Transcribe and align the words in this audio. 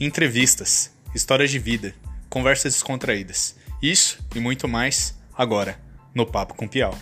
entrevistas, 0.00 0.92
histórias 1.14 1.50
de 1.50 1.58
vida, 1.58 1.92
conversas 2.28 2.74
descontraídas. 2.74 3.56
Isso 3.82 4.24
e 4.34 4.38
muito 4.38 4.68
mais 4.68 5.16
agora 5.36 5.78
no 6.14 6.24
Papo 6.24 6.54
com 6.54 6.68
Piau. 6.68 6.96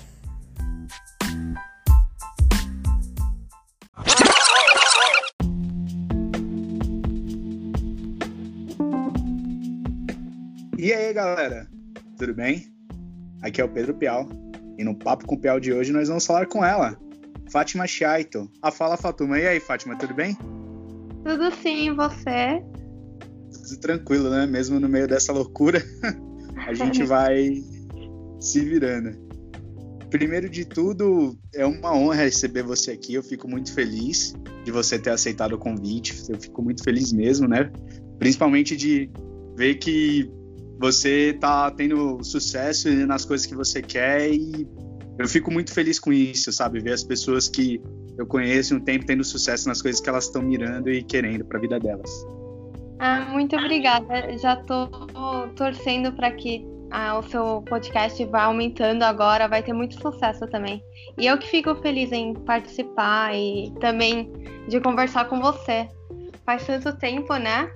E 10.79 10.93
aí, 10.93 11.13
galera? 11.13 11.69
Tudo 12.19 12.35
bem? 12.35 12.73
Aqui 13.43 13.61
é 13.61 13.65
o 13.65 13.69
Pedro 13.69 13.95
Piau 13.95 14.29
e 14.79 14.85
no 14.85 14.95
Papo 14.95 15.27
com 15.27 15.37
Piau 15.37 15.59
de 15.61 15.73
hoje 15.73 15.93
nós 15.93 16.09
vamos 16.09 16.25
falar 16.25 16.47
com 16.47 16.65
ela, 16.65 16.99
Fátima 17.51 17.87
Chaito. 17.87 18.51
A 18.63 18.71
Fala 18.71 18.97
Fatuma. 18.97 19.39
E 19.39 19.47
aí, 19.47 19.61
Fátima, 19.61 19.97
tudo 19.97 20.15
bem? 20.15 20.37
Tudo 21.25 21.51
sim, 21.57 21.89
e 21.89 21.91
você? 21.91 22.63
Tudo 23.67 23.81
tranquilo, 23.81 24.31
né? 24.31 24.47
Mesmo 24.47 24.79
no 24.79 24.89
meio 24.89 25.09
dessa 25.09 25.33
loucura, 25.33 25.83
a 26.67 26.75
gente 26.75 27.03
vai 27.05 27.63
se 28.41 28.61
virando. 28.61 29.27
Primeiro 30.11 30.49
de 30.49 30.65
tudo, 30.65 31.37
é 31.53 31.67
uma 31.67 31.93
honra 31.93 32.23
receber 32.23 32.63
você 32.63 32.93
aqui. 32.93 33.15
Eu 33.15 33.23
fico 33.23 33.49
muito 33.49 33.73
feliz 33.73 34.35
de 34.65 34.71
você 34.71 34.99
ter 34.99 35.11
aceitado 35.11 35.55
o 35.55 35.59
convite. 35.59 36.15
Eu 36.29 36.41
fico 36.41 36.63
muito 36.63 36.83
feliz 36.85 37.13
mesmo, 37.13 37.49
né? 37.49 37.71
Principalmente 38.19 38.77
de 38.77 39.11
ver 39.57 39.75
que 39.77 40.31
você 40.79 41.37
tá 41.41 41.71
tendo 41.71 42.23
sucesso 42.23 42.89
nas 43.07 43.25
coisas 43.25 43.47
que 43.47 43.55
você 43.55 43.83
quer 43.83 44.31
e 44.33 44.67
eu 45.19 45.27
fico 45.27 45.51
muito 45.51 45.73
feliz 45.73 45.99
com 45.99 46.13
isso, 46.13 46.53
sabe? 46.53 46.81
Ver 46.81 46.93
as 46.93 47.03
pessoas 47.03 47.49
que 47.49 47.81
eu 48.19 48.27
conheço 48.27 48.77
um 48.77 48.81
tempo 48.81 49.05
tendo 49.07 49.25
sucesso 49.25 49.67
nas 49.69 49.83
coisas 49.83 50.01
que 50.01 50.09
elas 50.09 50.25
estão 50.25 50.43
mirando 50.43 50.91
e 50.91 51.03
querendo 51.03 51.45
para 51.45 51.59
a 51.59 51.61
vida 51.61 51.81
delas. 51.81 52.11
Ah, 52.99 53.21
muito 53.31 53.57
obrigada. 53.57 54.37
Já 54.39 54.57
tô 54.57 54.89
torcendo 55.55 56.13
para 56.13 56.31
que 56.31 56.67
ah, 56.91 57.19
o 57.19 57.23
seu 57.29 57.63
podcast 57.63 58.25
vá 58.27 58.45
aumentando 58.45 59.03
agora, 59.03 59.49
vai 59.49 59.63
ter 59.63 59.73
muito 59.73 60.01
sucesso 60.01 60.47
também. 60.47 60.83
E 61.19 61.27
eu 61.27 61.39
que 61.39 61.49
fico 61.49 61.75
feliz 61.77 62.13
em 62.13 62.35
participar 62.35 63.35
e 63.35 63.73
também 63.81 64.33
de 64.69 64.81
conversar 64.81 65.27
com 65.29 65.41
você. 65.41 65.89
Faz 66.45 66.65
tanto 66.65 66.97
tempo, 66.97 67.35
né? 67.37 67.71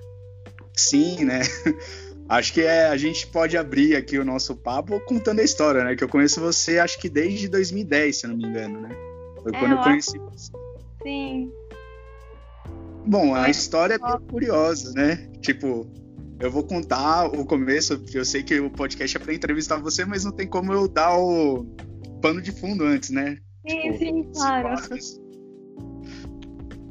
Sim, 0.73 1.25
né? 1.25 1.41
Acho 2.29 2.53
que 2.53 2.61
é, 2.61 2.87
a 2.87 2.95
gente 2.95 3.27
pode 3.27 3.57
abrir 3.57 3.93
aqui 3.97 4.17
o 4.17 4.23
nosso 4.23 4.55
papo 4.55 4.97
contando 5.01 5.41
a 5.41 5.43
história, 5.43 5.83
né? 5.83 5.97
Que 5.97 6.03
eu 6.05 6.07
conheço 6.07 6.39
você 6.39 6.79
acho 6.79 6.97
que 6.97 7.09
desde 7.09 7.49
2010, 7.49 8.15
se 8.15 8.25
não 8.25 8.37
me 8.37 8.45
engano, 8.45 8.79
né? 8.79 8.89
Foi 9.43 9.51
é, 9.53 9.59
quando 9.59 9.71
eu, 9.71 9.77
eu 9.77 9.83
conheci 9.83 10.17
você. 10.17 10.51
Sim. 11.03 11.51
Bom, 13.05 13.33
a 13.33 13.49
história 13.49 13.95
é 13.95 13.97
bem 13.97 14.27
curiosa, 14.27 14.91
né? 14.93 15.27
Tipo, 15.41 15.87
eu 16.39 16.51
vou 16.51 16.63
contar 16.63 17.27
o 17.27 17.45
começo, 17.45 17.99
porque 17.99 18.17
eu 18.17 18.25
sei 18.25 18.43
que 18.43 18.59
o 18.59 18.69
podcast 18.69 19.15
é 19.15 19.19
para 19.19 19.33
entrevistar 19.33 19.77
você, 19.77 20.05
mas 20.05 20.25
não 20.25 20.31
tem 20.31 20.47
como 20.47 20.73
eu 20.73 20.87
dar 20.87 21.17
o 21.17 21.65
pano 22.21 22.41
de 22.41 22.51
fundo 22.51 22.83
antes, 22.83 23.09
né? 23.09 23.37
Sim, 23.67 23.81
tipo, 23.81 23.97
sim, 23.97 24.23
claro. 24.33 24.69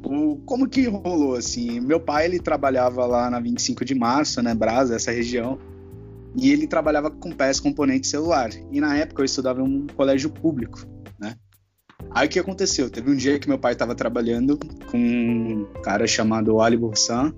O, 0.03 0.37
como 0.45 0.67
que 0.67 0.87
rolou 0.87 1.35
assim? 1.35 1.79
Meu 1.79 1.99
pai 1.99 2.25
ele 2.25 2.39
trabalhava 2.39 3.05
lá 3.05 3.29
na 3.29 3.39
25 3.39 3.85
de 3.85 3.95
março, 3.95 4.41
né, 4.41 4.53
Brasa, 4.53 4.95
essa 4.95 5.11
região, 5.11 5.59
e 6.35 6.51
ele 6.51 6.67
trabalhava 6.67 7.11
com 7.11 7.31
peças 7.31 7.59
componente 7.59 8.07
celular. 8.07 8.49
E 8.71 8.79
na 8.79 8.97
época 8.97 9.21
eu 9.21 9.25
estudava 9.25 9.61
em 9.61 9.63
um 9.63 9.87
colégio 9.87 10.29
público? 10.29 10.79
Aí 12.13 12.27
o 12.27 12.29
que 12.29 12.39
aconteceu? 12.39 12.89
Teve 12.89 13.09
um 13.09 13.15
dia 13.15 13.39
que 13.39 13.47
meu 13.47 13.57
pai 13.57 13.73
estava 13.73 13.95
trabalhando 13.95 14.59
com 14.89 14.97
um 14.97 15.65
cara 15.81 16.05
chamado 16.05 16.59
Ali 16.59 16.77
Bursan 16.77 17.33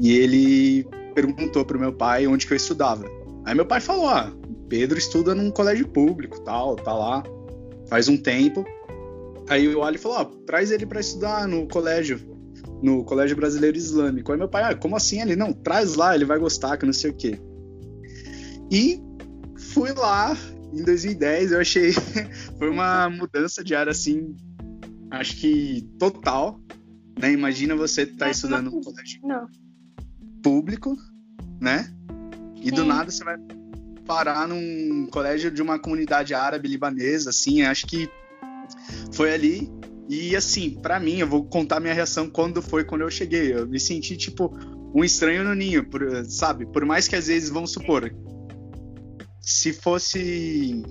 e 0.00 0.12
ele 0.12 0.86
perguntou 1.14 1.64
pro 1.64 1.78
meu 1.78 1.92
pai 1.92 2.26
onde 2.26 2.46
que 2.46 2.52
eu 2.52 2.56
estudava. 2.56 3.04
Aí 3.44 3.54
meu 3.54 3.66
pai 3.66 3.80
falou: 3.80 4.08
"Ah, 4.08 4.32
Pedro 4.68 4.98
estuda 4.98 5.34
num 5.34 5.50
colégio 5.50 5.86
público, 5.88 6.40
tal, 6.40 6.76
tá 6.76 6.94
lá 6.94 7.22
faz 7.90 8.08
um 8.08 8.16
tempo. 8.16 8.64
Aí 9.48 9.74
o 9.74 9.82
Ali 9.82 9.98
falou: 9.98 10.18
ó, 10.18 10.24
traz 10.46 10.70
ele 10.70 10.86
para 10.86 11.00
estudar 11.00 11.46
no 11.48 11.66
colégio, 11.66 12.20
no 12.80 13.04
Colégio 13.04 13.36
Brasileiro 13.36 13.76
Islâmico. 13.76 14.30
Aí 14.30 14.38
meu 14.38 14.48
pai, 14.48 14.62
ah, 14.62 14.74
como 14.76 14.96
assim? 14.96 15.20
Ele, 15.20 15.34
não, 15.34 15.52
traz 15.52 15.96
lá, 15.96 16.14
ele 16.14 16.24
vai 16.24 16.38
gostar, 16.38 16.76
que 16.78 16.86
não 16.86 16.92
sei 16.92 17.10
o 17.10 17.14
quê. 17.14 17.38
E 18.70 19.02
fui 19.58 19.92
lá 19.92 20.36
em 20.72 20.82
2010, 20.82 21.52
eu 21.52 21.60
achei. 21.60 21.92
foi 22.58 22.70
uma 22.70 23.08
mudança 23.08 23.62
de 23.62 23.74
área 23.74 23.90
assim, 23.90 24.36
acho 25.10 25.36
que 25.36 25.88
total. 25.98 26.60
Né? 27.18 27.32
Imagina 27.32 27.74
você 27.76 28.02
estar 28.02 28.26
tá 28.26 28.30
estudando 28.30 28.70
no 28.70 28.80
colégio 28.80 29.20
não. 29.22 29.46
público, 30.42 30.96
né? 31.60 31.92
E 32.56 32.68
Sim. 32.68 32.74
do 32.74 32.84
nada 32.84 33.10
você 33.10 33.24
vai 33.24 33.36
parar 34.06 34.48
num 34.48 35.06
colégio 35.10 35.50
de 35.50 35.62
uma 35.62 35.78
comunidade 35.78 36.34
árabe 36.34 36.68
libanesa, 36.68 37.30
assim, 37.30 37.62
acho 37.62 37.86
que 37.86 38.08
foi 39.12 39.32
ali. 39.32 39.70
E 40.08 40.34
assim, 40.34 40.70
para 40.70 40.98
mim, 40.98 41.18
eu 41.18 41.26
vou 41.26 41.44
contar 41.44 41.78
minha 41.78 41.94
reação 41.94 42.28
quando 42.28 42.60
foi 42.60 42.84
quando 42.84 43.02
eu 43.02 43.10
cheguei. 43.10 43.54
Eu 43.54 43.68
me 43.68 43.78
senti 43.78 44.16
tipo 44.16 44.52
um 44.92 45.04
estranho 45.04 45.44
no 45.44 45.54
ninho, 45.54 45.84
por, 45.88 46.02
sabe? 46.24 46.66
Por 46.66 46.84
mais 46.84 47.06
que 47.06 47.14
às 47.14 47.28
vezes, 47.28 47.48
vamos 47.48 47.70
supor, 47.70 48.12
se 49.40 49.72
fosse, 49.72 50.82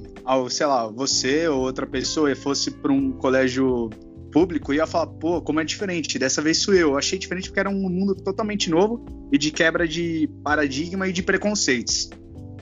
sei 0.50 0.66
lá, 0.66 0.88
você 0.88 1.48
ou 1.48 1.62
outra 1.62 1.86
pessoa 1.86 2.36
fosse 2.36 2.72
para 2.72 2.92
um 2.92 3.12
colégio 3.12 3.90
público, 4.32 4.74
ia 4.74 4.88
falar, 4.88 5.08
pô, 5.08 5.42
como 5.42 5.60
é 5.60 5.64
diferente. 5.64 6.18
Dessa 6.18 6.42
vez 6.42 6.58
sou 6.58 6.74
eu. 6.74 6.90
eu. 6.92 6.98
Achei 6.98 7.18
diferente 7.18 7.50
porque 7.50 7.60
era 7.60 7.70
um 7.70 7.90
mundo 7.90 8.16
totalmente 8.16 8.70
novo 8.70 9.06
e 9.32 9.38
de 9.38 9.52
quebra 9.52 9.88
de 9.88 10.30
paradigma 10.44 11.08
e 11.08 11.14
de 11.14 11.24
preconceitos. 11.24 12.10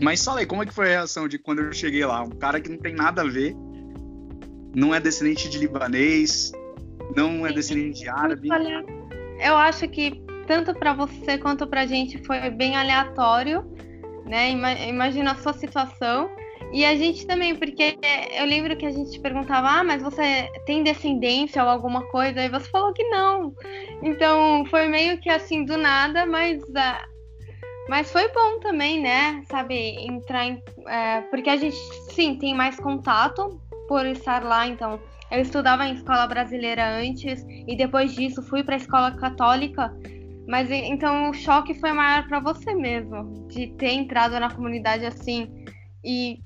Mas 0.02 0.24
fala 0.24 0.42
aí, 0.42 0.46
como 0.46 0.64
é 0.64 0.66
que 0.66 0.74
foi 0.74 0.88
a 0.88 0.90
reação 0.90 1.28
de 1.28 1.40
quando 1.40 1.59
eu 1.59 1.74
cheguei 1.74 2.06
lá? 2.06 2.24
Um 2.24 2.30
cara 2.30 2.62
que 2.62 2.69
não 2.69 2.78
tem 2.78 2.94
nada 2.94 3.22
a 3.22 3.25
ver 3.25 3.56
não 4.75 4.94
é 4.94 5.00
descendente 5.00 5.50
de 5.50 5.58
libanês, 5.58 6.52
não 7.16 7.48
é 7.48 7.52
descendente 7.52 8.02
de 8.02 8.09
árabe. 8.09 8.50
Eu 9.40 9.56
acho 9.56 9.88
que 9.88 10.24
tanto 10.46 10.74
para 10.74 10.94
você 10.94 11.38
quanto 11.38 11.66
para 11.68 11.81
a 11.81 11.86
gente 11.86 12.24
foi 12.24 12.50
bem 12.50 12.75
aleatório, 12.75 13.66
né? 14.28 14.52
Imagina 14.52 15.32
a 15.32 15.36
sua 15.36 15.54
situação. 15.54 16.30
E 16.72 16.84
a 16.84 16.96
gente 16.96 17.26
também, 17.26 17.56
porque 17.56 17.98
eu 18.34 18.46
lembro 18.46 18.76
que 18.76 18.86
a 18.86 18.92
gente 18.92 19.20
perguntava, 19.22 19.70
ah, 19.70 19.84
mas 19.84 20.02
você 20.02 20.50
tem 20.66 20.84
descendência 20.84 21.64
ou 21.64 21.70
alguma 21.70 22.04
coisa? 22.08 22.44
E 22.44 22.50
você 22.50 22.70
falou 22.70 22.92
que 22.94 23.04
não. 23.06 23.54
Então 24.04 24.66
foi 24.66 24.88
meio 24.88 25.18
que 25.20 25.30
assim 25.30 25.64
do 25.64 25.78
nada, 25.78 26.26
mas, 26.26 26.62
uh, 26.64 27.08
mas 27.88 28.12
foi 28.12 28.28
bom 28.34 28.60
também, 28.60 29.02
né? 29.02 29.44
Sabe, 29.50 29.76
entrar 30.06 30.46
em. 30.46 30.56
Uh, 30.56 31.30
porque 31.30 31.50
a 31.50 31.56
gente, 31.56 31.78
sim, 32.12 32.38
tem 32.38 32.54
mais 32.54 32.78
contato 32.78 33.62
por 33.88 34.06
estar 34.06 34.44
lá, 34.44 34.68
então 34.68 35.00
eu 35.32 35.42
estudava 35.42 35.86
em 35.86 35.94
escola 35.94 36.28
brasileira 36.28 36.86
antes 37.00 37.46
e 37.68 37.76
depois 37.76 38.14
disso 38.14 38.42
fui 38.44 38.64
para 38.64 38.76
a 38.76 38.78
escola 38.78 39.12
católica. 39.12 39.94
Mas 40.47 40.72
então 40.72 41.30
o 41.30 41.34
choque 41.34 41.74
foi 41.74 41.91
maior 41.91 42.25
para 42.28 42.40
você 42.40 42.74
mesmo, 42.74 43.47
de 43.50 43.68
ter 43.74 43.91
entrado 43.91 44.40
na 44.40 44.50
comunidade 44.50 45.06
assim. 45.06 45.50
E 46.03 46.40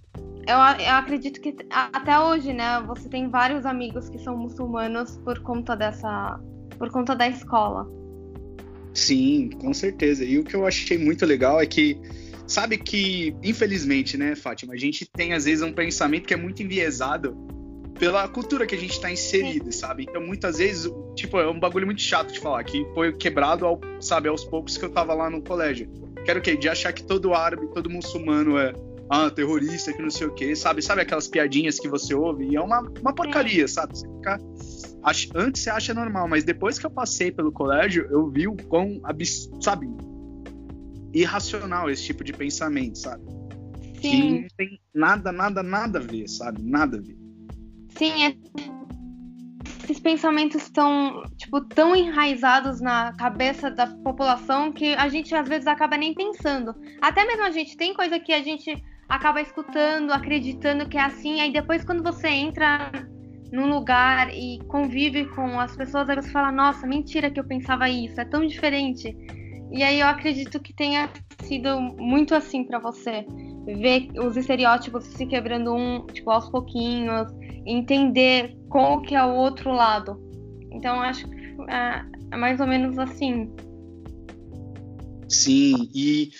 eu, 0.47 0.57
eu, 0.83 0.93
acredito 0.93 1.39
que 1.39 1.55
até 1.69 2.19
hoje, 2.19 2.51
né, 2.51 2.81
você 2.87 3.07
tem 3.07 3.29
vários 3.29 3.63
amigos 3.63 4.09
que 4.09 4.17
são 4.17 4.35
muçulmanos 4.35 5.17
por 5.17 5.39
conta 5.41 5.75
dessa, 5.75 6.39
por 6.79 6.89
conta 6.89 7.15
da 7.15 7.27
escola. 7.27 7.87
Sim, 8.91 9.51
com 9.61 9.71
certeza. 9.71 10.25
E 10.25 10.39
o 10.39 10.43
que 10.43 10.55
eu 10.55 10.65
achei 10.65 10.97
muito 10.97 11.23
legal 11.23 11.61
é 11.61 11.65
que 11.67 12.01
sabe 12.47 12.79
que, 12.79 13.35
infelizmente, 13.43 14.17
né, 14.17 14.35
Fátima, 14.35 14.73
a 14.73 14.77
gente 14.77 15.05
tem 15.05 15.33
às 15.33 15.45
vezes 15.45 15.61
um 15.61 15.71
pensamento 15.71 16.25
que 16.27 16.33
é 16.33 16.37
muito 16.37 16.63
enviesado 16.63 17.37
pela 18.01 18.27
cultura 18.27 18.65
que 18.65 18.73
a 18.73 18.77
gente 18.79 18.93
está 18.93 19.11
inserido, 19.11 19.71
sabe? 19.71 20.07
Então, 20.09 20.19
muitas 20.19 20.57
vezes, 20.57 20.91
tipo, 21.15 21.37
é 21.39 21.47
um 21.47 21.59
bagulho 21.59 21.85
muito 21.85 22.01
chato 22.01 22.33
de 22.33 22.39
falar, 22.39 22.63
que 22.63 22.83
foi 22.95 23.13
quebrado, 23.13 23.63
ao, 23.63 23.79
sabe, 23.99 24.27
aos 24.27 24.43
poucos 24.43 24.75
que 24.75 24.83
eu 24.83 24.89
tava 24.89 25.13
lá 25.13 25.29
no 25.29 25.39
colégio. 25.39 25.87
Quero 26.25 26.39
o 26.39 26.41
quê? 26.41 26.57
De 26.57 26.67
achar 26.67 26.91
que 26.93 27.03
todo 27.03 27.31
árabe, 27.35 27.67
todo 27.75 27.91
muçulmano 27.91 28.57
é 28.57 28.73
ah, 29.07 29.29
terrorista, 29.29 29.93
que 29.93 30.01
não 30.01 30.09
sei 30.09 30.25
o 30.25 30.33
quê, 30.33 30.55
sabe? 30.55 30.81
Sabe 30.81 31.01
aquelas 31.01 31.27
piadinhas 31.27 31.79
que 31.79 31.87
você 31.87 32.15
ouve? 32.15 32.47
E 32.47 32.55
é 32.55 32.61
uma, 32.61 32.79
uma 33.01 33.13
porcaria, 33.13 33.67
sabe? 33.67 33.95
Você 33.95 34.07
fica... 34.07 34.39
Antes 35.35 35.61
você 35.61 35.69
acha 35.69 35.93
normal, 35.93 36.27
mas 36.27 36.43
depois 36.43 36.79
que 36.79 36.87
eu 36.87 36.91
passei 36.91 37.31
pelo 37.31 37.51
colégio, 37.51 38.07
eu 38.09 38.27
vi 38.31 38.47
o 38.47 38.55
quão, 38.55 38.99
sabe, 39.61 39.87
irracional 41.13 41.87
esse 41.87 42.05
tipo 42.05 42.23
de 42.23 42.33
pensamento, 42.33 42.97
sabe? 42.97 43.23
Sim. 44.01 44.01
Que 44.01 44.41
não 44.41 44.47
tem 44.57 44.81
nada, 44.91 45.31
nada, 45.31 45.61
nada 45.61 45.99
a 45.99 46.01
ver, 46.01 46.27
sabe? 46.27 46.63
Nada 46.63 46.97
a 46.97 46.99
ver. 46.99 47.20
Sim, 47.97 48.25
é... 48.25 48.35
esses 49.83 49.99
pensamentos 49.99 50.63
estão, 50.63 51.23
tipo, 51.37 51.61
tão 51.61 51.95
enraizados 51.95 52.81
na 52.81 53.13
cabeça 53.13 53.69
da 53.69 53.87
população 53.87 54.71
que 54.71 54.93
a 54.95 55.07
gente 55.07 55.33
às 55.35 55.47
vezes 55.47 55.67
acaba 55.67 55.97
nem 55.97 56.13
pensando. 56.13 56.73
Até 57.01 57.25
mesmo 57.25 57.43
a 57.43 57.51
gente 57.51 57.77
tem 57.77 57.93
coisa 57.93 58.19
que 58.19 58.33
a 58.33 58.41
gente 58.41 58.73
acaba 59.07 59.41
escutando, 59.41 60.11
acreditando 60.11 60.87
que 60.87 60.97
é 60.97 61.01
assim, 61.01 61.41
aí 61.41 61.51
depois 61.51 61.83
quando 61.83 62.01
você 62.01 62.29
entra 62.29 62.91
num 63.51 63.69
lugar 63.69 64.33
e 64.33 64.59
convive 64.69 65.25
com 65.25 65.59
as 65.59 65.75
pessoas, 65.75 66.09
aí 66.09 66.15
você 66.15 66.31
fala, 66.31 66.51
nossa, 66.51 66.87
mentira 66.87 67.29
que 67.29 67.39
eu 67.39 67.43
pensava 67.43 67.89
isso, 67.89 68.19
é 68.19 68.25
tão 68.25 68.47
diferente. 68.47 69.15
E 69.69 69.83
aí 69.83 69.99
eu 69.99 70.07
acredito 70.07 70.59
que 70.61 70.73
tenha 70.73 71.09
sido 71.43 71.81
muito 71.81 72.33
assim 72.33 72.63
para 72.63 72.79
você 72.79 73.25
ver 73.65 74.09
os 74.17 74.35
estereótipos 74.37 75.05
se 75.05 75.25
quebrando 75.25 75.73
um, 75.73 76.05
tipo, 76.07 76.31
aos 76.31 76.49
pouquinhos, 76.49 77.27
entender 77.65 78.57
qual 78.69 79.01
que 79.01 79.15
é 79.15 79.23
o 79.23 79.35
outro 79.35 79.71
lado. 79.71 80.19
Então 80.71 81.01
acho 81.01 81.27
que 81.27 81.35
é, 81.69 82.03
é 82.31 82.37
mais 82.37 82.59
ou 82.59 82.67
menos 82.67 82.97
assim. 82.97 83.51
Sim, 85.27 85.89
e 85.93 86.31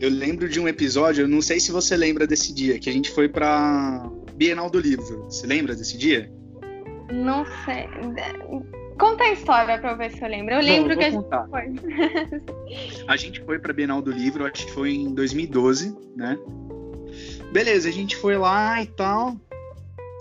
eu 0.00 0.10
lembro 0.10 0.48
de 0.48 0.58
um 0.58 0.66
episódio, 0.66 1.22
eu 1.22 1.28
não 1.28 1.42
sei 1.42 1.60
se 1.60 1.70
você 1.70 1.96
lembra 1.96 2.26
desse 2.26 2.52
dia, 2.52 2.78
que 2.78 2.88
a 2.88 2.92
gente 2.92 3.10
foi 3.10 3.28
pra 3.28 4.10
Bienal 4.34 4.70
do 4.70 4.80
Livro. 4.80 5.24
Você 5.24 5.46
lembra 5.46 5.76
desse 5.76 5.98
dia? 5.98 6.32
Não 7.12 7.44
sei. 7.64 7.86
Conta 9.00 9.24
a 9.24 9.32
história 9.32 9.78
pra 9.78 9.92
eu 9.92 9.96
ver 9.96 10.12
se 10.12 10.22
eu 10.22 10.28
lembro. 10.28 10.54
Eu 10.54 10.60
lembro 10.60 10.94
Bom, 10.94 11.00
que 11.00 11.06
a 11.06 11.10
gente 11.10 11.26
foi. 11.48 13.04
a 13.08 13.16
gente 13.16 13.40
foi 13.40 13.58
pra 13.58 13.72
Bienal 13.72 14.02
do 14.02 14.12
Livro, 14.12 14.44
acho 14.44 14.66
que 14.66 14.72
foi 14.72 14.92
em 14.92 15.14
2012, 15.14 15.96
né? 16.14 16.38
Beleza, 17.50 17.88
a 17.88 17.92
gente 17.92 18.14
foi 18.14 18.36
lá 18.36 18.82
e 18.82 18.86
tal. 18.86 19.40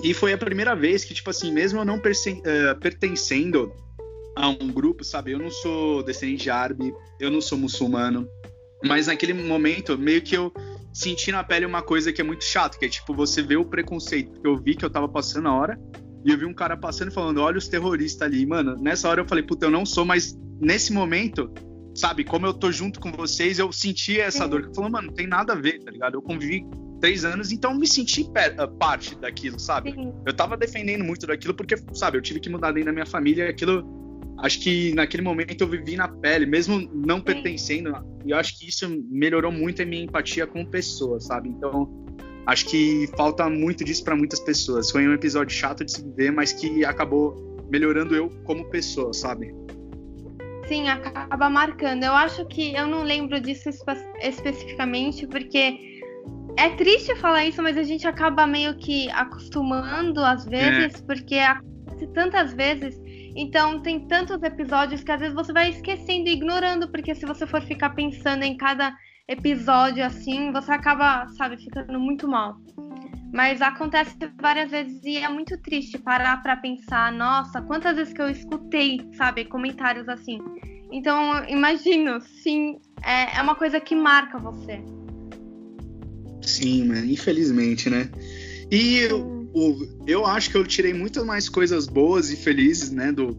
E 0.01 0.13
foi 0.13 0.31
a 0.31 0.37
primeira 0.37 0.77
vez 0.77 1.03
que, 1.03 1.13
tipo 1.13 1.29
assim, 1.29 1.51
mesmo 1.51 1.81
eu 1.81 1.85
não 1.85 1.97
uh, 1.97 2.79
pertencendo 2.79 3.73
a 4.33 4.47
um 4.47 4.71
grupo, 4.71 5.03
sabe? 5.03 5.33
Eu 5.33 5.39
não 5.39 5.51
sou 5.51 6.01
descendente 6.01 6.43
de 6.43 6.49
árabe, 6.49 6.93
eu 7.19 7.29
não 7.29 7.41
sou 7.41 7.57
muçulmano. 7.57 8.25
Mas 8.85 9.07
naquele 9.07 9.33
momento, 9.33 9.97
meio 9.97 10.21
que 10.21 10.37
eu 10.37 10.53
senti 10.93 11.33
na 11.33 11.43
pele 11.43 11.65
uma 11.65 11.81
coisa 11.81 12.13
que 12.13 12.21
é 12.21 12.23
muito 12.23 12.45
chata, 12.45 12.77
que 12.79 12.85
é 12.85 12.89
tipo, 12.89 13.13
você 13.13 13.41
vê 13.41 13.57
o 13.57 13.65
preconceito. 13.65 14.31
Porque 14.31 14.47
eu 14.47 14.55
vi 14.55 14.73
que 14.73 14.85
eu 14.85 14.89
tava 14.89 15.09
passando 15.09 15.49
a 15.49 15.53
hora, 15.53 15.77
e 16.25 16.31
eu 16.31 16.38
vi 16.38 16.45
um 16.45 16.54
cara 16.54 16.75
passando 16.75 17.10
e 17.10 17.13
falando, 17.13 17.42
olha 17.42 17.57
os 17.57 17.68
terroristas 17.68 18.21
ali. 18.27 18.45
Mano, 18.45 18.75
nessa 18.81 19.07
hora 19.10 19.21
eu 19.21 19.27
falei, 19.27 19.44
puta, 19.44 19.66
eu 19.66 19.71
não 19.71 19.86
sou, 19.86 20.04
mas 20.06 20.38
nesse 20.60 20.92
momento, 20.92 21.51
sabe, 21.95 22.24
como 22.24 22.45
eu 22.45 22.54
tô 22.54 22.71
junto 22.71 23.00
com 23.00 23.12
vocês, 23.12 23.60
eu 23.60 23.71
senti 23.71 24.19
essa 24.19 24.44
Sim. 24.44 24.50
dor. 24.50 24.68
Que 24.68 24.75
falou, 24.75 24.92
mano, 24.92 25.07
não 25.07 25.13
tem 25.13 25.27
nada 25.27 25.54
a 25.54 25.56
ver, 25.56 25.80
tá 25.83 25.92
ligado? 25.92 26.16
Eu 26.16 26.21
convivi 26.21 26.66
três 27.00 27.24
anos, 27.24 27.51
então 27.51 27.74
me 27.74 27.88
senti 27.88 28.30
ah, 28.57 28.68
parte 28.68 29.16
daquilo, 29.16 29.57
sabe? 29.57 29.94
Sim. 29.94 30.13
Eu 30.25 30.33
tava 30.33 30.57
defendendo 30.57 31.04
muito 31.04 31.25
daquilo 31.25 31.54
porque, 31.54 31.75
sabe, 31.94 32.18
eu 32.18 32.22
tive 32.22 32.39
que 32.39 32.50
mudar 32.50 32.72
dentro 32.72 32.88
da 32.88 32.94
minha 32.94 33.06
família 33.06 33.50
aquilo. 33.50 33.98
Acho 34.39 34.60
que 34.62 34.94
naquele 34.94 35.24
momento 35.24 35.62
eu 35.62 35.68
vivi 35.68 35.98
na 35.98 36.07
pele, 36.07 36.45
mesmo 36.45 36.80
não 36.94 37.18
Sim. 37.18 37.24
pertencendo, 37.24 37.94
e 38.25 38.31
eu 38.31 38.38
acho 38.38 38.57
que 38.57 38.69
isso 38.69 38.88
melhorou 39.10 39.51
muito 39.51 39.81
a 39.81 39.86
minha 39.86 40.04
empatia 40.04 40.48
com 40.48 40.65
pessoas, 40.65 41.25
sabe? 41.25 41.50
Então, 41.50 42.07
acho 42.50 42.66
que 42.66 43.07
falta 43.16 43.48
muito 43.48 43.84
disso 43.84 44.04
para 44.04 44.16
muitas 44.16 44.40
pessoas. 44.40 44.90
Foi 44.90 45.07
um 45.07 45.13
episódio 45.13 45.56
chato 45.56 45.86
de 45.86 45.92
se 45.92 46.01
ver, 46.16 46.31
mas 46.31 46.51
que 46.51 46.84
acabou 46.84 47.63
melhorando 47.69 48.16
eu 48.16 48.30
como 48.44 48.66
pessoa, 48.69 49.13
sabe? 49.13 49.54
Sim, 50.68 50.90
acaba 50.90 51.50
marcando. 51.50 52.04
Eu 52.04 52.13
acho 52.13 52.46
que 52.48 52.74
eu 52.74 52.88
não 52.88 53.04
lembro 53.04 53.40
disso 53.40 53.69
espe 53.69 53.92
especificamente, 54.22 55.28
porque 55.28 56.01
é 56.57 56.69
triste 56.72 57.16
falar 57.18 57.46
isso, 57.46 57.62
mas 57.62 57.78
a 57.78 57.84
gente 57.84 58.07
acaba 58.07 58.48
meio 58.48 58.75
que 58.78 59.10
acostumando 59.12 60.19
às 60.25 60.46
vezes, 60.46 60.96
é. 60.96 61.06
porque 61.06 61.36
acontece 61.36 62.07
tantas 62.13 62.54
vezes. 62.54 63.00
Então 63.36 63.80
tem 63.81 64.07
tantos 64.07 64.42
episódios 64.42 65.04
que 65.04 65.12
às 65.12 65.19
vezes 65.19 65.36
você 65.36 65.54
vai 65.54 65.69
esquecendo 65.69 66.28
e 66.28 66.34
ignorando, 66.34 66.90
porque 66.90 67.13
se 67.13 67.28
você 67.28 67.46
for 67.46 67.62
ficar 67.62 67.92
pensando 67.92 68.44
em 68.44 68.57
cada 68.57 68.92
episódio 69.29 70.03
assim, 70.03 70.51
você 70.51 70.71
acaba, 70.71 71.27
sabe, 71.37 71.55
ficando 71.57 71.99
muito 71.99 72.27
mal. 72.27 72.57
Mas 73.31 73.61
acontece 73.61 74.15
várias 74.41 74.71
vezes 74.71 74.99
e 75.03 75.17
é 75.17 75.29
muito 75.29 75.55
triste 75.59 75.99
parar 75.99 76.41
para 76.41 76.57
pensar, 76.57 77.11
nossa, 77.11 77.61
quantas 77.61 77.95
vezes 77.95 78.11
que 78.11 78.21
eu 78.21 78.27
escutei, 78.27 78.99
sabe, 79.15 79.45
comentários 79.45 80.09
assim. 80.09 80.39
Então, 80.91 81.47
imagino, 81.47 82.19
sim, 82.21 82.79
é, 83.03 83.37
é 83.37 83.41
uma 83.43 83.53
coisa 83.53 83.79
que 83.79 83.95
marca 83.95 84.39
você. 84.39 84.81
Sim, 86.41 86.91
infelizmente, 87.05 87.87
né? 87.87 88.09
E 88.71 88.97
eu, 88.97 89.47
eu 90.07 90.25
acho 90.25 90.49
que 90.49 90.57
eu 90.57 90.65
tirei 90.65 90.91
muitas 90.91 91.23
mais 91.23 91.47
coisas 91.47 91.85
boas 91.85 92.31
e 92.31 92.35
felizes, 92.35 92.89
né, 92.89 93.11
do, 93.11 93.37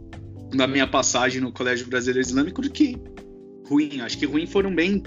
da 0.54 0.69
minha 0.69 0.87
passagem 0.87 1.40
no 1.40 1.50
Colégio 1.50 1.88
Brasileiro 1.88 2.20
Islâmico 2.20 2.62
do 2.62 2.70
que 2.70 2.96
ruim. 3.66 4.00
Acho 4.00 4.16
que 4.16 4.26
ruim 4.26 4.46
foram 4.46 4.72
bem 4.72 5.02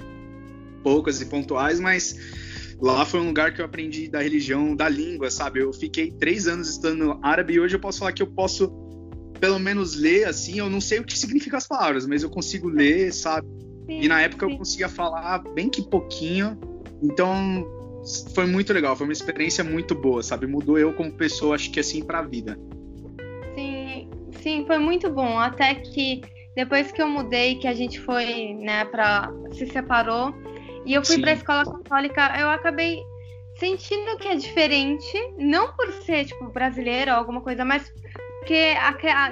poucas 0.83 1.21
e 1.21 1.25
pontuais, 1.25 1.79
mas 1.79 2.15
lá 2.81 3.05
foi 3.05 3.19
um 3.19 3.27
lugar 3.27 3.53
que 3.53 3.61
eu 3.61 3.65
aprendi 3.65 4.07
da 4.09 4.21
religião, 4.21 4.75
da 4.75 4.89
língua, 4.89 5.31
sabe? 5.31 5.61
Eu 5.61 5.71
fiquei 5.73 6.11
três 6.11 6.47
anos 6.47 6.69
estudando 6.69 7.17
árabe 7.21 7.53
e 7.53 7.59
hoje 7.59 7.75
eu 7.75 7.79
posso 7.79 7.99
falar 7.99 8.11
que 8.11 8.21
eu 8.21 8.27
posso 8.27 8.71
pelo 9.39 9.59
menos 9.59 9.95
ler 9.95 10.25
assim. 10.25 10.59
Eu 10.59 10.69
não 10.69 10.81
sei 10.81 10.99
o 10.99 11.03
que 11.03 11.17
significa 11.17 11.57
as 11.57 11.67
palavras, 11.67 12.05
mas 12.05 12.23
eu 12.23 12.29
consigo 12.29 12.67
ler, 12.67 13.11
sabe? 13.13 13.47
E 13.87 14.07
na 14.07 14.21
época 14.21 14.45
eu 14.45 14.57
conseguia 14.57 14.89
falar 14.89 15.39
bem 15.53 15.69
que 15.69 15.81
pouquinho. 15.81 16.57
Então 17.01 17.65
foi 18.33 18.45
muito 18.45 18.73
legal, 18.73 18.95
foi 18.95 19.05
uma 19.07 19.13
experiência 19.13 19.63
muito 19.63 19.95
boa, 19.95 20.21
sabe? 20.21 20.47
Mudou 20.47 20.77
eu 20.77 20.93
como 20.93 21.11
pessoa, 21.11 21.55
acho 21.55 21.71
que 21.71 21.79
assim, 21.79 22.03
pra 22.03 22.21
vida. 22.21 22.57
Sim, 23.55 24.09
sim, 24.41 24.63
foi 24.65 24.77
muito 24.77 25.09
bom. 25.09 25.39
Até 25.39 25.75
que 25.75 26.21
depois 26.55 26.91
que 26.91 27.01
eu 27.01 27.07
mudei, 27.07 27.55
que 27.55 27.67
a 27.67 27.73
gente 27.73 27.99
foi, 27.99 28.53
né, 28.53 28.85
pra. 28.85 29.31
se 29.53 29.65
separou, 29.67 30.33
e 30.85 30.93
eu 30.93 31.05
fui 31.05 31.15
sim. 31.15 31.21
pra 31.21 31.33
escola 31.33 31.65
católica, 31.65 32.33
eu 32.39 32.49
acabei 32.49 33.01
sentindo 33.57 34.17
que 34.17 34.27
é 34.27 34.35
diferente, 34.35 35.33
não 35.37 35.73
por 35.73 35.91
ser, 36.03 36.25
tipo, 36.25 36.49
brasileira 36.49 37.13
ou 37.13 37.19
alguma 37.19 37.41
coisa, 37.41 37.63
mas 37.63 37.91
porque 38.43 38.73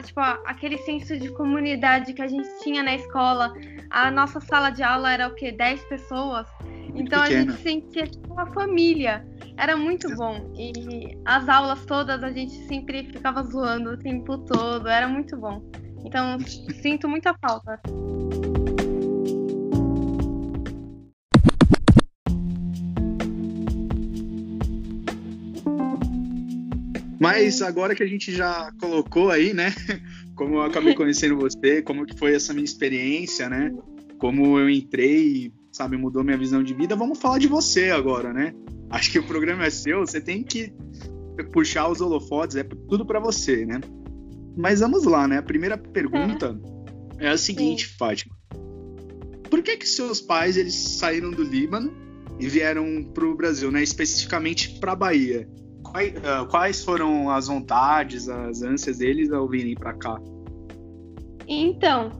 tipo, 0.05 0.21
aquele 0.21 0.77
senso 0.77 1.17
de 1.17 1.29
comunidade 1.31 2.13
que 2.13 2.21
a 2.21 2.27
gente 2.29 2.47
tinha 2.63 2.81
na 2.81 2.95
escola, 2.95 3.53
a 3.89 4.09
nossa 4.09 4.39
sala 4.39 4.69
de 4.69 4.81
aula 4.81 5.11
era 5.11 5.27
o 5.27 5.35
quê? 5.35 5.51
10 5.51 5.83
pessoas. 5.83 6.47
Muito 6.61 7.01
então 7.01 7.21
pequena. 7.21 7.41
a 7.41 7.43
gente 7.43 7.61
sentia 7.61 8.07
tipo 8.07 8.33
uma 8.33 8.45
família. 8.53 9.25
Era 9.57 9.75
muito 9.75 10.15
bom. 10.15 10.53
E 10.57 11.17
as 11.25 11.49
aulas 11.49 11.85
todas 11.85 12.23
a 12.23 12.31
gente 12.31 12.53
sempre 12.67 13.03
ficava 13.03 13.43
zoando 13.43 13.91
o 13.91 13.97
tempo 13.97 14.37
todo. 14.37 14.87
Era 14.87 15.09
muito 15.09 15.35
bom. 15.35 15.61
Então 16.05 16.39
sinto 16.81 17.09
muita 17.09 17.35
falta. 17.41 17.81
Mas 27.21 27.61
agora 27.61 27.93
que 27.93 28.03
a 28.03 28.07
gente 28.07 28.31
já 28.31 28.71
colocou 28.79 29.29
aí, 29.29 29.53
né? 29.53 29.73
Como 30.35 30.55
eu 30.55 30.61
acabei 30.63 30.95
conhecendo 30.95 31.37
você, 31.37 31.81
como 31.83 32.05
que 32.05 32.17
foi 32.17 32.33
essa 32.33 32.51
minha 32.51 32.65
experiência, 32.65 33.47
né? 33.47 33.71
Como 34.17 34.57
eu 34.57 34.67
entrei 34.67 35.53
sabe, 35.71 35.97
mudou 35.97 36.23
minha 36.23 36.37
visão 36.37 36.61
de 36.61 36.73
vida. 36.73 36.95
Vamos 36.95 37.19
falar 37.19 37.39
de 37.39 37.47
você 37.47 37.89
agora, 37.89 38.33
né? 38.33 38.53
Acho 38.89 39.11
que 39.11 39.19
o 39.19 39.23
programa 39.23 39.65
é 39.65 39.69
seu, 39.69 40.01
você 40.01 40.19
tem 40.19 40.43
que 40.43 40.73
puxar 41.53 41.87
os 41.87 42.01
holofotes, 42.01 42.57
é 42.57 42.63
tudo 42.63 43.05
para 43.05 43.19
você, 43.19 43.65
né? 43.65 43.79
Mas 44.55 44.81
vamos 44.81 45.05
lá, 45.05 45.27
né? 45.27 45.37
A 45.37 45.43
primeira 45.43 45.77
pergunta 45.77 46.59
é, 47.17 47.27
é 47.27 47.29
a 47.29 47.37
seguinte, 47.37 47.87
Sim. 47.87 47.95
Fátima. 47.97 48.35
Por 49.49 49.63
que 49.63 49.77
que 49.77 49.87
seus 49.87 50.19
pais 50.21 50.57
eles 50.57 50.75
saíram 50.75 51.31
do 51.31 51.43
Líbano 51.43 51.93
e 52.39 52.47
vieram 52.47 53.03
para 53.13 53.25
o 53.25 53.35
Brasil, 53.35 53.71
né? 53.71 53.81
Especificamente 53.81 54.79
para 54.79 54.95
Bahia? 54.95 55.47
Quais, 55.91 56.13
uh, 56.15 56.45
quais 56.49 56.83
foram 56.83 57.29
as 57.29 57.47
vontades, 57.47 58.29
as 58.29 58.61
ânsias 58.61 58.99
deles 58.99 59.31
ao 59.31 59.47
virem 59.47 59.75
para 59.75 59.93
cá? 59.93 60.17
Então, 61.47 62.11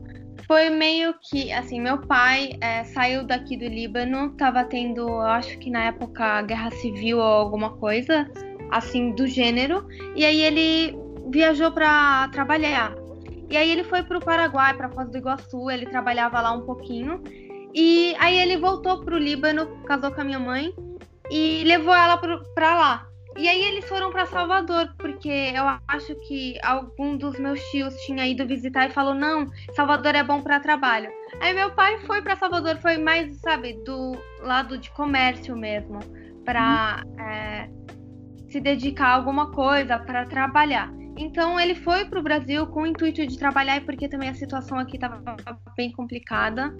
foi 0.46 0.68
meio 0.68 1.14
que, 1.22 1.50
assim, 1.50 1.80
meu 1.80 1.98
pai 1.98 2.52
é, 2.60 2.84
saiu 2.84 3.26
daqui 3.26 3.56
do 3.56 3.64
Líbano, 3.64 4.36
tava 4.36 4.64
tendo, 4.64 5.08
acho 5.20 5.58
que 5.58 5.70
na 5.70 5.84
época, 5.84 6.42
guerra 6.42 6.70
civil 6.72 7.16
ou 7.16 7.22
alguma 7.22 7.70
coisa, 7.78 8.30
assim, 8.70 9.12
do 9.12 9.26
gênero, 9.26 9.86
e 10.14 10.26
aí 10.26 10.42
ele 10.42 10.94
viajou 11.30 11.72
para 11.72 12.28
trabalhar. 12.28 12.94
E 13.48 13.56
aí 13.56 13.70
ele 13.70 13.84
foi 13.84 14.02
para 14.02 14.18
o 14.18 14.24
Paraguai, 14.24 14.76
para 14.76 14.90
Foz 14.90 15.08
do 15.08 15.16
Iguaçu, 15.16 15.70
ele 15.70 15.86
trabalhava 15.86 16.42
lá 16.42 16.52
um 16.52 16.62
pouquinho, 16.62 17.22
e 17.74 18.14
aí 18.18 18.36
ele 18.36 18.58
voltou 18.58 19.02
pro 19.02 19.16
Líbano, 19.16 19.66
casou 19.86 20.10
com 20.10 20.20
a 20.20 20.24
minha 20.24 20.38
mãe, 20.38 20.74
e 21.30 21.64
levou 21.64 21.94
ela 21.94 22.18
para 22.18 22.74
lá. 22.74 23.11
E 23.36 23.48
aí 23.48 23.62
eles 23.62 23.88
foram 23.88 24.10
para 24.10 24.26
Salvador, 24.26 24.94
porque 24.98 25.52
eu 25.54 25.64
acho 25.88 26.14
que 26.26 26.58
algum 26.62 27.16
dos 27.16 27.38
meus 27.38 27.60
tios 27.70 27.94
tinha 28.02 28.26
ido 28.26 28.46
visitar 28.46 28.88
e 28.88 28.92
falou: 28.92 29.14
"Não, 29.14 29.46
Salvador 29.74 30.14
é 30.14 30.22
bom 30.22 30.42
para 30.42 30.60
trabalho". 30.60 31.10
Aí 31.40 31.54
meu 31.54 31.70
pai 31.70 31.98
foi 32.00 32.20
para 32.20 32.36
Salvador, 32.36 32.76
foi 32.78 32.98
mais, 32.98 33.36
sabe, 33.40 33.74
do 33.84 34.12
lado 34.40 34.76
de 34.76 34.90
comércio 34.90 35.56
mesmo, 35.56 35.98
para 36.44 37.02
uhum. 37.06 37.20
é, 37.20 37.70
se 38.50 38.60
dedicar 38.60 39.08
a 39.08 39.14
alguma 39.14 39.50
coisa, 39.50 39.98
para 39.98 40.26
trabalhar. 40.26 40.92
Então 41.16 41.58
ele 41.58 41.74
foi 41.74 42.04
para 42.04 42.20
o 42.20 42.22
Brasil 42.22 42.66
com 42.66 42.82
o 42.82 42.86
intuito 42.86 43.26
de 43.26 43.38
trabalhar 43.38 43.76
e 43.76 43.80
porque 43.80 44.08
também 44.08 44.28
a 44.28 44.34
situação 44.34 44.78
aqui 44.78 44.96
estava 44.96 45.22
bem 45.76 45.90
complicada. 45.92 46.74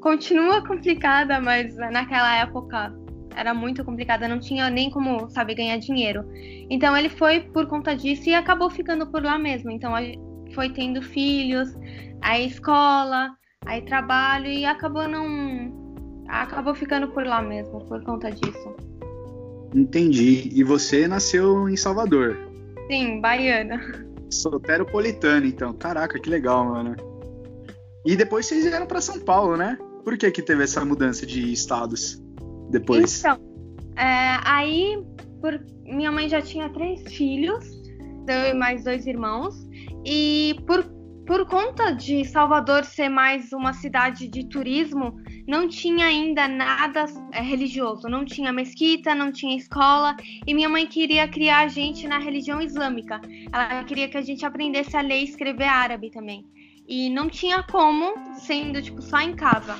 Continua 0.00 0.62
complicada, 0.66 1.40
mas 1.40 1.76
naquela 1.76 2.36
época 2.36 2.92
era 3.36 3.54
muito 3.54 3.84
complicada, 3.84 4.28
não 4.28 4.38
tinha 4.38 4.68
nem 4.70 4.90
como, 4.90 5.28
sabe, 5.30 5.54
ganhar 5.54 5.78
dinheiro. 5.78 6.24
Então 6.70 6.96
ele 6.96 7.08
foi 7.08 7.40
por 7.40 7.66
conta 7.66 7.94
disso 7.94 8.28
e 8.28 8.34
acabou 8.34 8.70
ficando 8.70 9.06
por 9.06 9.22
lá 9.22 9.38
mesmo. 9.38 9.70
Então 9.70 9.92
foi 10.54 10.70
tendo 10.70 11.02
filhos, 11.02 11.68
a 12.20 12.38
escola, 12.38 13.36
Aí 13.64 13.82
trabalho 13.82 14.46
e 14.46 14.64
acabou 14.64 15.08
não. 15.08 15.80
Acabou 16.28 16.74
ficando 16.74 17.08
por 17.08 17.26
lá 17.26 17.42
mesmo, 17.42 17.84
por 17.86 18.02
conta 18.02 18.30
disso. 18.30 18.74
Entendi. 19.74 20.50
E 20.52 20.64
você 20.64 21.06
nasceu 21.06 21.68
em 21.68 21.76
Salvador? 21.76 22.36
Sim, 22.90 23.20
baiana. 23.20 23.80
Soteropolitana, 24.30 25.46
então. 25.46 25.72
Caraca, 25.74 26.18
que 26.18 26.28
legal, 26.28 26.64
mano. 26.64 26.96
E 28.04 28.16
depois 28.16 28.46
vocês 28.46 28.64
vieram 28.64 28.86
para 28.86 29.00
São 29.00 29.20
Paulo, 29.20 29.56
né? 29.56 29.78
Por 30.04 30.16
que 30.16 30.30
que 30.30 30.42
teve 30.42 30.64
essa 30.64 30.84
mudança 30.84 31.24
de 31.24 31.52
estados 31.52 32.21
depois? 32.72 33.20
Então, 33.20 33.38
é, 33.96 34.38
aí 34.44 35.02
por, 35.40 35.60
minha 35.84 36.10
mãe 36.10 36.28
já 36.28 36.40
tinha 36.40 36.68
três 36.70 37.02
filhos, 37.12 37.64
eu 38.26 38.50
e 38.50 38.54
mais 38.54 38.84
dois 38.84 39.06
irmãos, 39.06 39.54
e 40.04 40.56
por 40.66 40.84
por 41.26 41.46
conta 41.46 41.92
de 41.92 42.24
Salvador 42.24 42.84
ser 42.84 43.08
mais 43.08 43.52
uma 43.52 43.72
cidade 43.72 44.26
de 44.26 44.44
turismo, 44.48 45.14
não 45.46 45.68
tinha 45.68 46.06
ainda 46.06 46.48
nada 46.48 47.06
é, 47.32 47.40
religioso, 47.40 48.08
não 48.08 48.24
tinha 48.24 48.52
mesquita, 48.52 49.14
não 49.14 49.30
tinha 49.30 49.56
escola, 49.56 50.16
e 50.46 50.52
minha 50.52 50.68
mãe 50.68 50.86
queria 50.86 51.28
criar 51.28 51.60
a 51.60 51.68
gente 51.68 52.08
na 52.08 52.18
religião 52.18 52.60
islâmica. 52.60 53.20
Ela 53.52 53.84
queria 53.84 54.08
que 54.08 54.16
a 54.16 54.22
gente 54.22 54.44
aprendesse 54.44 54.96
a 54.96 55.00
ler 55.00 55.20
e 55.20 55.24
escrever 55.24 55.64
árabe 55.64 56.10
também. 56.10 56.44
E 56.88 57.08
não 57.08 57.30
tinha 57.30 57.62
como, 57.62 58.14
sendo 58.34 58.82
tipo 58.82 59.00
só 59.00 59.20
em 59.20 59.34
casa. 59.34 59.76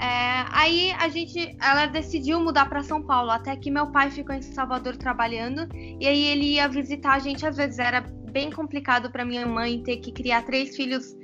É, 0.00 0.46
aí 0.50 0.92
a 0.92 1.08
gente, 1.10 1.54
ela 1.60 1.84
decidiu 1.84 2.40
mudar 2.40 2.66
para 2.68 2.82
São 2.82 3.02
Paulo, 3.02 3.30
até 3.30 3.54
que 3.54 3.70
meu 3.70 3.88
pai 3.88 4.10
ficou 4.10 4.34
em 4.34 4.40
Salvador 4.40 4.96
trabalhando, 4.96 5.68
e 5.74 6.06
aí 6.06 6.24
ele 6.24 6.54
ia 6.54 6.66
visitar 6.68 7.12
a 7.12 7.18
gente 7.18 7.44
às 7.44 7.58
vezes 7.58 7.78
era 7.78 8.00
bem 8.32 8.50
complicado 8.50 9.10
para 9.10 9.26
minha 9.26 9.46
mãe 9.46 9.82
ter 9.82 9.98
que 9.98 10.10
criar 10.10 10.42
três 10.42 10.74
filhos 10.74 11.14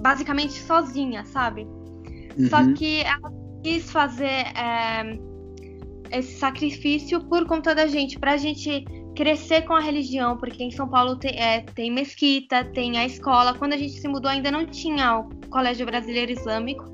basicamente 0.00 0.54
sozinha, 0.54 1.26
sabe? 1.26 1.66
Uhum. 2.38 2.48
Só 2.48 2.72
que 2.72 3.02
ela 3.02 3.30
quis 3.62 3.90
fazer 3.90 4.46
é, 4.56 5.18
esse 6.10 6.38
sacrifício 6.38 7.22
por 7.24 7.46
conta 7.46 7.74
da 7.74 7.86
gente, 7.86 8.18
pra 8.18 8.38
gente 8.38 8.82
crescer 9.16 9.62
com 9.62 9.72
a 9.72 9.80
religião, 9.80 10.36
porque 10.36 10.62
em 10.62 10.70
São 10.70 10.86
Paulo 10.86 11.16
tem, 11.16 11.32
é, 11.40 11.62
tem 11.62 11.90
mesquita, 11.90 12.64
tem 12.64 12.98
a 12.98 13.06
escola. 13.06 13.54
Quando 13.54 13.72
a 13.72 13.76
gente 13.76 13.98
se 13.98 14.06
mudou, 14.06 14.30
ainda 14.30 14.50
não 14.50 14.66
tinha 14.66 15.18
o 15.18 15.30
Colégio 15.48 15.86
Brasileiro 15.86 16.30
Islâmico, 16.30 16.84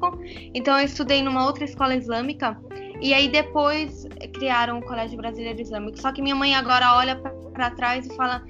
então 0.55 0.79
eu 0.79 0.87
estudei 0.87 1.23
numa 1.23 1.45
outra 1.45 1.65
escola 1.65 1.95
islâmica. 1.95 2.59
E 3.01 3.13
aí 3.13 3.29
depois 3.29 4.07
criaram 4.33 4.79
o 4.79 4.83
Colégio 4.83 5.17
Brasileiro 5.17 5.61
Islâmico. 5.61 6.01
Só 6.01 6.13
que 6.13 6.23
minha 6.23 6.37
mãe 6.37 6.55
agora 6.55 6.95
olha 6.95 7.17
para 7.53 7.71
trás 7.73 8.07
e 8.07 8.15
fala 8.15 8.43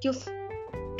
que 0.00 0.10
valeu 0.10 0.48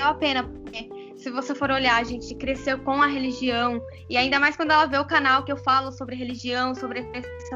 a 0.00 0.14
pena, 0.14 0.44
porque 0.44 0.88
se 1.16 1.30
você 1.30 1.54
for 1.54 1.70
olhar, 1.70 2.00
a 2.00 2.04
gente 2.04 2.34
cresceu 2.36 2.78
com 2.78 3.02
a 3.02 3.06
religião, 3.06 3.82
e 4.08 4.16
ainda 4.16 4.40
mais 4.40 4.56
quando 4.56 4.70
ela 4.70 4.86
vê 4.86 4.98
o 4.98 5.04
canal 5.04 5.44
que 5.44 5.52
eu 5.52 5.56
falo 5.56 5.92
sobre 5.92 6.16
religião, 6.16 6.74
sobre 6.74 7.00
esse 7.12 7.54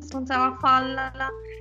assunto, 0.00 0.32
ela 0.32 0.58
fala, 0.58 1.12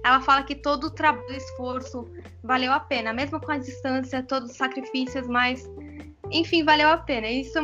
ela 0.03 0.19
fala 0.21 0.43
que 0.43 0.55
todo 0.55 0.85
o 0.85 0.91
trabalho, 0.91 1.31
esforço 1.31 2.05
valeu 2.43 2.71
a 2.71 2.79
pena, 2.79 3.13
mesmo 3.13 3.39
com 3.39 3.51
a 3.51 3.57
distância, 3.57 4.23
todos 4.23 4.51
os 4.51 4.57
sacrifícios, 4.57 5.27
mas 5.27 5.69
enfim, 6.31 6.63
valeu 6.63 6.89
a 6.89 6.97
pena. 6.97 7.27
Isso 7.27 7.59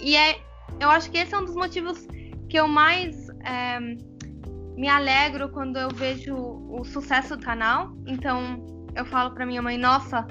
e 0.00 0.16
é, 0.16 0.40
eu 0.80 0.90
acho 0.90 1.10
que 1.10 1.18
esse 1.18 1.34
é 1.34 1.38
um 1.38 1.44
dos 1.44 1.54
motivos 1.54 2.06
que 2.48 2.58
eu 2.58 2.68
mais 2.68 3.28
é, 3.44 3.78
me 4.76 4.88
alegro 4.88 5.48
quando 5.48 5.76
eu 5.76 5.88
vejo 5.88 6.34
o 6.36 6.84
sucesso 6.84 7.36
do 7.36 7.42
canal. 7.42 7.92
Então, 8.06 8.64
eu 8.94 9.04
falo 9.04 9.32
para 9.34 9.46
minha 9.46 9.62
mãe, 9.62 9.78
nossa, 9.78 10.26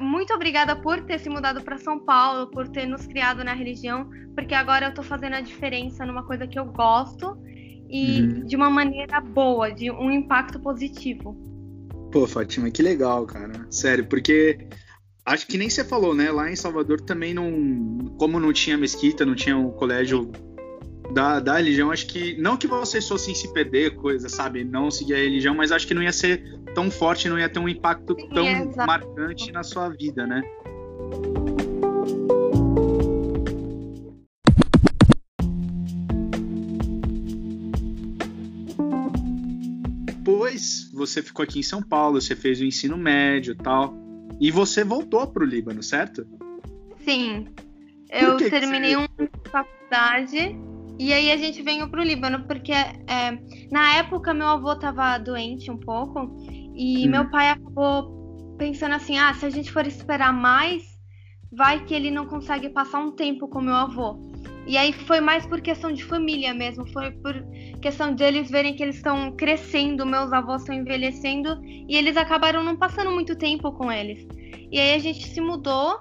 muito 0.00 0.32
obrigada 0.34 0.76
por 0.76 1.00
ter 1.04 1.18
se 1.18 1.28
mudado 1.28 1.62
para 1.62 1.78
São 1.78 1.98
Paulo, 1.98 2.48
por 2.48 2.68
ter 2.68 2.86
nos 2.86 3.06
criado 3.06 3.44
na 3.44 3.52
religião, 3.52 4.08
porque 4.34 4.54
agora 4.54 4.86
eu 4.86 4.94
tô 4.94 5.02
fazendo 5.02 5.34
a 5.34 5.40
diferença 5.40 6.04
numa 6.04 6.24
coisa 6.24 6.46
que 6.46 6.58
eu 6.58 6.66
gosto 6.66 7.40
e 7.90 8.22
uhum. 8.22 8.46
de 8.46 8.56
uma 8.56 8.70
maneira 8.70 9.20
boa, 9.20 9.70
de 9.70 9.90
um 9.90 10.10
impacto 10.10 10.60
positivo. 10.60 11.36
Pô, 12.12 12.26
Fátima, 12.26 12.70
que 12.70 12.82
legal, 12.82 13.26
cara. 13.26 13.66
Sério, 13.70 14.06
porque 14.06 14.68
acho 15.24 15.46
que 15.46 15.58
nem 15.58 15.68
você 15.68 15.84
falou, 15.84 16.14
né? 16.14 16.30
Lá 16.30 16.50
em 16.50 16.56
Salvador 16.56 17.00
também 17.00 17.34
não. 17.34 18.14
Como 18.18 18.38
não 18.38 18.52
tinha 18.52 18.76
mesquita, 18.78 19.26
não 19.26 19.34
tinha 19.34 19.56
um 19.56 19.70
colégio 19.70 20.30
da, 21.12 21.40
da 21.40 21.56
religião, 21.56 21.90
acho 21.90 22.06
que. 22.06 22.40
Não 22.40 22.56
que 22.56 22.66
vocês 22.66 23.06
fossem 23.06 23.34
se 23.34 23.52
perder, 23.52 23.96
coisa, 23.96 24.28
sabe? 24.28 24.64
Não 24.64 24.90
seguir 24.90 25.14
a 25.14 25.18
religião, 25.18 25.54
mas 25.54 25.72
acho 25.72 25.86
que 25.86 25.94
não 25.94 26.02
ia 26.02 26.12
ser 26.12 26.60
tão 26.74 26.90
forte, 26.90 27.28
não 27.28 27.38
ia 27.38 27.48
ter 27.48 27.58
um 27.58 27.68
impacto 27.68 28.14
Sim, 28.18 28.28
tão 28.28 28.46
exatamente. 28.46 28.86
marcante 28.86 29.52
na 29.52 29.62
sua 29.62 29.88
vida, 29.88 30.26
né? 30.26 30.42
Você 41.00 41.22
ficou 41.22 41.42
aqui 41.42 41.60
em 41.60 41.62
São 41.62 41.82
Paulo, 41.82 42.20
você 42.20 42.36
fez 42.36 42.60
o 42.60 42.64
ensino 42.64 42.96
médio 42.96 43.56
tal. 43.56 43.94
E 44.38 44.50
você 44.50 44.84
voltou 44.84 45.26
para 45.26 45.42
o 45.42 45.46
Líbano, 45.46 45.82
certo? 45.82 46.26
Sim. 47.04 47.46
Eu 48.10 48.36
terminei 48.36 48.96
uma 48.96 49.08
faculdade 49.50 50.56
e 50.98 51.12
aí 51.12 51.30
a 51.30 51.36
gente 51.36 51.62
veio 51.62 51.88
pro 51.88 52.02
Líbano, 52.02 52.44
porque 52.46 52.72
é, 52.72 53.38
na 53.70 53.94
época 53.96 54.34
meu 54.34 54.48
avô 54.48 54.76
tava 54.76 55.16
doente 55.16 55.70
um 55.70 55.78
pouco 55.78 56.36
e 56.74 57.06
hum. 57.06 57.10
meu 57.10 57.30
pai 57.30 57.48
acabou 57.48 58.54
pensando 58.58 58.94
assim: 58.94 59.16
ah, 59.16 59.32
se 59.32 59.46
a 59.46 59.50
gente 59.50 59.72
for 59.72 59.86
esperar 59.86 60.32
mais, 60.32 60.82
vai 61.50 61.84
que 61.84 61.94
ele 61.94 62.10
não 62.10 62.26
consegue 62.26 62.68
passar 62.68 62.98
um 63.00 63.12
tempo 63.12 63.48
com 63.48 63.62
meu 63.62 63.74
avô. 63.74 64.29
E 64.70 64.78
aí 64.78 64.92
foi 64.92 65.20
mais 65.20 65.44
por 65.44 65.60
questão 65.60 65.90
de 65.90 66.04
família 66.04 66.54
mesmo, 66.54 66.86
foi 66.92 67.10
por 67.10 67.34
questão 67.82 68.14
de 68.14 68.22
eles 68.22 68.48
verem 68.48 68.72
que 68.72 68.84
eles 68.84 68.98
estão 68.98 69.32
crescendo, 69.32 70.06
meus 70.06 70.32
avós 70.32 70.62
estão 70.62 70.76
envelhecendo 70.76 71.60
e 71.64 71.96
eles 71.96 72.16
acabaram 72.16 72.62
não 72.62 72.76
passando 72.76 73.10
muito 73.10 73.34
tempo 73.34 73.72
com 73.72 73.90
eles. 73.90 74.24
E 74.70 74.78
aí 74.78 74.94
a 74.94 74.98
gente 75.00 75.26
se 75.26 75.40
mudou 75.40 75.98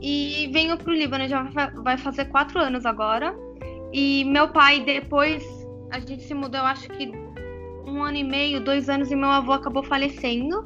e 0.00 0.48
veio 0.54 0.78
pro 0.78 0.94
Líbano, 0.94 1.28
já 1.28 1.42
vai 1.84 1.98
fazer 1.98 2.24
quatro 2.30 2.58
anos 2.60 2.86
agora. 2.86 3.36
E 3.92 4.24
meu 4.24 4.48
pai, 4.48 4.80
depois, 4.80 5.44
a 5.90 6.00
gente 6.00 6.22
se 6.22 6.32
mudou, 6.32 6.60
eu 6.60 6.66
acho 6.66 6.88
que 6.88 7.12
um 7.86 8.02
ano 8.02 8.16
e 8.16 8.24
meio, 8.24 8.64
dois 8.64 8.88
anos, 8.88 9.10
e 9.10 9.14
meu 9.14 9.28
avô 9.28 9.52
acabou 9.52 9.82
falecendo. 9.82 10.64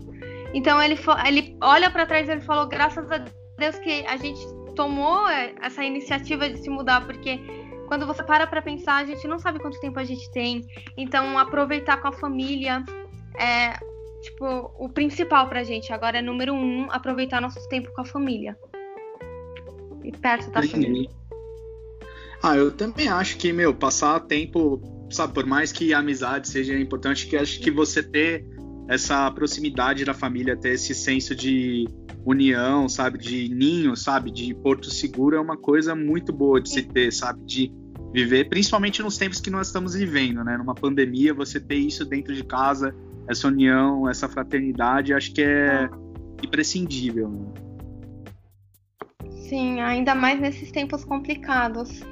Então 0.55 0.81
ele, 0.81 0.97
ele 1.27 1.57
olha 1.61 1.91
para 1.91 2.07
trás 2.07 2.29
e 2.29 2.31
ele 2.31 2.43
falou: 2.43 2.69
graças 2.69 3.11
a 3.11 3.19
Deus 3.59 3.77
que 3.81 4.07
a 4.07 4.17
gente 4.17 4.56
tomou 4.77 5.27
é, 5.29 5.55
essa 5.61 5.83
iniciativa 5.83 6.49
de 6.49 6.59
se 6.59 6.71
mudar, 6.71 7.05
porque 7.05 7.41
quando 7.89 8.07
você 8.07 8.23
para 8.23 8.47
para 8.47 8.63
pensar, 8.63 9.03
a 9.03 9.07
gente 9.07 9.27
não 9.27 9.39
sabe 9.39 9.59
quanto 9.59 9.81
tempo 9.81 9.99
a 9.99 10.05
gente 10.05 10.31
tem. 10.31 10.65
Então, 10.97 11.39
aproveitar 11.39 11.97
com 11.97 12.09
a 12.09 12.13
família 12.13 12.85
é, 13.39 13.79
tipo, 14.23 14.73
o 14.79 14.89
principal 14.89 15.49
pra 15.49 15.65
gente. 15.65 15.93
Agora 15.93 16.19
é 16.19 16.23
número 16.23 16.53
um, 16.53 16.87
aproveitar 16.91 17.41
nosso 17.41 17.67
tempo 17.69 17.93
com 17.93 18.03
a 18.03 18.05
família. 18.05 18.57
E 20.05 20.13
perto 20.13 20.51
da 20.51 20.63
família. 20.63 21.11
Ah, 22.43 22.57
eu 22.57 22.71
também 22.71 23.09
acho 23.09 23.39
que, 23.39 23.53
meu, 23.53 23.75
passar 23.75 24.21
tempo, 24.21 24.81
sabe, 25.11 25.33
por 25.33 25.47
mais 25.47 25.73
que 25.73 25.95
a 25.95 25.99
amizade 25.99 26.49
seja 26.49 26.79
importante, 26.79 27.27
que 27.27 27.37
acho 27.37 27.61
que 27.61 27.71
você 27.71 28.03
ter 28.03 28.45
essa 28.89 29.29
proximidade 29.33 30.05
da 30.05 30.15
família, 30.15 30.57
ter 30.57 30.75
esse 30.75 30.95
senso 30.95 31.35
de 31.35 31.89
união, 32.27 32.89
sabe, 32.89 33.19
de 33.19 33.49
ninho, 33.49 33.97
sabe, 33.97 34.31
de 34.31 34.53
porto 34.55 34.91
seguro 34.91 35.37
é 35.37 35.41
uma 35.41 35.57
coisa 35.57 35.95
muito 35.95 36.33
boa 36.33 36.61
de 36.61 36.69
se 36.69 36.83
ter, 36.83 37.13
sabe, 37.13 37.41
de 37.45 37.73
viver, 38.13 38.49
principalmente 38.49 39.01
nos 39.03 39.17
tempos 39.17 39.41
que 39.41 39.51
nós 39.51 39.69
estamos 39.69 39.95
vivendo, 39.95 40.43
né? 40.43 40.57
Numa 40.57 40.75
pandemia, 40.75 41.33
você 41.33 41.61
ter 41.61 41.77
isso 41.77 42.05
dentro 42.05 42.35
de 42.35 42.43
casa, 42.43 42.95
essa 43.29 43.47
união, 43.47 44.09
essa 44.09 44.29
fraternidade, 44.29 45.15
acho 45.15 45.33
que 45.33 45.43
é 45.43 45.89
imprescindível. 46.43 47.29
Né? 47.29 47.47
Sim, 49.49 49.81
ainda 49.81 50.15
mais 50.15 50.41
nesses 50.41 50.73
tempos 50.73 51.05
complicados 51.05 52.03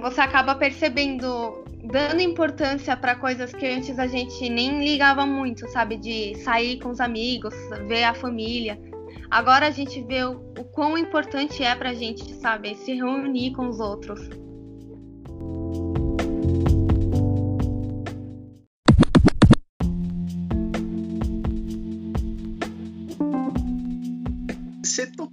você 0.00 0.20
acaba 0.20 0.54
percebendo, 0.54 1.64
dando 1.84 2.20
importância 2.20 2.96
para 2.96 3.14
coisas 3.16 3.52
que 3.52 3.66
antes 3.66 3.98
a 3.98 4.06
gente 4.06 4.48
nem 4.48 4.84
ligava 4.84 5.24
muito, 5.24 5.68
sabe? 5.70 5.96
De 5.96 6.34
sair 6.36 6.78
com 6.78 6.90
os 6.90 7.00
amigos, 7.00 7.54
ver 7.86 8.04
a 8.04 8.14
família. 8.14 8.78
Agora 9.30 9.66
a 9.66 9.70
gente 9.70 10.02
vê 10.02 10.24
o, 10.24 10.32
o 10.58 10.64
quão 10.64 10.96
importante 10.96 11.62
é 11.62 11.74
pra 11.74 11.94
gente, 11.94 12.34
sabe? 12.34 12.74
Se 12.74 12.94
reunir 12.94 13.52
com 13.52 13.68
os 13.68 13.80
outros. 13.80 14.28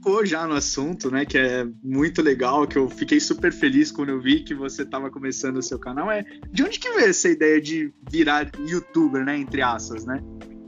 tocou 0.03 0.25
já 0.25 0.45
no 0.45 0.53
assunto, 0.53 1.09
né? 1.09 1.25
Que 1.25 1.37
é 1.37 1.65
muito 1.81 2.21
legal, 2.21 2.67
que 2.67 2.77
eu 2.77 2.89
fiquei 2.89 3.19
super 3.19 3.51
feliz 3.51 3.91
quando 3.91 4.09
eu 4.09 4.21
vi 4.21 4.43
que 4.43 4.53
você 4.53 4.83
estava 4.83 5.09
começando 5.09 5.57
o 5.57 5.63
seu 5.63 5.79
canal. 5.79 6.11
É 6.11 6.23
de 6.51 6.63
onde 6.63 6.77
que 6.77 6.89
veio 6.91 7.09
essa 7.09 7.29
ideia 7.29 7.61
de 7.61 7.93
virar 8.11 8.51
youtuber, 8.67 9.23
né? 9.23 9.37
Entre 9.37 9.61
aspas, 9.61 10.05
né? 10.05 10.21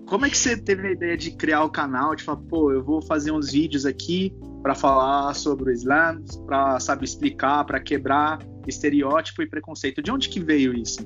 Como 0.08 0.26
é 0.26 0.30
que 0.30 0.38
você 0.38 0.56
teve 0.56 0.88
a 0.88 0.92
ideia 0.92 1.18
de 1.18 1.32
criar 1.32 1.64
o 1.64 1.70
canal, 1.70 2.16
de 2.16 2.24
falar, 2.24 2.42
pô, 2.48 2.72
eu 2.72 2.84
vou 2.84 3.02
fazer 3.02 3.32
uns 3.32 3.52
vídeos 3.52 3.86
aqui 3.86 4.32
para 4.62 4.76
falar 4.76 5.34
sobre 5.34 5.72
o 5.72 5.74
Islã, 5.74 6.22
para 6.46 6.80
saber 6.80 7.06
explicar, 7.06 7.64
para 7.66 7.80
quebrar 7.80 8.40
estereótipo 8.68 9.42
e 9.42 9.50
preconceito. 9.50 10.02
De 10.02 10.12
onde 10.12 10.30
que 10.30 10.40
veio 10.40 10.74
isso? 10.74 11.00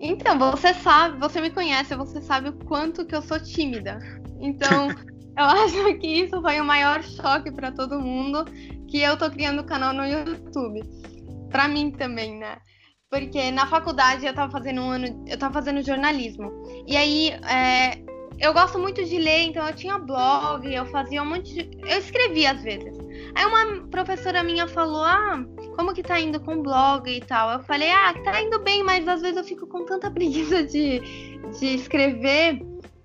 Então, 0.00 0.38
você 0.38 0.72
sabe, 0.74 1.18
você 1.18 1.40
me 1.40 1.50
conhece, 1.50 1.94
você 1.94 2.20
sabe 2.20 2.48
o 2.50 2.52
quanto 2.52 3.04
que 3.04 3.14
eu 3.14 3.22
sou 3.22 3.38
tímida. 3.38 3.98
Então, 4.40 4.88
eu 5.36 5.44
acho 5.44 5.98
que 5.98 6.06
isso 6.06 6.40
foi 6.40 6.60
o 6.60 6.64
maior 6.64 7.02
choque 7.02 7.50
para 7.50 7.70
todo 7.72 8.00
mundo 8.00 8.44
que 8.88 9.00
eu 9.00 9.16
tô 9.16 9.30
criando 9.30 9.60
o 9.60 9.66
canal 9.66 9.92
no 9.92 10.04
YouTube. 10.04 10.80
Para 11.50 11.68
mim 11.68 11.90
também, 11.90 12.38
né? 12.38 12.58
Porque 13.10 13.50
na 13.50 13.66
faculdade 13.66 14.26
eu 14.26 14.34
tava 14.34 14.50
fazendo 14.50 14.80
um 14.80 14.90
ano, 14.90 15.24
eu 15.26 15.38
tava 15.38 15.54
fazendo 15.54 15.82
jornalismo. 15.82 16.52
E 16.86 16.96
aí, 16.96 17.30
é, 17.30 18.05
eu 18.38 18.52
gosto 18.52 18.78
muito 18.78 19.02
de 19.04 19.18
ler, 19.18 19.44
então 19.44 19.66
eu 19.66 19.74
tinha 19.74 19.98
blog, 19.98 20.72
eu 20.72 20.84
fazia 20.86 21.22
um 21.22 21.26
monte 21.26 21.54
de. 21.54 21.78
Eu 21.88 21.98
escrevia 21.98 22.52
às 22.52 22.62
vezes. 22.62 22.96
Aí 23.34 23.44
uma 23.46 23.86
professora 23.88 24.42
minha 24.42 24.68
falou: 24.68 25.02
Ah, 25.02 25.42
como 25.74 25.94
que 25.94 26.02
tá 26.02 26.20
indo 26.20 26.38
com 26.40 26.56
o 26.56 26.62
blog 26.62 27.08
e 27.08 27.20
tal? 27.20 27.50
Eu 27.50 27.60
falei: 27.60 27.90
Ah, 27.90 28.14
tá 28.22 28.40
indo 28.40 28.58
bem, 28.60 28.82
mas 28.82 29.08
às 29.08 29.22
vezes 29.22 29.38
eu 29.38 29.44
fico 29.44 29.66
com 29.66 29.86
tanta 29.86 30.10
preguiça 30.12 30.62
de, 30.64 31.00
de 31.58 31.66
escrever, 31.74 32.60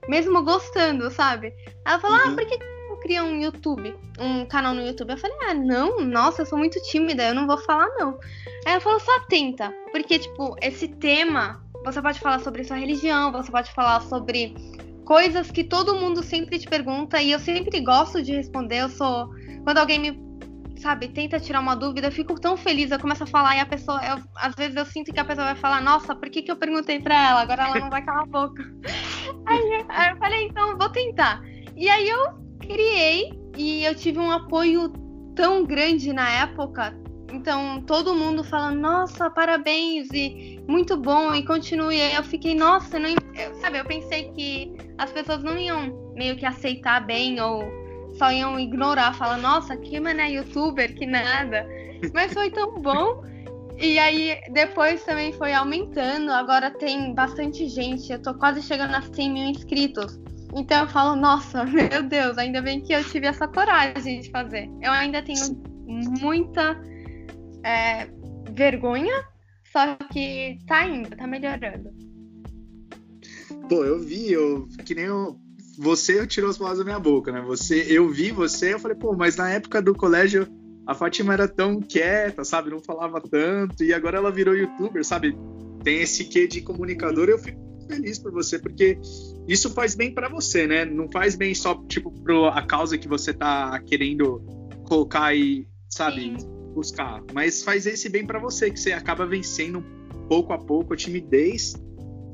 mesmo 0.10 0.44
gostando, 0.44 1.10
sabe? 1.10 1.54
Ela 1.86 2.00
falou: 2.00 2.18
ah, 2.18 2.28
uhum. 2.28 2.34
Ah, 2.34 2.36
por 2.36 2.46
que 2.46 2.58
não 2.90 3.00
cria 3.00 3.24
um 3.24 3.40
YouTube, 3.40 3.96
um 4.20 4.46
canal 4.46 4.74
no 4.74 4.86
YouTube? 4.86 5.12
Eu 5.12 5.18
falei: 5.18 5.38
Ah, 5.48 5.54
não, 5.54 6.02
nossa, 6.02 6.42
eu 6.42 6.46
sou 6.46 6.58
muito 6.58 6.82
tímida, 6.84 7.30
eu 7.30 7.34
não 7.34 7.48
vou 7.48 7.58
falar 7.58 7.88
não. 7.98 8.20
Aí 8.66 8.74
ela 8.74 8.82
falou: 8.82 9.00
Só 9.00 9.20
tenta, 9.30 9.74
porque, 9.92 10.20
tipo, 10.20 10.56
esse 10.62 10.90
tema. 10.90 11.62
Você 11.84 12.00
pode 12.00 12.20
falar 12.20 12.40
sobre 12.42 12.64
sua 12.64 12.78
religião, 12.78 13.32
você 13.32 13.50
pode 13.50 13.72
falar 13.72 14.02
sobre 14.02 14.54
coisas 15.06 15.52
que 15.52 15.64
todo 15.64 15.96
mundo 15.96 16.24
sempre 16.24 16.58
te 16.60 16.68
pergunta 16.68 17.22
e 17.22 17.32
eu 17.32 17.40
sempre 17.40 17.80
gosto 17.82 18.22
de 18.22 18.34
responder. 18.34 18.82
Eu 18.82 18.90
sou. 18.90 19.30
Quando 19.64 19.78
alguém 19.78 20.00
me. 20.00 20.32
Sabe, 20.80 21.10
tenta 21.10 21.40
tirar 21.40 21.60
uma 21.60 21.76
dúvida, 21.76 22.08
eu 22.08 22.12
fico 22.12 22.34
tão 22.42 22.58
feliz, 22.58 22.90
eu 22.90 23.00
começo 23.00 23.24
a 23.24 23.28
falar 23.28 23.56
e 23.56 23.60
a 23.60 23.66
pessoa. 23.68 24.02
Eu, 24.04 24.18
às 24.36 24.56
vezes 24.56 24.76
eu 24.76 24.86
sinto 24.86 25.14
que 25.14 25.20
a 25.20 25.26
pessoa 25.26 25.46
vai 25.46 25.56
falar, 25.56 25.80
nossa, 25.80 26.16
por 26.16 26.28
que, 26.28 26.42
que 26.42 26.52
eu 26.52 26.56
perguntei 26.56 27.00
pra 27.00 27.30
ela? 27.30 27.42
Agora 27.42 27.68
ela 27.68 27.80
não 27.80 27.90
vai 27.92 28.04
calar 28.04 28.24
a 28.24 28.26
boca. 28.26 28.64
aí, 29.46 29.86
aí 29.90 30.12
eu 30.12 30.18
falei, 30.18 30.48
então 30.48 30.78
vou 30.80 30.90
tentar. 30.90 31.40
E 31.76 31.88
aí 31.88 32.10
eu 32.10 32.34
criei 32.60 33.32
e 33.56 33.84
eu 33.84 33.94
tive 33.94 34.18
um 34.18 34.32
apoio 34.32 34.92
tão 35.36 35.66
grande 35.66 36.12
na 36.14 36.30
época, 36.30 36.96
então, 37.32 37.82
todo 37.82 38.14
mundo 38.14 38.44
falando, 38.44 38.80
nossa, 38.80 39.30
parabéns, 39.30 40.10
e 40.14 40.60
muito 40.68 40.98
bom, 40.98 41.34
e 41.34 41.46
continue. 41.46 42.02
Aí 42.02 42.16
eu 42.16 42.24
fiquei, 42.24 42.54
nossa, 42.56 43.00
não, 43.00 43.10
eu, 43.10 43.56
sabe, 43.56 43.80
eu 43.80 43.86
pensei 43.86 44.32
que 44.32 44.76
as 44.98 45.12
pessoas 45.12 45.44
não 45.44 45.58
iam 45.58 46.14
meio 46.14 46.36
que 46.36 46.46
aceitar 46.46 47.06
bem, 47.06 47.40
ou 47.40 47.64
só 48.18 48.32
iam 48.32 48.60
ignorar, 48.60 49.14
falar, 49.16 49.38
nossa, 49.38 49.78
que 49.78 50.00
mané 50.00 50.32
youtuber, 50.32 50.94
que 50.94 51.06
nada. 51.06 51.66
Mas 52.14 52.34
foi 52.34 52.52
tão 52.52 52.82
bom. 52.82 53.24
E 53.80 53.98
aí, 53.98 54.38
depois 54.52 55.04
também 55.04 55.32
foi 55.34 55.54
aumentando, 55.54 56.32
agora 56.32 56.70
tem 56.70 57.16
bastante 57.16 57.68
gente, 57.68 58.12
eu 58.12 58.22
tô 58.22 58.34
quase 58.36 58.62
chegando 58.62 58.94
a 58.94 59.02
100 59.02 59.32
mil 59.32 59.46
inscritos. 59.46 60.20
Então 60.54 60.82
eu 60.82 60.88
falo, 60.88 61.16
nossa, 61.16 61.64
meu 61.66 62.04
Deus, 62.04 62.38
ainda 62.38 62.62
bem 62.62 62.82
que 62.82 62.94
eu 62.94 63.04
tive 63.04 63.28
essa 63.28 63.48
coragem 63.48 64.20
de 64.20 64.30
fazer. 64.30 64.70
Eu 64.82 64.92
ainda 64.92 65.22
tenho 65.22 65.58
muita 66.20 66.78
é, 67.64 68.08
vergonha, 68.54 69.24
só 69.72 69.96
que 70.12 70.60
tá 70.68 70.88
indo, 70.88 71.16
tá 71.16 71.28
melhorando. 71.28 71.90
Pô, 73.70 73.84
eu 73.84 74.00
vi, 74.00 74.32
eu 74.32 74.68
que 74.86 74.96
nem 74.96 75.06
eu, 75.06 75.38
você 75.78 76.26
tirou 76.28 76.50
as 76.50 76.58
palavras 76.58 76.80
da 76.80 76.86
minha 76.86 77.00
boca, 77.00 77.32
né? 77.32 77.42
Você, 77.42 77.86
eu 77.90 78.10
vi 78.10 78.32
você, 78.32 78.74
eu 78.74 78.80
falei, 78.80 78.98
pô, 78.98 79.16
mas 79.16 79.36
na 79.38 79.50
época 79.50 79.82
do 79.82 79.96
colégio 79.96 80.48
a 80.86 80.94
Fátima 80.94 81.34
era 81.34 81.48
tão 81.48 81.80
quieta, 81.80 82.44
sabe? 82.44 82.70
Não 82.70 82.82
falava 82.82 83.22
tanto, 83.22 83.84
e 83.84 83.94
agora 83.94 84.18
ela 84.18 84.32
virou 84.32 84.56
youtuber, 84.56 85.06
sabe? 85.06 85.38
Tem 85.84 86.02
esse 86.02 86.26
quê 86.26 86.48
de 86.48 86.62
comunicador, 86.62 87.30
eu 87.30 87.40
fico 87.40 87.60
feliz 87.88 88.20
por 88.20 88.32
você, 88.32 88.58
porque 88.58 88.98
isso 89.48 89.70
faz 89.74 89.96
bem 89.96 90.14
para 90.14 90.30
você, 90.30 90.66
né? 90.66 90.86
Não 90.86 91.10
faz 91.12 91.36
bem 91.36 91.54
só, 91.54 91.76
tipo, 91.88 92.12
pra 92.24 92.62
causa 92.64 92.98
que 92.98 93.08
você 93.08 93.34
tá 93.34 93.80
querendo 93.82 94.42
colocar 94.86 95.26
aí, 95.26 95.68
sabe? 95.90 96.38
Sim 96.38 96.61
buscar, 96.72 97.22
mas 97.34 97.64
faz 97.64 97.86
esse 97.86 98.10
bem 98.10 98.26
para 98.26 98.40
você, 98.40 98.72
que 98.72 98.80
você 98.80 98.92
acaba 98.94 99.26
vencendo 99.26 99.84
pouco 100.28 100.54
a 100.54 100.58
pouco 100.58 100.94
a 100.94 100.98
timidez. 100.98 101.74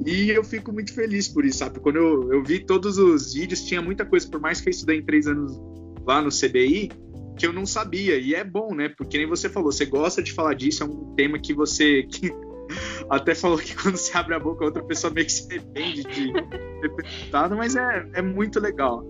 E 0.06 0.30
eu 0.30 0.44
fico 0.44 0.72
muito 0.72 0.94
feliz 0.94 1.28
por 1.28 1.44
isso, 1.44 1.60
sabe? 1.60 1.80
Quando 1.80 1.96
eu, 1.96 2.34
eu 2.34 2.44
vi 2.44 2.60
todos 2.60 2.98
os 2.98 3.34
vídeos, 3.34 3.64
tinha 3.64 3.82
muita 3.82 4.06
coisa, 4.06 4.30
por 4.30 4.40
mais 4.40 4.62
que 4.62 4.70
eu 4.70 4.72
estudei 4.72 5.00
em 5.00 5.04
três 5.04 5.28
anos 5.28 5.60
lá 6.06 6.22
no 6.22 6.30
CBI, 6.30 6.92
que 7.38 7.46
eu 7.46 7.54
não 7.54 7.66
sabia. 7.66 8.18
E 8.18 8.34
é 8.36 8.44
bom, 8.44 8.76
né? 8.76 8.90
Porque 8.90 9.18
nem 9.18 9.28
você 9.28 9.50
falou, 9.50 9.72
você 9.72 9.86
gosta 9.86 10.22
de 10.22 10.34
falar 10.34 10.54
disso, 10.54 10.84
é 10.84 10.86
um 10.86 11.16
tema 11.16 11.40
que 11.40 11.54
você. 11.54 12.04
Que 12.04 12.32
até 13.10 13.34
falou 13.34 13.58
que 13.58 13.76
quando 13.76 13.98
você 13.98 14.16
abre 14.18 14.36
a 14.36 14.40
boca, 14.40 14.66
outra 14.66 14.84
pessoa 14.84 15.12
meio 15.12 15.26
que 15.26 15.32
se 15.32 15.48
arrepende 15.52 16.04
de 16.04 16.34
ter 16.34 16.96
perguntado, 16.96 17.56
mas 17.56 17.76
é, 17.76 18.08
é 18.14 18.22
muito 18.22 18.60
legal. 18.60 19.04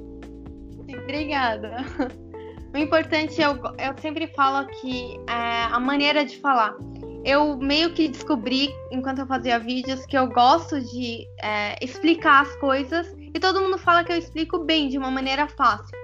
Obrigada. 0.87 1.85
O 2.77 2.79
importante, 2.79 3.41
eu, 3.41 3.55
eu 3.55 3.97
sempre 3.99 4.27
falo 4.27 4.67
que 4.67 5.19
é 5.27 5.63
a 5.73 5.79
maneira 5.79 6.23
de 6.23 6.37
falar. 6.37 6.75
Eu 7.25 7.57
meio 7.57 7.91
que 7.91 8.07
descobri, 8.07 8.69
enquanto 8.91 9.17
eu 9.17 9.25
fazia 9.25 9.57
vídeos, 9.57 10.05
que 10.05 10.15
eu 10.15 10.27
gosto 10.27 10.79
de 10.79 11.27
é, 11.41 11.83
explicar 11.83 12.43
as 12.43 12.55
coisas 12.57 13.11
e 13.17 13.39
todo 13.39 13.59
mundo 13.59 13.79
fala 13.79 14.03
que 14.03 14.11
eu 14.11 14.15
explico 14.15 14.59
bem, 14.59 14.89
de 14.89 14.97
uma 14.99 15.09
maneira 15.09 15.47
fácil. 15.47 15.97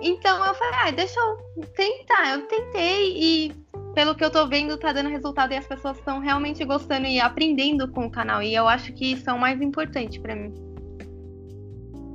Então 0.00 0.46
eu 0.46 0.54
falei, 0.54 0.74
ah, 0.84 0.90
deixa 0.92 1.18
eu 1.18 1.66
tentar. 1.74 2.34
Eu 2.34 2.46
tentei 2.46 3.12
e 3.16 3.52
pelo 3.96 4.14
que 4.14 4.24
eu 4.24 4.30
tô 4.30 4.46
vendo, 4.46 4.78
tá 4.78 4.92
dando 4.92 5.08
resultado 5.08 5.52
e 5.54 5.56
as 5.56 5.66
pessoas 5.66 5.98
estão 5.98 6.20
realmente 6.20 6.64
gostando 6.64 7.08
e 7.08 7.20
aprendendo 7.20 7.90
com 7.90 8.06
o 8.06 8.10
canal. 8.10 8.40
E 8.44 8.54
eu 8.54 8.68
acho 8.68 8.92
que 8.92 9.10
isso 9.10 9.28
é 9.28 9.32
o 9.32 9.40
mais 9.40 9.60
importante 9.60 10.20
para 10.20 10.36
mim. 10.36 10.71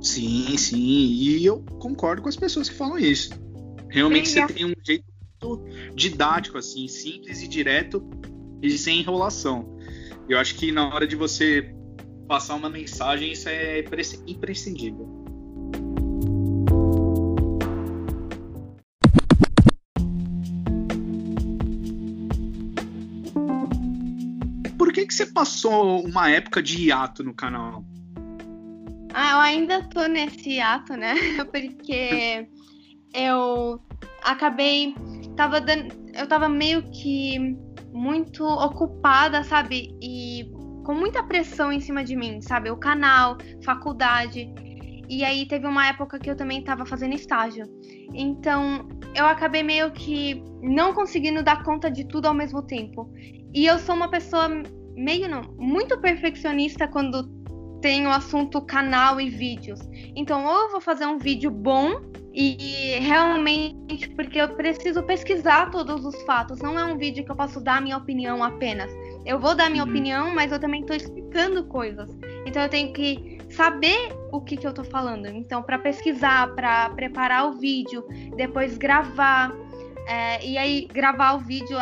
Sim, 0.00 0.56
sim. 0.56 0.78
E 0.78 1.44
eu 1.44 1.60
concordo 1.80 2.22
com 2.22 2.28
as 2.28 2.36
pessoas 2.36 2.68
que 2.68 2.74
falam 2.74 2.98
isso. 2.98 3.30
Realmente 3.88 4.28
sim, 4.28 4.34
você 4.34 4.40
é. 4.40 4.46
tem 4.46 4.66
um 4.66 4.74
jeito 4.84 5.04
muito 5.42 5.64
didático, 5.94 6.58
assim, 6.58 6.86
simples 6.88 7.42
e 7.42 7.48
direto 7.48 8.02
e 8.62 8.70
sem 8.76 9.00
enrolação. 9.00 9.76
Eu 10.28 10.38
acho 10.38 10.54
que 10.56 10.70
na 10.70 10.94
hora 10.94 11.06
de 11.06 11.16
você 11.16 11.74
passar 12.26 12.54
uma 12.54 12.68
mensagem, 12.68 13.32
isso 13.32 13.48
é 13.48 13.82
imprescindível. 14.26 15.08
Por 24.76 24.92
que, 24.92 25.06
que 25.06 25.14
você 25.14 25.26
passou 25.26 26.04
uma 26.04 26.30
época 26.30 26.62
de 26.62 26.86
hiato 26.86 27.24
no 27.24 27.34
canal? 27.34 27.82
Ah, 29.20 29.32
eu 29.32 29.38
ainda 29.40 29.82
tô 29.82 30.06
nesse 30.06 30.60
ato, 30.60 30.96
né? 30.96 31.12
Porque 31.50 32.48
eu 33.12 33.80
acabei. 34.22 34.94
Tava 35.36 35.60
dando, 35.60 35.92
eu 36.14 36.24
tava 36.28 36.48
meio 36.48 36.88
que 36.92 37.36
muito 37.92 38.44
ocupada, 38.44 39.42
sabe? 39.42 39.92
E 40.00 40.48
com 40.86 40.94
muita 40.94 41.20
pressão 41.24 41.72
em 41.72 41.80
cima 41.80 42.04
de 42.04 42.14
mim, 42.14 42.40
sabe? 42.40 42.70
O 42.70 42.76
canal, 42.76 43.36
faculdade. 43.64 44.54
E 45.08 45.24
aí 45.24 45.48
teve 45.48 45.66
uma 45.66 45.88
época 45.88 46.20
que 46.20 46.30
eu 46.30 46.36
também 46.36 46.62
tava 46.62 46.86
fazendo 46.86 47.16
estágio. 47.16 47.64
Então 48.14 48.88
eu 49.16 49.26
acabei 49.26 49.64
meio 49.64 49.90
que 49.90 50.40
não 50.62 50.94
conseguindo 50.94 51.42
dar 51.42 51.64
conta 51.64 51.90
de 51.90 52.06
tudo 52.06 52.26
ao 52.26 52.34
mesmo 52.34 52.62
tempo. 52.62 53.12
E 53.52 53.66
eu 53.66 53.80
sou 53.80 53.96
uma 53.96 54.08
pessoa 54.08 54.48
meio 54.94 55.28
não, 55.28 55.42
muito 55.58 56.00
perfeccionista 56.00 56.86
quando 56.86 57.37
tem 57.80 58.06
o 58.06 58.10
assunto 58.10 58.60
canal 58.60 59.20
e 59.20 59.28
vídeos. 59.28 59.80
Então, 60.16 60.44
ou 60.44 60.64
eu 60.64 60.70
vou 60.70 60.80
fazer 60.80 61.06
um 61.06 61.18
vídeo 61.18 61.50
bom 61.50 62.00
e 62.32 62.98
realmente 63.00 64.08
porque 64.10 64.40
eu 64.40 64.48
preciso 64.50 65.02
pesquisar 65.02 65.70
todos 65.70 66.04
os 66.04 66.22
fatos. 66.22 66.60
Não 66.60 66.78
é 66.78 66.84
um 66.84 66.96
vídeo 66.96 67.24
que 67.24 67.30
eu 67.30 67.36
posso 67.36 67.60
dar 67.60 67.80
minha 67.80 67.96
opinião 67.96 68.44
apenas. 68.44 68.90
Eu 69.24 69.38
vou 69.38 69.54
dar 69.54 69.70
minha 69.70 69.82
uhum. 69.82 69.90
opinião, 69.90 70.34
mas 70.34 70.52
eu 70.52 70.58
também 70.58 70.80
estou 70.82 70.96
explicando 70.96 71.64
coisas. 71.64 72.10
Então 72.46 72.62
eu 72.62 72.68
tenho 72.68 72.92
que 72.92 73.38
saber 73.50 74.12
o 74.32 74.40
que, 74.40 74.56
que 74.56 74.66
eu 74.66 74.70
estou 74.70 74.84
falando. 74.84 75.26
Então, 75.26 75.62
para 75.62 75.78
pesquisar, 75.78 76.54
para 76.54 76.90
preparar 76.90 77.46
o 77.48 77.52
vídeo, 77.58 78.04
depois 78.36 78.78
gravar. 78.78 79.52
É, 80.06 80.44
e 80.46 80.56
aí, 80.56 80.88
gravar 80.92 81.34
o 81.34 81.40
vídeo 81.40 81.76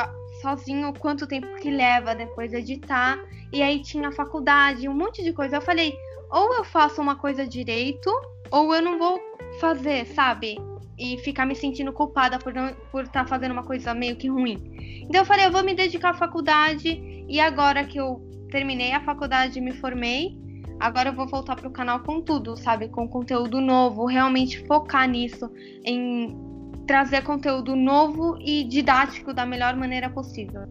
sozinho, 0.46 0.92
quanto 0.92 1.26
tempo 1.26 1.48
que 1.56 1.70
leva 1.70 2.14
depois 2.14 2.52
editar. 2.52 3.18
E 3.52 3.62
aí 3.62 3.80
tinha 3.80 4.12
faculdade, 4.12 4.88
um 4.88 4.94
monte 4.94 5.22
de 5.24 5.32
coisa. 5.32 5.56
Eu 5.56 5.60
falei, 5.60 5.92
ou 6.30 6.54
eu 6.54 6.64
faço 6.64 7.02
uma 7.02 7.16
coisa 7.16 7.46
direito, 7.46 8.10
ou 8.50 8.72
eu 8.72 8.80
não 8.80 8.96
vou 8.98 9.20
fazer, 9.60 10.06
sabe? 10.06 10.56
E 10.96 11.18
ficar 11.18 11.46
me 11.46 11.54
sentindo 11.54 11.92
culpada 11.92 12.38
por 12.38 12.50
estar 12.50 12.74
por 12.92 13.08
tá 13.08 13.26
fazendo 13.26 13.52
uma 13.52 13.64
coisa 13.64 13.92
meio 13.92 14.16
que 14.16 14.28
ruim. 14.28 15.02
Então 15.02 15.20
eu 15.20 15.24
falei, 15.24 15.46
eu 15.46 15.52
vou 15.52 15.64
me 15.64 15.74
dedicar 15.74 16.10
à 16.10 16.14
faculdade. 16.14 17.24
E 17.28 17.40
agora 17.40 17.84
que 17.84 17.98
eu 17.98 18.20
terminei 18.50 18.92
a 18.92 19.00
faculdade 19.00 19.60
me 19.60 19.72
formei, 19.72 20.38
agora 20.78 21.08
eu 21.08 21.12
vou 21.12 21.26
voltar 21.26 21.56
pro 21.56 21.70
canal 21.70 22.00
com 22.00 22.20
tudo, 22.20 22.56
sabe? 22.56 22.88
Com 22.88 23.08
conteúdo 23.08 23.60
novo, 23.60 24.06
realmente 24.06 24.64
focar 24.66 25.08
nisso, 25.08 25.50
em 25.84 26.55
trazer 26.86 27.22
conteúdo 27.22 27.74
novo 27.74 28.38
e 28.40 28.64
didático 28.64 29.34
da 29.34 29.44
melhor 29.44 29.76
maneira 29.76 30.08
possível. 30.08 30.62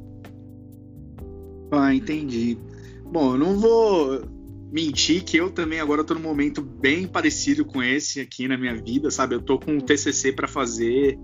Ah, 1.72 1.94
entendi. 1.94 2.58
Bom, 3.06 3.34
eu 3.34 3.38
não 3.38 3.60
vou 3.60 4.24
mentir 4.72 5.24
que 5.24 5.38
eu 5.38 5.52
também 5.52 5.80
agora 5.80 6.02
estou 6.02 6.18
num 6.18 6.24
momento 6.24 6.62
bem 6.62 7.08
parecido 7.08 7.66
com 7.66 7.84
esse 7.84 8.20
aqui 8.20 8.48
na 8.48 8.58
minha 8.58 8.76
vida, 8.76 9.12
sabe? 9.12 9.36
Eu 9.36 9.42
tô 9.42 9.60
com 9.60 9.74
um 9.74 9.80
TCC 9.80 10.32
para 10.32 10.48
fazer, 10.48 11.18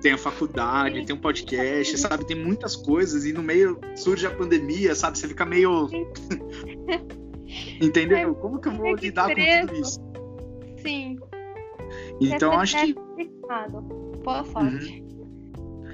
tem 0.00 0.12
a 0.12 0.18
faculdade, 0.18 1.04
tem 1.04 1.14
um 1.14 1.20
podcast, 1.20 1.96
sabe? 1.98 2.26
Tem 2.26 2.36
muitas 2.36 2.76
coisas 2.76 3.24
e 3.24 3.32
no 3.32 3.42
meio 3.42 3.78
surge 3.96 4.26
a 4.26 4.30
pandemia, 4.30 4.94
sabe? 4.94 5.18
Você 5.18 5.28
fica 5.28 5.44
meio 5.44 5.88
Entendeu? 7.80 8.34
Como 8.34 8.60
que 8.60 8.68
eu 8.68 8.72
vou 8.72 8.94
lidar 8.94 9.28
com 9.28 9.66
tudo 9.66 9.80
isso? 9.80 10.00
Sim. 10.82 11.18
Então 12.20 12.52
acho 12.52 12.76
que 12.84 12.94
boa 14.26 14.44
sorte. 14.44 15.00
Uhum. 15.00 15.84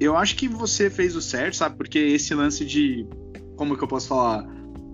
Eu 0.00 0.16
acho 0.16 0.36
que 0.36 0.48
você 0.48 0.90
fez 0.90 1.14
o 1.14 1.22
certo, 1.22 1.56
sabe? 1.56 1.76
Porque 1.76 1.98
esse 1.98 2.34
lance 2.34 2.64
de 2.64 3.06
como 3.56 3.76
que 3.76 3.82
eu 3.82 3.88
posso 3.88 4.08
falar? 4.08 4.44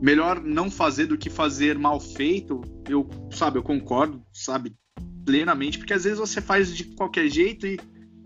Melhor 0.01 0.43
não 0.43 0.71
fazer 0.71 1.07
do 1.07 1.17
que 1.17 1.31
fazer 1.31 1.79
mal 1.79 1.99
feito. 1.99 2.61
Eu, 2.89 3.09
sabe, 3.31 3.59
eu 3.59 3.63
concordo, 3.63 4.23
sabe, 4.33 4.75
plenamente, 5.25 5.79
porque 5.79 5.95
às 5.95 6.05
vezes 6.05 6.19
você 6.19 6.41
faz 6.41 6.75
de 6.75 6.85
qualquer 6.85 7.29
jeito 7.29 7.67
e 7.67 7.79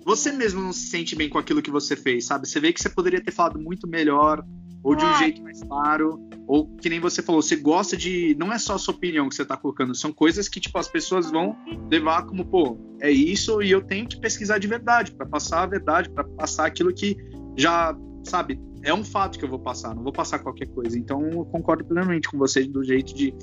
você 0.04 0.32
mesmo 0.32 0.60
não 0.60 0.72
se 0.72 0.86
sente 0.88 1.14
bem 1.14 1.28
com 1.28 1.38
aquilo 1.38 1.62
que 1.62 1.70
você 1.70 1.94
fez, 1.94 2.24
sabe? 2.24 2.48
Você 2.48 2.58
vê 2.58 2.72
que 2.72 2.80
você 2.80 2.88
poderia 2.88 3.22
ter 3.22 3.30
falado 3.30 3.60
muito 3.60 3.86
melhor, 3.86 4.44
ou 4.82 4.94
de 4.94 5.04
um 5.04 5.14
jeito 5.18 5.42
mais 5.42 5.62
claro, 5.62 6.20
ou 6.46 6.66
que 6.76 6.88
nem 6.88 7.00
você 7.00 7.22
falou, 7.22 7.42
você 7.42 7.56
gosta 7.56 7.96
de. 7.96 8.34
Não 8.38 8.52
é 8.52 8.58
só 8.58 8.74
a 8.74 8.78
sua 8.78 8.94
opinião 8.94 9.28
que 9.28 9.34
você 9.34 9.44
tá 9.44 9.56
colocando, 9.56 9.94
são 9.94 10.12
coisas 10.12 10.48
que, 10.48 10.60
tipo, 10.60 10.78
as 10.78 10.88
pessoas 10.88 11.30
vão 11.30 11.56
levar 11.90 12.24
como, 12.24 12.44
pô, 12.44 12.78
é 13.00 13.10
isso 13.10 13.62
e 13.62 13.70
eu 13.70 13.82
tenho 13.82 14.06
que 14.06 14.18
pesquisar 14.18 14.58
de 14.58 14.66
verdade, 14.66 15.12
para 15.12 15.26
passar 15.26 15.62
a 15.62 15.66
verdade, 15.66 16.08
para 16.08 16.24
passar 16.24 16.66
aquilo 16.66 16.92
que 16.92 17.16
já, 17.56 17.96
sabe, 18.24 18.60
é 18.82 18.94
um 18.94 19.04
fato 19.04 19.38
que 19.38 19.44
eu 19.44 19.48
vou 19.48 19.58
passar, 19.58 19.94
não 19.94 20.02
vou 20.02 20.12
passar 20.12 20.38
qualquer 20.38 20.68
coisa. 20.68 20.98
Então 20.98 21.28
eu 21.28 21.44
concordo 21.44 21.84
plenamente 21.84 22.28
com 22.28 22.38
você 22.38 22.64
do 22.64 22.82
jeito 22.82 23.14
de, 23.14 23.34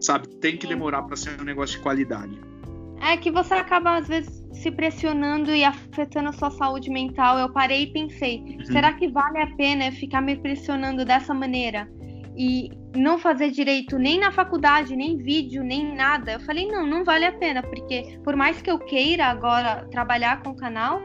sabe, 0.00 0.28
tem 0.28 0.56
que 0.56 0.66
demorar 0.66 1.02
para 1.02 1.16
ser 1.16 1.40
um 1.40 1.44
negócio 1.44 1.76
de 1.76 1.82
qualidade. 1.82 2.38
É 3.00 3.16
que 3.16 3.30
você 3.30 3.54
acaba, 3.54 3.96
às 3.96 4.06
vezes, 4.06 4.44
se 4.52 4.70
pressionando 4.70 5.54
e 5.54 5.64
afetando 5.64 6.28
a 6.28 6.32
sua 6.32 6.50
saúde 6.50 6.90
mental. 6.90 7.38
Eu 7.38 7.50
parei 7.50 7.84
e 7.84 7.92
pensei: 7.92 8.38
uhum. 8.38 8.64
será 8.66 8.92
que 8.92 9.08
vale 9.08 9.38
a 9.38 9.46
pena 9.56 9.90
ficar 9.90 10.20
me 10.20 10.36
pressionando 10.36 11.04
dessa 11.04 11.32
maneira? 11.32 11.88
E 12.36 12.70
não 12.94 13.18
fazer 13.18 13.50
direito 13.50 13.98
nem 13.98 14.18
na 14.18 14.30
faculdade, 14.30 14.94
nem 14.94 15.16
vídeo, 15.16 15.62
nem 15.62 15.94
nada. 15.94 16.32
Eu 16.32 16.40
falei: 16.40 16.66
não, 16.66 16.86
não 16.86 17.04
vale 17.04 17.24
a 17.24 17.32
pena, 17.32 17.62
porque 17.62 18.18
por 18.22 18.36
mais 18.36 18.60
que 18.60 18.70
eu 18.70 18.78
queira 18.78 19.26
agora 19.26 19.86
trabalhar 19.90 20.42
com 20.42 20.50
o 20.50 20.56
canal, 20.56 21.00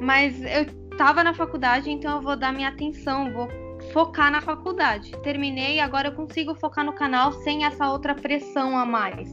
mas 0.00 0.40
eu 0.42 0.62
estava 0.90 1.22
na 1.22 1.34
faculdade, 1.34 1.90
então 1.90 2.16
eu 2.16 2.22
vou 2.22 2.36
dar 2.36 2.52
minha 2.52 2.68
atenção, 2.68 3.30
vou 3.32 3.48
focar 3.92 4.30
na 4.30 4.40
faculdade. 4.40 5.12
Terminei, 5.22 5.80
agora 5.80 6.08
eu 6.08 6.12
consigo 6.12 6.54
focar 6.54 6.84
no 6.84 6.94
canal 6.94 7.32
sem 7.32 7.64
essa 7.64 7.90
outra 7.90 8.14
pressão 8.14 8.76
a 8.76 8.86
mais. 8.86 9.32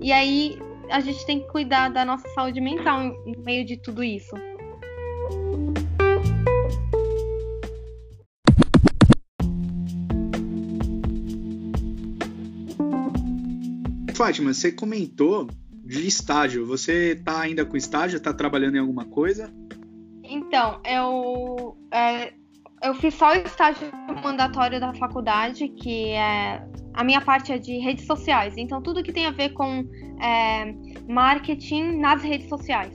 E 0.00 0.12
aí 0.12 0.58
a 0.90 1.00
gente 1.00 1.24
tem 1.26 1.40
que 1.40 1.48
cuidar 1.48 1.88
da 1.88 2.04
nossa 2.04 2.28
saúde 2.30 2.60
mental 2.60 3.02
no 3.02 3.42
meio 3.44 3.64
de 3.64 3.76
tudo 3.76 4.02
isso. 4.02 4.34
Fátima, 14.14 14.54
você 14.54 14.70
comentou 14.70 15.48
de 15.84 16.06
estágio. 16.06 16.64
Você 16.66 17.12
está 17.12 17.40
ainda 17.40 17.64
com 17.64 17.76
estágio? 17.76 18.16
Está 18.16 18.32
trabalhando 18.32 18.76
em 18.76 18.78
alguma 18.78 19.04
coisa? 19.04 19.52
Então, 20.22 20.80
eu, 20.84 21.76
é, 21.90 22.32
eu 22.82 22.94
fiz 22.94 23.14
só 23.14 23.32
o 23.32 23.34
estágio 23.34 23.90
mandatório 24.22 24.80
da 24.80 24.94
faculdade, 24.94 25.68
que 25.68 26.10
é 26.10 26.66
a 26.94 27.04
minha 27.04 27.20
parte 27.20 27.52
é 27.52 27.58
de 27.58 27.78
redes 27.78 28.06
sociais, 28.06 28.54
então 28.56 28.80
tudo 28.80 29.02
que 29.02 29.12
tem 29.12 29.26
a 29.26 29.30
ver 29.30 29.50
com 29.50 29.84
é, 30.20 30.74
marketing 31.08 31.96
nas 31.98 32.22
redes 32.22 32.48
sociais. 32.48 32.94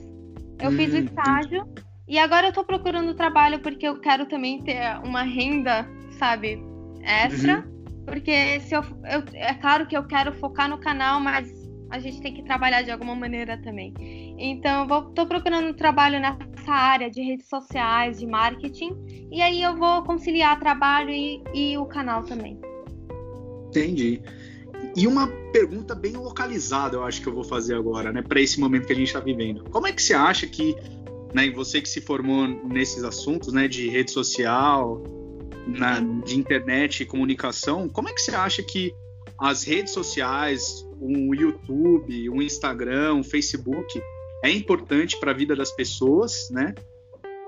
Eu 0.60 0.70
hum, 0.70 0.76
fiz 0.76 0.92
o 0.92 0.96
hum, 0.96 1.04
estágio 1.04 1.64
e 2.08 2.18
agora 2.18 2.48
eu 2.48 2.52
tô 2.52 2.64
procurando 2.64 3.14
trabalho 3.14 3.60
porque 3.60 3.86
eu 3.86 4.00
quero 4.00 4.26
também 4.26 4.62
ter 4.62 4.98
uma 5.04 5.22
renda, 5.22 5.86
sabe, 6.18 6.58
extra. 7.02 7.58
Uhum. 7.58 7.80
Porque 8.04 8.58
se 8.60 8.74
eu, 8.74 8.82
eu, 9.04 9.22
é 9.34 9.54
claro 9.54 9.86
que 9.86 9.96
eu 9.96 10.04
quero 10.04 10.32
focar 10.32 10.68
no 10.68 10.78
canal, 10.78 11.20
mas 11.20 11.48
a 11.90 11.98
gente 11.98 12.20
tem 12.20 12.34
que 12.34 12.42
trabalhar 12.42 12.82
de 12.82 12.90
alguma 12.90 13.14
maneira 13.14 13.56
também. 13.58 13.94
Então, 14.38 14.82
eu 14.82 14.88
vou, 14.88 15.02
tô 15.12 15.26
procurando 15.26 15.74
trabalho 15.74 16.18
nessa 16.18 16.72
área 16.72 17.10
de 17.10 17.22
redes 17.22 17.48
sociais, 17.48 18.18
de 18.18 18.26
marketing, 18.26 18.96
e 19.30 19.40
aí 19.42 19.62
eu 19.62 19.76
vou 19.76 20.02
conciliar 20.02 20.58
trabalho 20.58 21.10
e, 21.10 21.42
e 21.54 21.78
o 21.78 21.86
canal 21.86 22.22
também. 22.22 22.58
Entendi. 23.70 24.20
E 24.96 25.06
uma 25.06 25.28
pergunta 25.52 25.94
bem 25.94 26.12
localizada, 26.12 26.96
eu 26.96 27.04
acho 27.04 27.22
que 27.22 27.28
eu 27.28 27.32
vou 27.32 27.44
fazer 27.44 27.74
agora, 27.74 28.12
né, 28.12 28.22
para 28.22 28.40
esse 28.40 28.58
momento 28.58 28.86
que 28.86 28.92
a 28.92 28.96
gente 28.96 29.06
está 29.06 29.20
vivendo. 29.20 29.64
Como 29.70 29.86
é 29.86 29.92
que 29.92 30.02
você 30.02 30.14
acha 30.14 30.46
que, 30.46 30.74
né, 31.32 31.48
você 31.50 31.80
que 31.80 31.88
se 31.88 32.00
formou 32.00 32.46
nesses 32.46 33.04
assuntos, 33.04 33.52
né, 33.52 33.68
de 33.68 33.88
rede 33.88 34.10
social, 34.10 35.02
na, 35.66 36.00
de 36.00 36.36
internet 36.36 37.02
e 37.02 37.06
comunicação, 37.06 37.88
como 37.88 38.08
é 38.08 38.12
que 38.12 38.20
você 38.20 38.34
acha 38.34 38.62
que 38.62 38.92
as 39.38 39.62
redes 39.62 39.92
sociais, 39.92 40.86
um 41.00 41.34
YouTube, 41.34 42.28
um 42.28 42.42
Instagram, 42.42 43.14
um 43.14 43.22
Facebook, 43.22 44.02
é 44.42 44.50
importante 44.50 45.18
para 45.18 45.30
a 45.30 45.34
vida 45.34 45.54
das 45.54 45.70
pessoas, 45.70 46.48
né? 46.50 46.74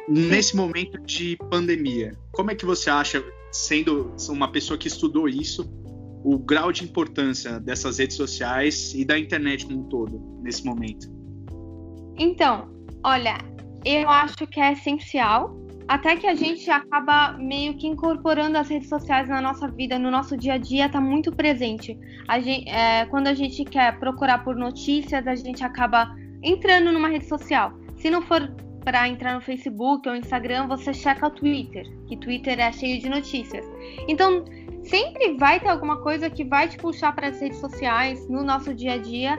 Nesse 0.08 0.56
momento 0.56 0.98
de 1.00 1.36
pandemia, 1.50 2.12
como 2.32 2.50
é 2.50 2.54
que 2.54 2.64
você 2.64 2.90
acha, 2.90 3.24
sendo 3.50 4.14
uma 4.28 4.50
pessoa 4.50 4.76
que 4.76 4.88
estudou 4.88 5.28
isso, 5.28 5.64
o 6.24 6.38
grau 6.38 6.72
de 6.72 6.84
importância 6.84 7.58
dessas 7.60 7.98
redes 7.98 8.16
sociais 8.16 8.94
e 8.94 9.04
da 9.04 9.18
internet 9.18 9.66
como 9.66 9.80
um 9.80 9.84
todo 9.84 10.20
nesse 10.42 10.64
momento? 10.64 11.10
Então, 12.18 12.68
olha, 13.04 13.38
eu 13.84 14.08
acho 14.08 14.46
que 14.46 14.60
é 14.60 14.72
essencial, 14.72 15.56
até 15.88 16.16
que 16.16 16.26
a 16.26 16.34
gente 16.34 16.70
acaba 16.70 17.32
meio 17.32 17.74
que 17.74 17.86
incorporando 17.86 18.56
as 18.56 18.68
redes 18.68 18.88
sociais 18.88 19.28
na 19.28 19.40
nossa 19.40 19.68
vida, 19.68 19.98
no 19.98 20.10
nosso 20.10 20.36
dia 20.36 20.54
a 20.54 20.58
dia, 20.58 20.86
está 20.86 21.00
muito 21.00 21.32
presente. 21.32 21.98
A 22.28 22.38
gente, 22.38 22.68
é, 22.68 23.04
quando 23.06 23.26
a 23.26 23.34
gente 23.34 23.64
quer 23.64 23.98
procurar 23.98 24.44
por 24.44 24.56
notícias, 24.56 25.26
a 25.26 25.34
gente 25.34 25.64
acaba 25.64 26.14
entrando 26.42 26.92
numa 26.92 27.08
rede 27.08 27.26
social. 27.26 27.72
Se 27.96 28.10
não 28.10 28.22
for 28.22 28.40
para 28.84 29.08
entrar 29.08 29.34
no 29.34 29.40
Facebook 29.40 30.08
ou 30.08 30.14
Instagram, 30.14 30.66
você 30.66 30.92
checa 30.92 31.26
o 31.26 31.30
Twitter, 31.30 31.86
que 32.06 32.16
Twitter 32.16 32.58
é 32.58 32.72
cheio 32.72 33.00
de 33.00 33.08
notícias. 33.08 33.64
Então, 34.08 34.44
sempre 34.82 35.36
vai 35.36 35.60
ter 35.60 35.68
alguma 35.68 36.00
coisa 36.02 36.28
que 36.28 36.44
vai 36.44 36.68
te 36.68 36.76
puxar 36.76 37.14
para 37.14 37.28
as 37.28 37.40
redes 37.40 37.58
sociais 37.58 38.28
no 38.28 38.42
nosso 38.42 38.74
dia 38.74 38.94
a 38.94 38.98
dia. 38.98 39.38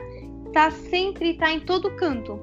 Tá 0.52 0.70
sempre 0.70 1.34
tá 1.34 1.50
em 1.50 1.60
todo 1.60 1.94
canto. 1.96 2.38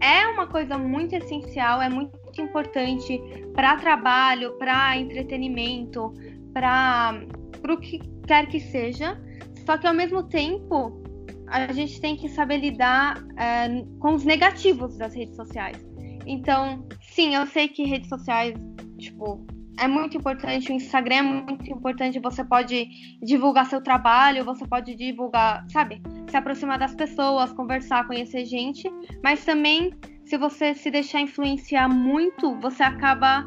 É 0.00 0.26
uma 0.26 0.46
coisa 0.46 0.76
muito 0.76 1.14
essencial, 1.14 1.80
é 1.80 1.88
muito 1.88 2.12
importante 2.38 3.20
para 3.54 3.76
trabalho, 3.76 4.52
para 4.58 4.96
entretenimento, 4.98 6.12
para 6.52 7.22
o 7.68 7.76
que 7.78 8.00
quer 8.26 8.46
que 8.46 8.60
seja. 8.60 9.18
Só 9.64 9.78
que 9.78 9.86
ao 9.86 9.94
mesmo 9.94 10.24
tempo, 10.24 11.02
a 11.46 11.72
gente 11.72 12.00
tem 12.00 12.16
que 12.16 12.28
saber 12.28 12.58
lidar 12.58 13.24
é, 13.38 13.82
com 13.98 14.14
os 14.14 14.24
negativos 14.24 14.98
das 14.98 15.14
redes 15.14 15.36
sociais. 15.36 15.93
Então, 16.26 16.86
sim, 17.00 17.34
eu 17.34 17.46
sei 17.46 17.68
que 17.68 17.84
redes 17.84 18.08
sociais, 18.08 18.54
tipo, 18.98 19.44
é 19.78 19.88
muito 19.88 20.16
importante, 20.16 20.70
o 20.70 20.74
Instagram 20.74 21.16
é 21.16 21.22
muito 21.22 21.70
importante, 21.70 22.20
você 22.20 22.44
pode 22.44 22.88
divulgar 23.22 23.66
seu 23.66 23.82
trabalho, 23.82 24.44
você 24.44 24.66
pode 24.66 24.94
divulgar, 24.94 25.64
sabe, 25.70 26.00
se 26.28 26.36
aproximar 26.36 26.78
das 26.78 26.94
pessoas, 26.94 27.52
conversar, 27.52 28.06
conhecer 28.06 28.44
gente, 28.44 28.90
mas 29.22 29.44
também 29.44 29.92
se 30.24 30.38
você 30.38 30.74
se 30.74 30.90
deixar 30.90 31.20
influenciar 31.20 31.88
muito, 31.88 32.58
você 32.60 32.82
acaba 32.82 33.46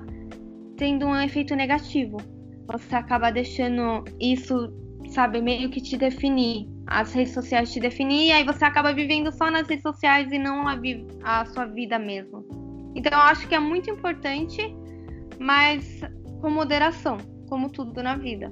tendo 0.77 1.07
um 1.07 1.15
efeito 1.19 1.55
negativo. 1.55 2.17
Você 2.71 2.95
acaba 2.95 3.31
deixando 3.31 4.03
isso, 4.19 4.71
sabe, 5.09 5.41
meio 5.41 5.69
que 5.69 5.81
te 5.81 5.97
definir. 5.97 6.67
As 6.85 7.13
redes 7.13 7.33
sociais 7.33 7.73
te 7.73 7.79
definir, 7.79 8.27
e 8.27 8.31
aí 8.31 8.43
você 8.43 8.63
acaba 8.63 8.93
vivendo 8.93 9.31
só 9.31 9.49
nas 9.49 9.67
redes 9.67 9.81
sociais 9.81 10.31
e 10.31 10.37
não 10.37 10.67
a, 10.67 10.77
a 11.23 11.45
sua 11.45 11.65
vida 11.65 11.97
mesmo. 11.97 12.66
Então 12.97 13.11
eu 13.11 13.19
acho 13.19 13.47
que 13.47 13.53
é 13.53 13.59
muito 13.59 13.91
importante, 13.91 14.75
mas 15.39 16.01
com 16.41 16.49
moderação, 16.49 17.19
como 17.47 17.69
tudo 17.69 18.01
na 18.01 18.17
vida. 18.17 18.51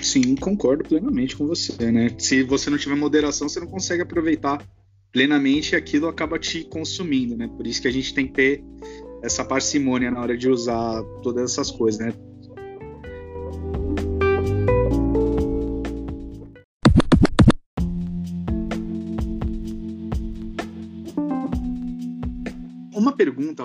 Sim, 0.00 0.34
concordo 0.36 0.84
plenamente 0.84 1.36
com 1.36 1.46
você, 1.46 1.92
né? 1.92 2.08
Se 2.18 2.42
você 2.42 2.70
não 2.70 2.78
tiver 2.78 2.96
moderação, 2.96 3.46
você 3.46 3.60
não 3.60 3.66
consegue 3.66 4.02
aproveitar 4.02 4.66
plenamente 5.12 5.76
aquilo 5.76 6.08
acaba 6.08 6.38
te 6.38 6.64
consumindo, 6.64 7.36
né? 7.36 7.46
Por 7.48 7.66
isso 7.66 7.82
que 7.82 7.88
a 7.88 7.92
gente 7.92 8.14
tem 8.14 8.26
que 8.26 8.32
ter 8.32 8.64
essa 9.22 9.44
parcimônia 9.44 10.10
na 10.10 10.22
hora 10.22 10.36
de 10.36 10.48
usar 10.48 11.02
todas 11.22 11.52
essas 11.52 11.70
coisas, 11.70 12.00
né? 12.00 12.14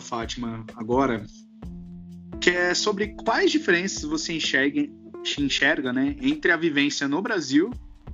Fátima, 0.03 0.65
agora, 0.75 1.25
que 2.39 2.49
é 2.49 2.73
sobre 2.73 3.15
quais 3.23 3.51
diferenças 3.51 4.03
você 4.03 4.33
enxerga, 4.33 4.87
enxerga 5.39 5.93
né, 5.93 6.15
entre 6.21 6.51
a 6.51 6.57
vivência 6.57 7.07
no 7.07 7.21
Brasil 7.21 7.71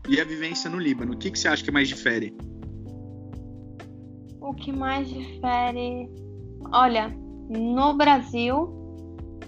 e 0.07 0.21
a 0.21 0.23
vivência 0.23 0.69
no 0.69 0.79
Líbano. 0.79 1.13
O 1.13 1.17
que, 1.17 1.31
que 1.31 1.39
você 1.39 1.47
acha 1.47 1.63
que 1.63 1.71
mais 1.71 1.87
difere? 1.87 2.33
O 4.39 4.53
que 4.53 4.71
mais 4.71 5.09
difere? 5.09 6.09
Olha, 6.71 7.09
no 7.49 7.97
Brasil, 7.97 8.69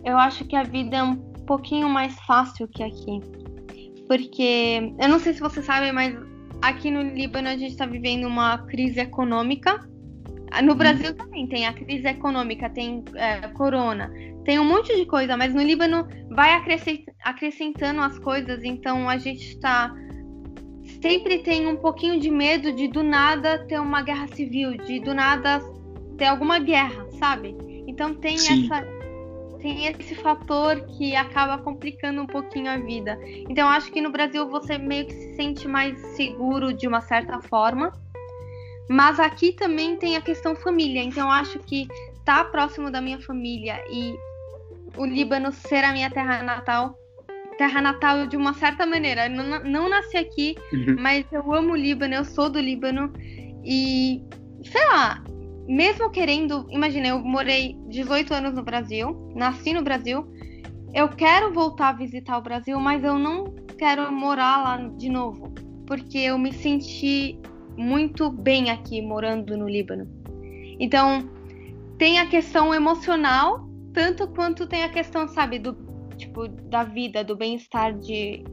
eu 0.04 0.18
acho 0.18 0.46
que 0.46 0.56
a 0.56 0.64
vida 0.64 0.98
é 0.98 1.04
um 1.04 1.16
pouquinho 1.46 1.88
mais 1.90 2.14
fácil 2.22 2.68
que 2.68 2.84
aqui. 2.84 3.20
Porque, 4.08 4.94
eu 5.00 5.08
não 5.08 5.20
sei 5.20 5.34
se 5.34 5.40
você 5.40 5.62
sabe, 5.62 5.92
mas 5.92 6.16
aqui 6.62 6.92
no 6.92 7.02
Líbano 7.02 7.48
a 7.48 7.58
gente 7.58 7.72
está 7.72 7.86
vivendo 7.86 8.26
uma 8.26 8.58
crise 8.66 9.00
econômica. 9.00 9.88
No 10.64 10.76
Brasil 10.76 11.16
também 11.16 11.48
tem 11.48 11.66
a 11.66 11.74
crise 11.74 12.08
econômica, 12.08 12.70
tem 12.70 13.04
é, 13.16 13.48
corona, 13.50 14.12
tem 14.44 14.60
um 14.60 14.66
monte 14.66 14.96
de 14.96 15.06
coisa, 15.06 15.38
mas 15.38 15.54
no 15.54 15.62
Líbano 15.62 16.08
vai 16.30 16.52
acrescentando 17.24 18.02
as 18.02 18.20
coisas, 18.20 18.64
então 18.64 19.08
a 19.08 19.18
gente 19.18 19.48
está 19.48 19.96
sempre 21.02 21.40
tem 21.40 21.68
um 21.68 21.78
pouquinho 21.78 22.20
de 22.20 22.30
medo 22.30 22.74
de 22.74 22.88
do 22.88 23.02
nada 23.02 23.66
ter 23.66 23.80
uma 23.80 24.02
guerra 24.02 24.28
civil, 24.28 24.78
de 24.78 25.00
do 25.00 25.14
nada 25.14 25.62
ter 26.18 26.26
alguma 26.26 26.60
guerra, 26.60 27.08
sabe? 27.20 27.56
Então 27.88 28.14
tem 28.16 28.38
Sim. 28.38 28.66
essa 28.66 28.86
tem 29.62 29.86
esse 29.86 30.16
fator 30.16 30.82
que 30.98 31.16
acaba 31.16 31.60
complicando 31.60 32.22
um 32.22 32.26
pouquinho 32.26 32.70
a 32.70 32.78
vida. 32.78 33.18
Então 33.48 33.70
acho 33.70 33.92
que 33.92 34.02
no 34.02 34.12
Brasil 34.12 34.50
você 34.50 34.78
meio 34.78 35.06
que 35.06 35.14
se 35.14 35.36
sente 35.36 35.68
mais 35.68 36.00
seguro 36.16 36.74
de 36.74 36.88
uma 36.88 37.00
certa 37.00 37.40
forma. 37.42 37.94
Mas 38.92 39.22
aqui 39.22 39.54
também 39.54 39.96
tem 39.96 40.18
a 40.18 40.22
questão 40.22 40.54
família. 40.54 41.02
Então 41.02 41.32
acho 41.32 41.60
que 41.60 41.88
estar 42.20 42.44
tá 42.44 42.46
próximo 42.46 42.92
da 42.92 43.00
minha 43.00 43.22
família 43.22 43.82
e 43.90 44.14
o 44.98 45.06
Líbano 45.06 45.50
ser 45.54 45.86
a 45.86 45.94
minha 45.94 46.10
terra 46.10 46.44
natal 46.44 46.94
terra 47.58 47.82
natal 47.82 48.28
de 48.28 48.36
uma 48.36 48.54
certa 48.54 48.86
maneira. 48.86 49.28
Eu 49.28 49.32
não, 49.32 49.64
não 49.64 49.90
nasci 49.90 50.18
aqui, 50.18 50.56
Uhum. 50.74 50.96
mas 51.00 51.26
eu 51.32 51.54
amo 51.54 51.74
o 51.74 51.76
Líbano, 51.76 52.16
eu 52.16 52.26
sou 52.26 52.50
do 52.50 52.60
Líbano. 52.60 53.14
E, 53.64 54.22
sei 54.64 54.86
lá, 54.88 55.24
mesmo 55.68 56.10
querendo. 56.10 56.66
Imagina, 56.70 57.08
eu 57.10 57.20
morei 57.20 57.78
18 57.88 58.34
anos 58.34 58.54
no 58.56 58.64
Brasil, 58.64 59.32
nasci 59.36 59.74
no 59.74 59.84
Brasil. 59.84 60.26
Eu 60.94 61.08
quero 61.08 61.54
voltar 61.54 61.90
a 61.90 61.94
visitar 61.94 62.38
o 62.38 62.42
Brasil, 62.42 62.80
mas 62.80 63.04
eu 63.04 63.18
não 63.18 63.54
quero 63.78 64.12
morar 64.12 64.64
lá 64.64 64.78
de 64.98 65.08
novo. 65.08 65.54
Porque 65.86 66.18
eu 66.18 66.38
me 66.38 66.52
senti 66.52 67.40
muito 67.78 68.30
bem 68.30 68.70
aqui 68.70 69.02
morando 69.02 69.58
no 69.58 69.68
Líbano. 69.68 70.08
Então, 70.80 71.30
tem 71.98 72.20
a 72.20 72.26
questão 72.26 72.74
emocional, 72.74 73.68
tanto 73.94 74.28
quanto 74.28 74.68
tem 74.68 74.84
a 74.84 74.90
questão, 74.90 75.28
sabe, 75.28 75.60
do 75.60 75.76
tipo 76.18 76.48
da 76.48 76.84
vida, 76.84 77.24
do 77.24 77.36
bem-estar 77.36 77.98
de, 77.98 78.44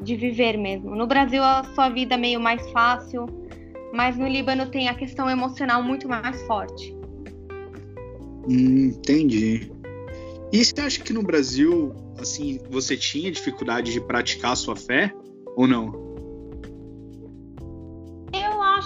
de 0.00 0.16
viver 0.16 0.56
mesmo. 0.56 0.94
No 0.94 1.06
Brasil 1.06 1.42
a 1.42 1.64
sua 1.74 1.88
vida 1.88 2.14
é 2.14 2.18
meio 2.18 2.40
mais 2.40 2.70
fácil, 2.70 3.26
mas 3.92 4.16
no 4.16 4.26
Líbano 4.26 4.70
tem 4.70 4.88
a 4.88 4.94
questão 4.94 5.28
emocional 5.28 5.82
muito 5.82 6.08
mais 6.08 6.40
forte. 6.42 6.96
Entendi. 8.48 9.70
E 10.52 10.64
você 10.64 10.80
acha 10.80 11.02
que 11.02 11.12
no 11.12 11.22
Brasil, 11.22 11.94
assim, 12.18 12.58
você 12.70 12.96
tinha 12.96 13.30
dificuldade 13.30 13.92
de 13.92 14.00
praticar 14.00 14.52
a 14.52 14.56
sua 14.56 14.74
fé 14.74 15.12
ou 15.56 15.66
não? 15.66 16.07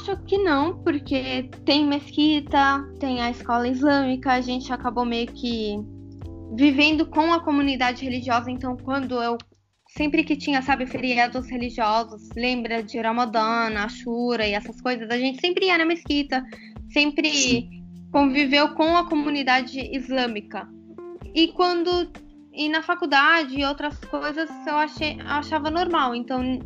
Acho 0.02 0.16
que 0.24 0.36
não, 0.36 0.82
porque 0.82 1.48
tem 1.64 1.86
mesquita, 1.86 2.84
tem 2.98 3.22
a 3.22 3.30
escola 3.30 3.68
islâmica, 3.68 4.32
a 4.32 4.40
gente 4.40 4.72
acabou 4.72 5.04
meio 5.04 5.28
que 5.28 5.76
vivendo 6.56 7.06
com 7.06 7.32
a 7.32 7.38
comunidade 7.38 8.04
religiosa, 8.04 8.50
então 8.50 8.76
quando 8.76 9.22
eu 9.22 9.38
sempre 9.86 10.24
que 10.24 10.34
tinha, 10.34 10.60
sabe, 10.60 10.86
feriados 10.86 11.48
religiosos, 11.48 12.30
lembra 12.34 12.82
de 12.82 12.98
Ramadã, 13.00 13.72
Ashura 13.76 14.44
e 14.44 14.54
essas 14.54 14.80
coisas, 14.80 15.08
a 15.08 15.16
gente 15.16 15.40
sempre 15.40 15.66
ia 15.66 15.78
na 15.78 15.84
mesquita, 15.84 16.44
sempre 16.90 17.30
Sim. 17.30 17.84
conviveu 18.10 18.74
com 18.74 18.96
a 18.96 19.08
comunidade 19.08 19.78
islâmica. 19.96 20.68
E 21.32 21.46
quando 21.52 22.10
e 22.52 22.68
na 22.68 22.82
faculdade 22.82 23.56
e 23.56 23.64
outras 23.64 23.96
coisas 24.00 24.50
eu 24.66 24.74
achei 24.74 25.16
achava 25.20 25.70
normal, 25.70 26.12
então 26.12 26.58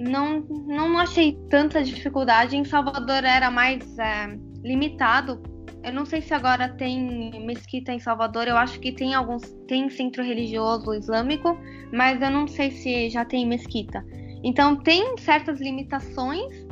não 0.00 0.40
não 0.66 0.98
achei 0.98 1.38
tanta 1.48 1.82
dificuldade. 1.82 2.56
Em 2.56 2.64
Salvador 2.64 3.24
era 3.24 3.50
mais 3.50 3.98
é, 3.98 4.36
limitado 4.64 5.40
eu 5.82 5.94
não 5.94 6.04
sei 6.04 6.20
se 6.20 6.34
agora 6.34 6.68
tem 6.68 7.40
mesquita 7.46 7.92
em 7.92 7.98
Salvador, 7.98 8.46
eu 8.46 8.56
acho 8.56 8.78
que 8.80 8.92
tem 8.92 9.14
alguns. 9.14 9.42
Tem 9.66 9.88
centro 9.88 10.22
religioso 10.22 10.92
islâmico, 10.94 11.56
mas 11.92 12.20
eu 12.20 12.30
não 12.30 12.46
sei 12.46 12.70
se 12.70 13.08
já 13.08 13.24
tem 13.24 13.46
mesquita. 13.46 14.04
Então 14.44 14.76
tem 14.76 15.16
certas 15.16 15.58
limitações, 15.58 16.66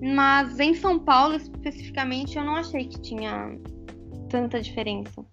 mas 0.00 0.58
em 0.60 0.74
São 0.74 0.98
Paulo 0.98 1.34
especificamente 1.34 2.38
eu 2.38 2.44
não 2.44 2.54
achei 2.54 2.86
que 2.86 3.00
tinha 3.00 3.58
tanta 4.28 4.60
diferença. 4.60 5.24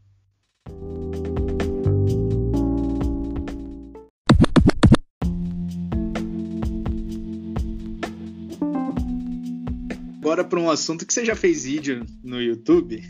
Agora 10.27 10.43
para 10.43 10.59
um 10.59 10.69
assunto 10.69 11.05
que 11.05 11.13
você 11.13 11.23
já 11.23 11.37
fez 11.37 11.63
vídeo 11.63 12.05
no 12.21 12.41
YouTube. 12.41 13.01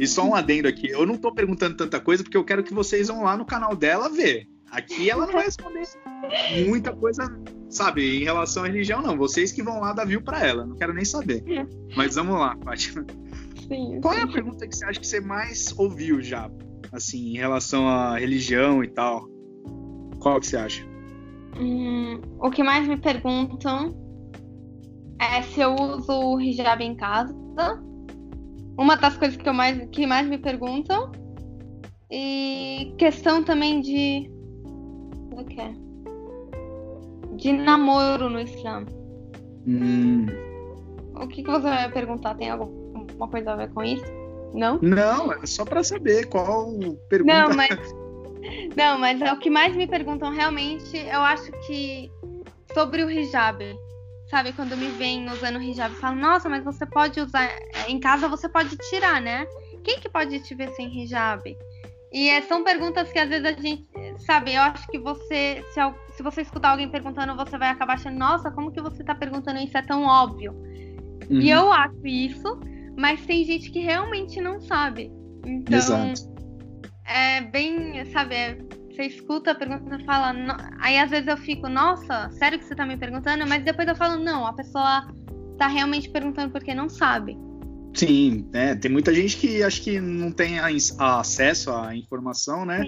E 0.00 0.06
só 0.08 0.24
um 0.24 0.34
adendo 0.34 0.66
aqui. 0.66 0.88
Eu 0.88 1.06
não 1.06 1.16
tô 1.16 1.32
perguntando 1.32 1.76
tanta 1.76 2.00
coisa 2.00 2.24
porque 2.24 2.36
eu 2.36 2.44
quero 2.44 2.64
que 2.64 2.74
vocês 2.74 3.06
vão 3.06 3.22
lá 3.22 3.36
no 3.36 3.44
canal 3.44 3.76
dela 3.76 4.08
ver. 4.08 4.48
Aqui 4.72 5.08
ela 5.08 5.24
não 5.24 5.32
vai 5.32 5.44
responder 5.44 5.82
muita 6.66 6.92
coisa, 6.92 7.22
sabe, 7.70 8.18
em 8.18 8.24
relação 8.24 8.64
à 8.64 8.66
religião, 8.66 9.00
não. 9.00 9.16
Vocês 9.16 9.52
que 9.52 9.62
vão 9.62 9.78
lá 9.78 9.92
dar 9.92 10.04
view 10.04 10.20
pra 10.20 10.44
ela. 10.44 10.66
Não 10.66 10.74
quero 10.74 10.92
nem 10.92 11.04
saber. 11.04 11.44
Mas 11.96 12.16
vamos 12.16 12.38
lá, 12.38 12.56
Fátima. 12.64 13.06
Sim, 13.68 14.00
Qual 14.00 14.14
é 14.14 14.22
a 14.22 14.26
pergunta 14.26 14.66
que 14.66 14.76
você 14.76 14.84
acha 14.84 14.98
que 14.98 15.06
você 15.06 15.20
mais 15.20 15.72
ouviu 15.78 16.20
já? 16.20 16.50
Assim, 16.90 17.34
em 17.34 17.36
relação 17.36 17.88
à 17.88 18.18
religião 18.18 18.82
e 18.82 18.88
tal. 18.88 19.28
Qual 20.18 20.40
que 20.40 20.48
você 20.48 20.56
acha? 20.56 20.84
Hum, 21.56 22.20
o 22.40 22.50
que 22.50 22.64
mais 22.64 22.86
me 22.88 22.96
perguntam 22.96 24.07
é 25.20 25.42
se 25.42 25.60
eu 25.60 25.74
uso 25.74 26.12
o 26.12 26.40
hijab 26.40 26.82
em 26.82 26.94
casa. 26.94 27.34
Uma 28.78 28.96
das 28.96 29.16
coisas 29.16 29.36
que, 29.36 29.48
eu 29.48 29.54
mais, 29.54 29.88
que 29.90 30.06
mais 30.06 30.26
me 30.28 30.38
perguntam. 30.38 31.10
E 32.10 32.94
questão 32.96 33.42
também 33.42 33.80
de. 33.80 34.30
O 35.32 35.44
que 35.44 35.60
é? 35.60 35.74
De 37.36 37.52
namoro 37.52 38.30
no 38.30 38.40
Islã. 38.40 38.84
Hum, 39.66 40.26
O 41.14 41.26
que, 41.28 41.42
que 41.42 41.50
você 41.50 41.68
vai 41.68 41.90
perguntar? 41.90 42.34
Tem 42.36 42.50
alguma 42.50 43.28
coisa 43.28 43.52
a 43.52 43.56
ver 43.56 43.70
com 43.72 43.82
isso? 43.82 44.04
Não? 44.54 44.78
não, 44.80 45.32
é 45.32 45.44
só 45.44 45.64
pra 45.64 45.84
saber 45.84 46.26
qual 46.26 46.70
pergunta. 47.08 47.48
Não, 47.48 47.54
mas. 47.54 47.94
Não, 48.76 48.98
mas 48.98 49.20
é 49.20 49.32
o 49.32 49.38
que 49.38 49.50
mais 49.50 49.76
me 49.76 49.86
perguntam 49.86 50.30
realmente, 50.30 50.96
eu 50.96 51.20
acho 51.20 51.50
que 51.66 52.10
sobre 52.72 53.04
o 53.04 53.10
hijab. 53.10 53.62
Sabe, 54.30 54.52
quando 54.52 54.76
me 54.76 54.88
vem 54.90 55.28
usando 55.30 55.60
hijab, 55.60 55.94
falam, 55.94 56.16
nossa, 56.18 56.48
mas 56.48 56.62
você 56.62 56.84
pode 56.84 57.18
usar. 57.20 57.50
Em 57.88 57.98
casa 57.98 58.28
você 58.28 58.48
pode 58.48 58.76
tirar, 58.90 59.22
né? 59.22 59.46
Quem 59.82 59.98
que 59.98 60.08
pode 60.08 60.38
te 60.40 60.54
ver 60.54 60.68
sem 60.70 61.02
hijab? 61.02 61.56
E 62.12 62.28
é, 62.28 62.42
são 62.42 62.62
perguntas 62.62 63.10
que 63.10 63.18
às 63.18 63.28
vezes 63.28 63.46
a 63.46 63.52
gente. 63.52 63.86
Sabe, 64.18 64.54
eu 64.54 64.62
acho 64.62 64.86
que 64.88 64.98
você. 64.98 65.64
Se, 65.72 65.80
se 66.14 66.22
você 66.22 66.42
escutar 66.42 66.70
alguém 66.70 66.90
perguntando, 66.90 67.34
você 67.36 67.56
vai 67.56 67.70
acabar 67.70 67.94
achando, 67.94 68.18
nossa, 68.18 68.50
como 68.50 68.70
que 68.72 68.82
você 68.82 69.02
tá 69.02 69.14
perguntando 69.14 69.60
isso? 69.60 69.76
É 69.76 69.82
tão 69.82 70.04
óbvio. 70.04 70.52
Uhum, 71.30 71.40
E 71.40 71.50
eu 71.50 71.72
acho 71.72 72.06
isso, 72.06 72.60
mas 72.98 73.24
tem 73.24 73.44
gente 73.44 73.70
que 73.70 73.80
realmente 73.80 74.40
não 74.40 74.60
sabe. 74.60 75.10
Então. 75.44 75.78
Exato. 75.78 76.38
É 77.04 77.40
bem, 77.40 78.04
sabe, 78.12 78.34
é, 78.34 78.58
você 78.98 79.04
escuta 79.04 79.52
a 79.52 79.54
pergunta 79.54 79.96
e 79.96 80.04
fala. 80.04 80.32
"No-" 80.32 80.56
Aí 80.80 80.98
às 80.98 81.08
vezes 81.08 81.28
eu 81.28 81.36
fico, 81.36 81.68
nossa, 81.68 82.28
sério 82.30 82.58
que 82.58 82.64
você 82.64 82.74
tá 82.74 82.84
me 82.84 82.96
perguntando? 82.96 83.46
Mas 83.46 83.64
depois 83.64 83.86
eu 83.86 83.94
falo, 83.94 84.22
não, 84.22 84.44
a 84.44 84.52
pessoa 84.52 85.06
tá 85.56 85.68
realmente 85.68 86.10
perguntando 86.10 86.50
porque 86.52 86.74
não 86.74 86.88
sabe. 86.88 87.38
Sim, 87.94 88.48
é, 88.52 88.74
tem 88.74 88.90
muita 88.90 89.14
gente 89.14 89.36
que 89.36 89.62
acho 89.62 89.82
que 89.82 90.00
não 90.00 90.30
tem 90.30 90.58
a, 90.58 90.66
a 90.98 91.20
acesso 91.20 91.70
à 91.70 91.94
informação, 91.96 92.64
né? 92.64 92.84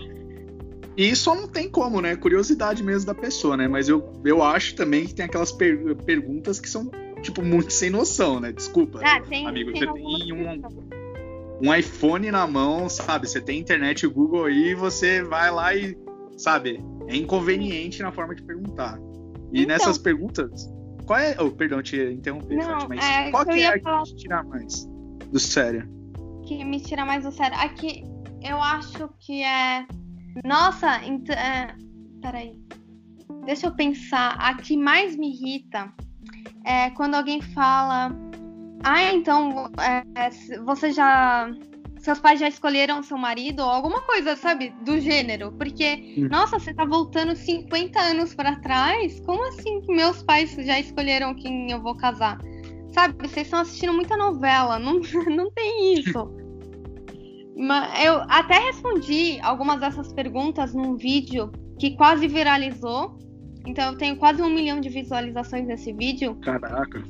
E 0.96 1.14
só 1.16 1.34
não 1.34 1.48
tem 1.48 1.70
como, 1.70 2.00
né? 2.00 2.14
Curiosidade 2.16 2.82
mesmo 2.82 3.06
da 3.06 3.14
pessoa, 3.14 3.56
né? 3.56 3.66
Mas 3.66 3.88
eu, 3.88 4.12
eu 4.24 4.42
acho 4.42 4.74
também 4.74 5.06
que 5.06 5.14
tem 5.14 5.24
aquelas 5.24 5.50
per- 5.52 5.96
perguntas 6.04 6.60
que 6.60 6.68
são, 6.68 6.90
tipo, 7.22 7.42
muito 7.42 7.72
sem 7.72 7.88
noção, 7.88 8.38
né? 8.40 8.52
Desculpa. 8.52 9.00
Ah, 9.02 9.20
tem, 9.22 9.46
Amigo, 9.46 9.72
tem 9.72 9.80
você 9.86 9.92
tem 9.92 10.32
um- 10.32 10.60
questões. 10.60 10.99
Um 11.62 11.74
iPhone 11.74 12.30
na 12.30 12.46
mão, 12.46 12.88
sabe? 12.88 13.28
Você 13.28 13.40
tem 13.40 13.58
internet 13.60 14.02
e 14.04 14.08
Google 14.08 14.44
aí, 14.46 14.74
você 14.74 15.22
vai 15.22 15.50
lá 15.50 15.74
e, 15.74 15.96
sabe? 16.36 16.82
É 17.08 17.16
inconveniente 17.16 18.00
na 18.02 18.10
forma 18.10 18.34
de 18.34 18.42
perguntar. 18.42 18.98
E 19.52 19.62
Então. 19.62 19.66
nessas 19.68 19.98
perguntas, 19.98 20.68
qual 21.06 21.18
é. 21.18 21.36
Oh, 21.38 21.50
perdão, 21.50 21.82
te 21.82 21.96
interromper, 22.00 22.56
Não, 22.56 22.64
Fátima, 22.64 22.88
mas 22.96 23.04
é, 23.04 23.30
qual 23.30 23.44
que 23.44 23.60
é 23.62 23.66
a 23.66 23.72
que 23.74 23.80
falar- 23.82 24.02
te 24.04 24.16
tira 24.16 24.42
mais 24.44 24.86
do 25.30 25.38
sério? 25.38 25.88
que 26.46 26.64
me 26.64 26.80
tira 26.80 27.04
mais 27.04 27.22
do 27.24 27.30
sério. 27.30 27.56
Aqui 27.58 28.02
eu 28.42 28.60
acho 28.62 29.08
que 29.20 29.42
é. 29.42 29.86
Nossa, 30.44 31.04
então. 31.04 31.34
É... 31.34 31.74
Peraí. 32.22 32.52
Deixa 33.44 33.66
eu 33.68 33.74
pensar. 33.74 34.36
A 34.38 34.54
que 34.54 34.76
mais 34.76 35.16
me 35.16 35.28
irrita 35.32 35.92
é 36.64 36.90
quando 36.90 37.14
alguém 37.16 37.40
fala. 37.40 38.10
Ah, 38.82 39.12
então 39.12 39.70
é, 39.78 40.30
você 40.64 40.92
já. 40.92 41.50
Seus 41.98 42.18
pais 42.18 42.40
já 42.40 42.48
escolheram 42.48 43.02
seu 43.02 43.18
marido 43.18 43.60
ou 43.60 43.68
alguma 43.68 44.00
coisa, 44.00 44.34
sabe? 44.34 44.70
Do 44.82 44.98
gênero. 44.98 45.52
Porque, 45.52 46.16
hum. 46.16 46.28
nossa, 46.30 46.58
você 46.58 46.72
tá 46.72 46.86
voltando 46.86 47.36
50 47.36 48.00
anos 48.00 48.34
para 48.34 48.56
trás? 48.56 49.20
Como 49.20 49.46
assim 49.48 49.82
que 49.82 49.94
meus 49.94 50.22
pais 50.22 50.54
já 50.54 50.80
escolheram 50.80 51.34
quem 51.34 51.70
eu 51.70 51.82
vou 51.82 51.94
casar? 51.94 52.38
Sabe, 52.94 53.14
vocês 53.18 53.46
estão 53.46 53.60
assistindo 53.60 53.92
muita 53.92 54.16
novela, 54.16 54.78
não, 54.78 54.98
não 55.28 55.50
tem 55.50 55.94
isso. 55.94 56.30
Mas 57.54 58.02
eu 58.02 58.22
até 58.28 58.58
respondi 58.58 59.38
algumas 59.42 59.78
dessas 59.80 60.10
perguntas 60.14 60.72
num 60.72 60.96
vídeo 60.96 61.52
que 61.78 61.96
quase 61.96 62.26
viralizou. 62.26 63.18
Então 63.66 63.92
eu 63.92 63.98
tenho 63.98 64.16
quase 64.16 64.40
um 64.40 64.48
milhão 64.48 64.80
de 64.80 64.88
visualizações 64.88 65.66
nesse 65.66 65.92
vídeo. 65.92 66.34
Caraca. 66.36 67.04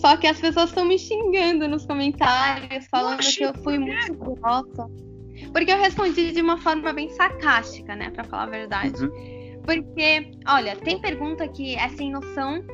Só 0.00 0.16
que 0.16 0.26
as 0.26 0.40
pessoas 0.40 0.70
estão 0.70 0.84
me 0.84 0.98
xingando 0.98 1.68
nos 1.68 1.84
comentários, 1.84 2.86
falando 2.90 3.20
que 3.20 3.42
eu 3.42 3.54
fui 3.62 3.78
muito 3.78 4.14
grossa. 4.14 4.88
Porque 5.52 5.70
eu 5.70 5.78
respondi 5.78 6.32
de 6.32 6.40
uma 6.40 6.56
forma 6.56 6.92
bem 6.92 7.10
sarcástica, 7.10 7.94
né? 7.94 8.10
Pra 8.10 8.24
falar 8.24 8.44
a 8.44 8.46
verdade. 8.46 9.04
Uhum. 9.04 9.60
Porque, 9.64 10.30
olha, 10.48 10.74
tem 10.76 10.98
pergunta 11.00 11.46
que 11.48 11.76
é 11.76 11.88
sem 11.90 12.10
noção 12.10 12.64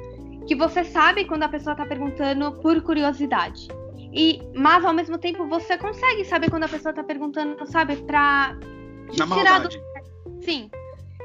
que 0.46 0.54
você 0.54 0.84
sabe 0.84 1.24
quando 1.24 1.42
a 1.42 1.48
pessoa 1.48 1.72
está 1.72 1.84
perguntando 1.84 2.52
por 2.60 2.80
curiosidade. 2.82 3.66
E, 4.12 4.40
mas 4.54 4.84
ao 4.84 4.94
mesmo 4.94 5.18
tempo 5.18 5.46
você 5.48 5.76
consegue 5.76 6.24
saber 6.24 6.48
quando 6.48 6.62
a 6.64 6.68
pessoa 6.68 6.90
está 6.90 7.02
perguntando, 7.02 7.66
sabe, 7.66 7.96
para 7.96 8.56
tirar 9.10 9.26
maldade. 9.26 9.78
do 10.24 10.42
Sim. 10.44 10.70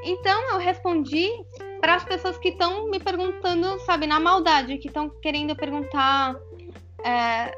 Então 0.04 0.50
eu 0.50 0.58
respondi 0.58 1.28
para 1.82 1.96
as 1.96 2.04
pessoas 2.04 2.38
que 2.38 2.50
estão 2.50 2.88
me 2.88 3.00
perguntando, 3.00 3.76
sabe, 3.80 4.06
na 4.06 4.20
maldade, 4.20 4.78
que 4.78 4.86
estão 4.86 5.10
querendo 5.20 5.56
perguntar 5.56 6.36
é, 7.04 7.52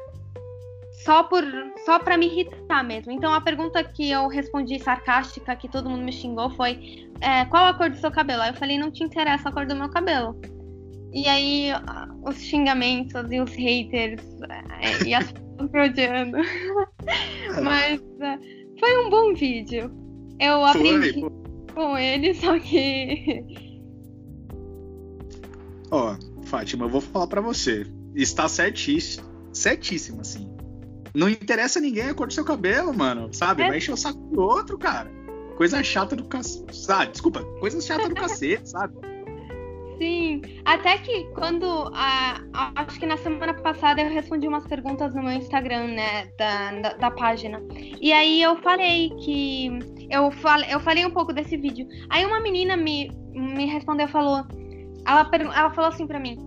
só 1.03 1.21
por 1.21 1.43
só 1.85 1.99
para 1.99 2.17
me 2.17 2.25
irritar 2.25 2.83
mesmo. 2.83 3.11
Então 3.11 3.31
a 3.31 3.39
pergunta 3.39 3.83
que 3.83 4.09
eu 4.09 4.27
respondi 4.27 4.79
sarcástica, 4.79 5.55
que 5.55 5.69
todo 5.69 5.91
mundo 5.91 6.03
me 6.03 6.11
xingou, 6.11 6.49
foi 6.49 7.07
é, 7.21 7.45
qual 7.45 7.67
a 7.67 7.73
cor 7.75 7.91
do 7.91 7.97
seu 7.97 8.09
cabelo? 8.09 8.41
Aí 8.41 8.49
eu 8.49 8.55
falei, 8.55 8.79
não 8.79 8.89
te 8.89 9.03
interessa 9.03 9.49
a 9.49 9.51
cor 9.51 9.67
do 9.67 9.75
meu 9.75 9.89
cabelo. 9.89 10.35
E 11.13 11.29
aí, 11.29 11.69
os 12.23 12.41
xingamentos 12.41 13.31
e 13.31 13.39
os 13.39 13.51
haters 13.51 14.23
é, 14.81 15.07
e 15.07 15.13
as 15.13 15.29
pessoas 15.31 15.71
me 15.71 15.81
odiando. 15.81 16.37
Mas 17.63 18.01
é, 18.21 18.39
foi 18.79 19.05
um 19.05 19.09
bom 19.11 19.35
vídeo. 19.35 19.91
Eu 20.39 20.65
aprendi 20.65 21.21
foi, 21.21 21.29
com 21.75 21.95
ele, 21.95 22.33
só 22.41 22.57
que. 22.57 23.64
Ó, 25.95 26.13
oh, 26.13 26.43
Fátima, 26.43 26.83
eu 26.83 26.89
vou 26.89 26.99
falar 26.99 27.27
para 27.27 27.39
você. 27.39 27.87
Está 28.13 28.49
certíssimo. 28.49 29.25
Certíssimo, 29.53 30.19
assim. 30.19 30.53
Não 31.13 31.29
interessa 31.29 31.79
a 31.79 31.81
ninguém 31.81 32.09
a 32.09 32.13
cor 32.13 32.27
do 32.27 32.33
seu 32.33 32.43
cabelo, 32.43 32.93
mano. 32.93 33.33
Sabe? 33.33 33.63
É. 33.63 33.69
Vai 33.69 33.77
encher 33.77 33.93
o 33.93 33.97
saco 33.97 34.19
do 34.19 34.41
outro, 34.41 34.77
cara. 34.77 35.09
Coisa 35.55 35.81
chata 35.81 36.13
do 36.13 36.25
cacete. 36.25 36.85
Ah, 36.89 37.05
desculpa, 37.05 37.41
coisa 37.61 37.79
chata 37.79 38.09
do 38.09 38.15
cacete, 38.15 38.67
sabe? 38.69 38.93
Sim, 39.97 40.41
até 40.65 40.97
que 40.97 41.23
quando 41.33 41.65
a, 41.93 42.41
a, 42.53 42.81
acho 42.81 42.99
que 42.99 43.05
na 43.05 43.15
semana 43.15 43.53
passada 43.53 44.01
eu 44.01 44.09
respondi 44.09 44.45
umas 44.45 44.67
perguntas 44.67 45.15
no 45.15 45.23
meu 45.23 45.31
Instagram, 45.31 45.87
né, 45.87 46.27
da, 46.37 46.71
da, 46.81 46.93
da, 46.95 47.11
página. 47.11 47.63
E 48.01 48.11
aí 48.11 48.41
eu 48.41 48.57
falei 48.57 49.11
que 49.23 49.69
eu 50.11 50.29
falei, 50.31 50.73
eu 50.73 50.81
falei 50.81 51.05
um 51.05 51.11
pouco 51.11 51.31
desse 51.31 51.55
vídeo. 51.55 51.87
Aí 52.09 52.25
uma 52.25 52.41
menina 52.41 52.75
me, 52.75 53.09
me 53.33 53.65
respondeu, 53.67 54.09
falou, 54.09 54.45
ela, 55.05 55.29
ela 55.55 55.69
falou 55.71 55.89
assim 55.89 56.07
para 56.07 56.19
mim: 56.19 56.37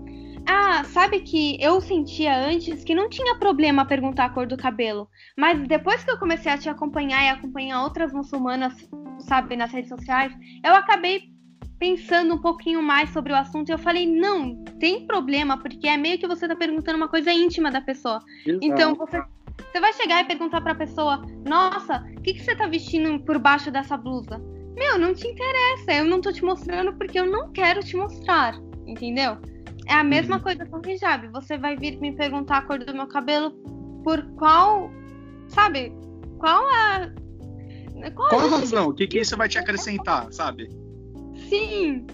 "Ah, 0.47 0.85
sabe 0.85 1.21
que 1.21 1.57
eu 1.62 1.81
sentia 1.81 2.37
antes 2.37 2.85
que 2.85 2.94
não 2.94 3.09
tinha 3.09 3.37
problema 3.37 3.87
perguntar 3.87 4.27
a 4.27 4.31
cor 4.31 4.47
do 4.47 4.57
cabelo, 4.57 5.09
mas 5.37 5.66
depois 5.66 6.05
que 6.05 6.11
eu 6.11 6.18
comecei 6.18 6.51
a 6.51 6.59
te 6.59 6.68
acompanhar 6.68 7.25
e 7.25 7.29
acompanhar 7.29 7.83
outras 7.83 8.12
muçulmanas, 8.12 8.75
sabe, 9.21 9.57
nas 9.57 9.73
redes 9.73 9.88
sociais, 9.88 10.33
eu 10.64 10.75
acabei 10.75 11.23
pensando 11.79 12.35
um 12.35 12.38
pouquinho 12.38 12.83
mais 12.83 13.11
sobre 13.11 13.33
o 13.33 13.37
assunto, 13.37 13.71
eu 13.71 13.79
falei, 13.79 14.07
não, 14.07 14.57
tem 14.81 15.07
problema, 15.07 15.57
porque 15.57 15.87
é 15.87 15.97
meio 15.97 16.18
que 16.18 16.27
você 16.27 16.49
tá 16.49 16.57
perguntando 16.57 16.97
uma 16.97 17.09
coisa 17.09 17.33
íntima 17.33 17.71
da 17.71 17.81
pessoa. 17.81 18.21
Exato. 18.44 18.59
Então, 18.61 18.94
você, 18.94 19.23
você 19.71 19.81
vai 19.81 19.92
chegar 19.92 20.23
e 20.23 20.27
perguntar 20.27 20.61
pra 20.61 20.75
pessoa, 20.75 21.23
nossa, 21.47 22.05
o 22.16 22.21
que, 22.21 22.35
que 22.35 22.42
você 22.42 22.57
tá 22.57 22.66
vestindo 22.66 23.21
por 23.25 23.38
baixo 23.38 23.71
dessa 23.71 23.97
blusa? 23.97 24.40
Meu, 24.78 24.98
não 24.98 25.12
te 25.12 25.26
interessa, 25.26 25.92
eu 25.92 26.04
não 26.04 26.20
tô 26.20 26.32
te 26.32 26.44
mostrando 26.44 26.92
porque 26.94 27.18
eu 27.18 27.26
não 27.26 27.50
quero 27.52 27.80
te 27.80 27.96
mostrar, 27.96 28.58
entendeu? 28.86 29.36
É 29.86 29.94
a 29.94 30.04
mesma 30.04 30.36
uhum. 30.36 30.42
coisa 30.42 30.66
com 30.66 30.76
o 30.76 30.90
hijab. 30.90 31.28
Você 31.28 31.58
vai 31.58 31.76
vir 31.76 31.98
me 31.98 32.14
perguntar 32.14 32.58
a 32.58 32.62
cor 32.62 32.78
do 32.78 32.94
meu 32.94 33.06
cabelo 33.06 33.50
por 34.04 34.22
qual, 34.36 34.90
sabe? 35.48 35.92
Qual 36.38 36.68
é. 36.70 37.12
Qual, 38.14 38.28
qual 38.28 38.40
a 38.40 38.58
razão? 38.58 38.88
O 38.88 38.94
que, 38.94 39.06
que 39.06 39.18
isso 39.18 39.36
vai 39.36 39.48
te 39.48 39.58
acrescentar, 39.58 40.32
sabe? 40.32 40.68
Sim, 41.48 42.06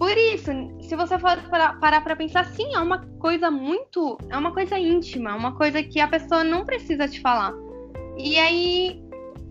por 0.00 0.16
isso, 0.16 0.50
se 0.80 0.96
você 0.96 1.18
for 1.18 1.36
parar 1.50 2.00
para 2.00 2.16
pensar, 2.16 2.46
sim, 2.46 2.74
é 2.74 2.78
uma 2.78 3.06
coisa 3.18 3.50
muito. 3.50 4.16
É 4.30 4.36
uma 4.36 4.50
coisa 4.50 4.78
íntima, 4.78 5.36
uma 5.36 5.54
coisa 5.54 5.82
que 5.82 6.00
a 6.00 6.08
pessoa 6.08 6.42
não 6.42 6.64
precisa 6.64 7.06
te 7.06 7.20
falar. 7.20 7.52
E 8.16 8.38
aí, 8.38 9.02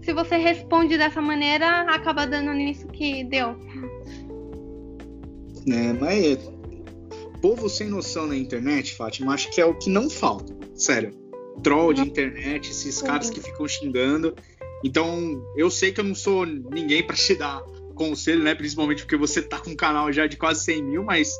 se 0.01 0.13
você 0.13 0.37
responde 0.37 0.97
dessa 0.97 1.21
maneira, 1.21 1.81
acaba 1.81 2.25
dando 2.25 2.53
nisso 2.53 2.87
que 2.87 3.23
deu. 3.23 3.55
É, 5.67 5.93
mas 5.93 6.51
povo 7.41 7.69
sem 7.69 7.87
noção 7.87 8.27
na 8.27 8.35
internet, 8.35 8.95
Fátima, 8.95 9.33
acho 9.33 9.49
que 9.51 9.61
é 9.61 9.65
o 9.65 9.73
que 9.73 9.89
não 9.89 10.09
falta. 10.09 10.55
Sério. 10.75 11.11
Troll 11.63 11.93
de 11.93 12.01
internet, 12.01 12.69
esses 12.71 13.01
caras 13.01 13.29
que 13.29 13.41
ficam 13.41 13.67
xingando. 13.67 14.33
Então, 14.83 15.43
eu 15.57 15.69
sei 15.69 15.91
que 15.91 15.99
eu 15.99 16.05
não 16.05 16.15
sou 16.15 16.45
ninguém 16.45 17.05
para 17.05 17.15
te 17.15 17.35
dar 17.35 17.61
conselho, 17.95 18.43
né? 18.43 18.55
Principalmente 18.55 19.03
porque 19.03 19.17
você 19.17 19.41
tá 19.41 19.59
com 19.59 19.71
um 19.71 19.75
canal 19.75 20.11
já 20.11 20.25
de 20.25 20.37
quase 20.37 20.63
100 20.63 20.83
mil, 20.83 21.03
mas 21.03 21.37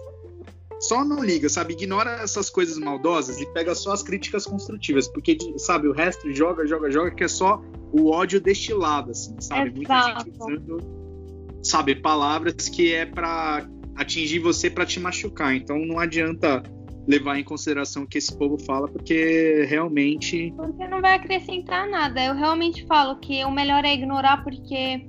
só 0.80 1.06
não 1.06 1.24
liga, 1.24 1.48
sabe? 1.48 1.74
Ignora 1.74 2.22
essas 2.22 2.50
coisas 2.50 2.78
maldosas 2.78 3.40
e 3.40 3.46
pega 3.54 3.74
só 3.74 3.94
as 3.94 4.04
críticas 4.04 4.46
construtivas, 4.46 5.08
porque, 5.08 5.38
sabe, 5.58 5.88
o 5.88 5.94
resto 5.94 6.32
joga, 6.34 6.68
joga, 6.68 6.92
joga, 6.92 7.12
que 7.12 7.24
é 7.24 7.28
só 7.28 7.62
o 7.92 8.10
ódio 8.10 8.40
destilado, 8.40 9.12
assim, 9.12 9.36
sabe? 9.40 9.82
Exato. 9.82 10.16
Muita 10.16 10.20
gente 10.20 10.40
usando, 10.40 11.60
sabe, 11.64 11.96
palavras 11.96 12.70
que 12.70 12.94
é 12.94 13.06
para 13.06 13.68
atingir 13.96 14.40
você 14.40 14.70
para 14.70 14.86
te 14.86 15.00
machucar. 15.00 15.54
Então 15.56 15.78
não 15.78 16.00
adianta 16.00 16.64
levar 17.08 17.40
em 17.40 17.44
consideração 17.44 18.04
o 18.04 18.08
que 18.08 18.18
esse 18.18 18.36
povo 18.38 18.58
fala, 18.64 18.88
porque 18.88 19.66
realmente. 19.68 20.54
Porque 20.56 20.88
não 20.88 21.02
vai 21.02 21.16
acrescentar 21.16 21.88
nada. 21.90 22.24
Eu 22.24 22.36
realmente 22.36 22.86
falo 22.86 23.16
que 23.18 23.44
o 23.44 23.52
melhor 23.52 23.84
é 23.84 23.94
ignorar, 23.94 24.44
porque 24.44 25.08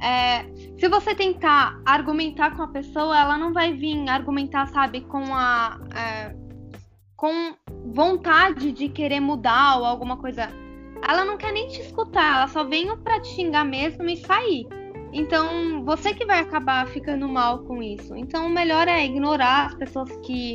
é, 0.00 0.44
se 0.78 0.88
você 0.88 1.14
tentar 1.14 1.80
argumentar 1.84 2.54
com 2.54 2.62
a 2.62 2.68
pessoa, 2.68 3.18
ela 3.18 3.36
não 3.38 3.52
vai 3.52 3.72
vir 3.72 4.08
argumentar, 4.08 4.66
sabe, 4.68 5.00
com 5.00 5.34
a. 5.34 5.80
É, 5.96 6.36
com 7.16 7.54
vontade 7.86 8.70
de 8.70 8.88
querer 8.88 9.18
mudar 9.18 9.78
ou 9.78 9.84
alguma 9.84 10.16
coisa. 10.18 10.48
Ela 11.06 11.24
não 11.24 11.36
quer 11.36 11.52
nem 11.52 11.68
te 11.68 11.80
escutar, 11.80 12.36
ela 12.36 12.48
só 12.48 12.64
vem 12.64 12.94
pra 12.98 13.20
te 13.20 13.28
xingar 13.28 13.64
mesmo 13.64 14.08
e 14.08 14.16
sair. 14.16 14.66
Então, 15.12 15.84
você 15.84 16.12
que 16.12 16.26
vai 16.26 16.40
acabar 16.40 16.86
ficando 16.86 17.28
mal 17.28 17.60
com 17.60 17.82
isso. 17.82 18.14
Então, 18.14 18.46
o 18.46 18.50
melhor 18.50 18.88
é 18.88 19.04
ignorar 19.04 19.66
as 19.66 19.74
pessoas 19.74 20.10
que 20.24 20.54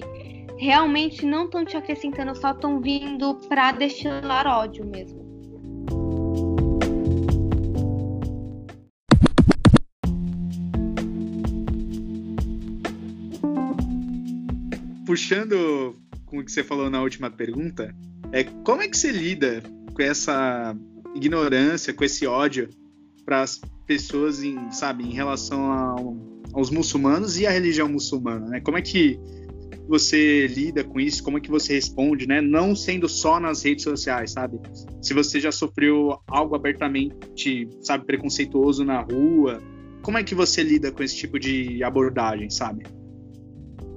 realmente 0.58 1.26
não 1.26 1.46
estão 1.46 1.66
te 1.66 1.76
acrescentando, 1.76 2.36
só 2.36 2.52
estão 2.52 2.80
vindo 2.80 3.36
pra 3.48 3.72
destilar 3.72 4.46
ódio 4.46 4.86
mesmo. 4.86 5.24
puxando 15.14 15.96
com 16.26 16.40
o 16.40 16.44
que 16.44 16.52
você 16.52 16.64
falou 16.64 16.90
na 16.90 17.00
última 17.00 17.30
pergunta, 17.30 17.96
é 18.32 18.44
como 18.44 18.82
é 18.82 18.88
que 18.88 18.98
você 18.98 19.12
lida 19.12 19.62
com 19.94 20.02
essa 20.02 20.76
ignorância, 21.16 21.94
com 21.94 22.04
esse 22.04 22.26
ódio 22.26 22.70
para 23.26 23.42
as 23.42 23.62
pessoas, 23.86 24.44
em, 24.44 24.72
sabe, 24.72 25.04
em 25.04 25.14
relação 25.14 25.72
ao, 25.72 26.18
aos 26.54 26.70
muçulmanos 26.70 27.38
e 27.40 27.46
à 27.46 27.52
religião 27.52 27.88
muçulmana, 27.88 28.48
né? 28.48 28.62
Como 28.62 28.78
é 28.78 28.82
que 28.82 29.20
você 29.88 30.48
lida 30.48 30.84
com 30.84 31.00
isso? 31.00 31.24
Como 31.24 31.38
é 31.38 31.42
que 31.42 31.50
você 31.50 31.74
responde, 31.74 32.28
né? 32.28 32.42
Não 32.42 32.76
sendo 32.76 33.08
só 33.10 33.40
nas 33.40 33.64
redes 33.64 33.84
sociais, 33.84 34.32
sabe? 34.32 34.60
Se 35.02 35.14
você 35.14 35.40
já 35.40 35.52
sofreu 35.52 36.18
algo 36.28 36.56
abertamente, 36.56 37.68
sabe, 37.82 38.06
preconceituoso 38.06 38.84
na 38.84 39.02
rua, 39.02 39.62
como 40.02 40.18
é 40.18 40.24
que 40.24 40.36
você 40.36 40.64
lida 40.64 40.92
com 40.92 41.04
esse 41.04 41.16
tipo 41.16 41.40
de 41.40 41.84
abordagem, 41.84 42.50
sabe? 42.50 42.86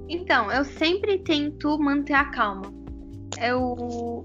Então, 0.09 0.51
eu 0.51 0.63
sempre 0.63 1.19
tento 1.19 1.77
manter 1.77 2.13
a 2.13 2.25
calma. 2.25 2.73
Eu 3.41 4.23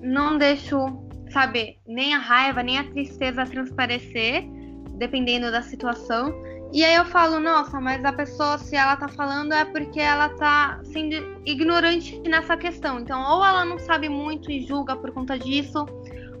não 0.00 0.38
deixo 0.38 1.05
sabe, 1.30 1.78
nem 1.86 2.14
a 2.14 2.18
raiva, 2.18 2.62
nem 2.62 2.78
a 2.78 2.84
tristeza 2.84 3.44
transparecer, 3.44 4.44
dependendo 4.92 5.50
da 5.50 5.62
situação. 5.62 6.34
E 6.72 6.84
aí 6.84 6.94
eu 6.94 7.04
falo, 7.04 7.38
nossa, 7.38 7.80
mas 7.80 8.04
a 8.04 8.12
pessoa, 8.12 8.58
se 8.58 8.76
ela 8.76 8.96
tá 8.96 9.08
falando, 9.08 9.52
é 9.52 9.64
porque 9.64 10.00
ela 10.00 10.28
tá 10.30 10.80
sendo 10.84 11.40
ignorante 11.44 12.18
nessa 12.28 12.56
questão. 12.56 13.00
Então, 13.00 13.22
ou 13.22 13.44
ela 13.44 13.64
não 13.64 13.78
sabe 13.78 14.08
muito 14.08 14.50
e 14.50 14.66
julga 14.66 14.96
por 14.96 15.12
conta 15.12 15.38
disso, 15.38 15.86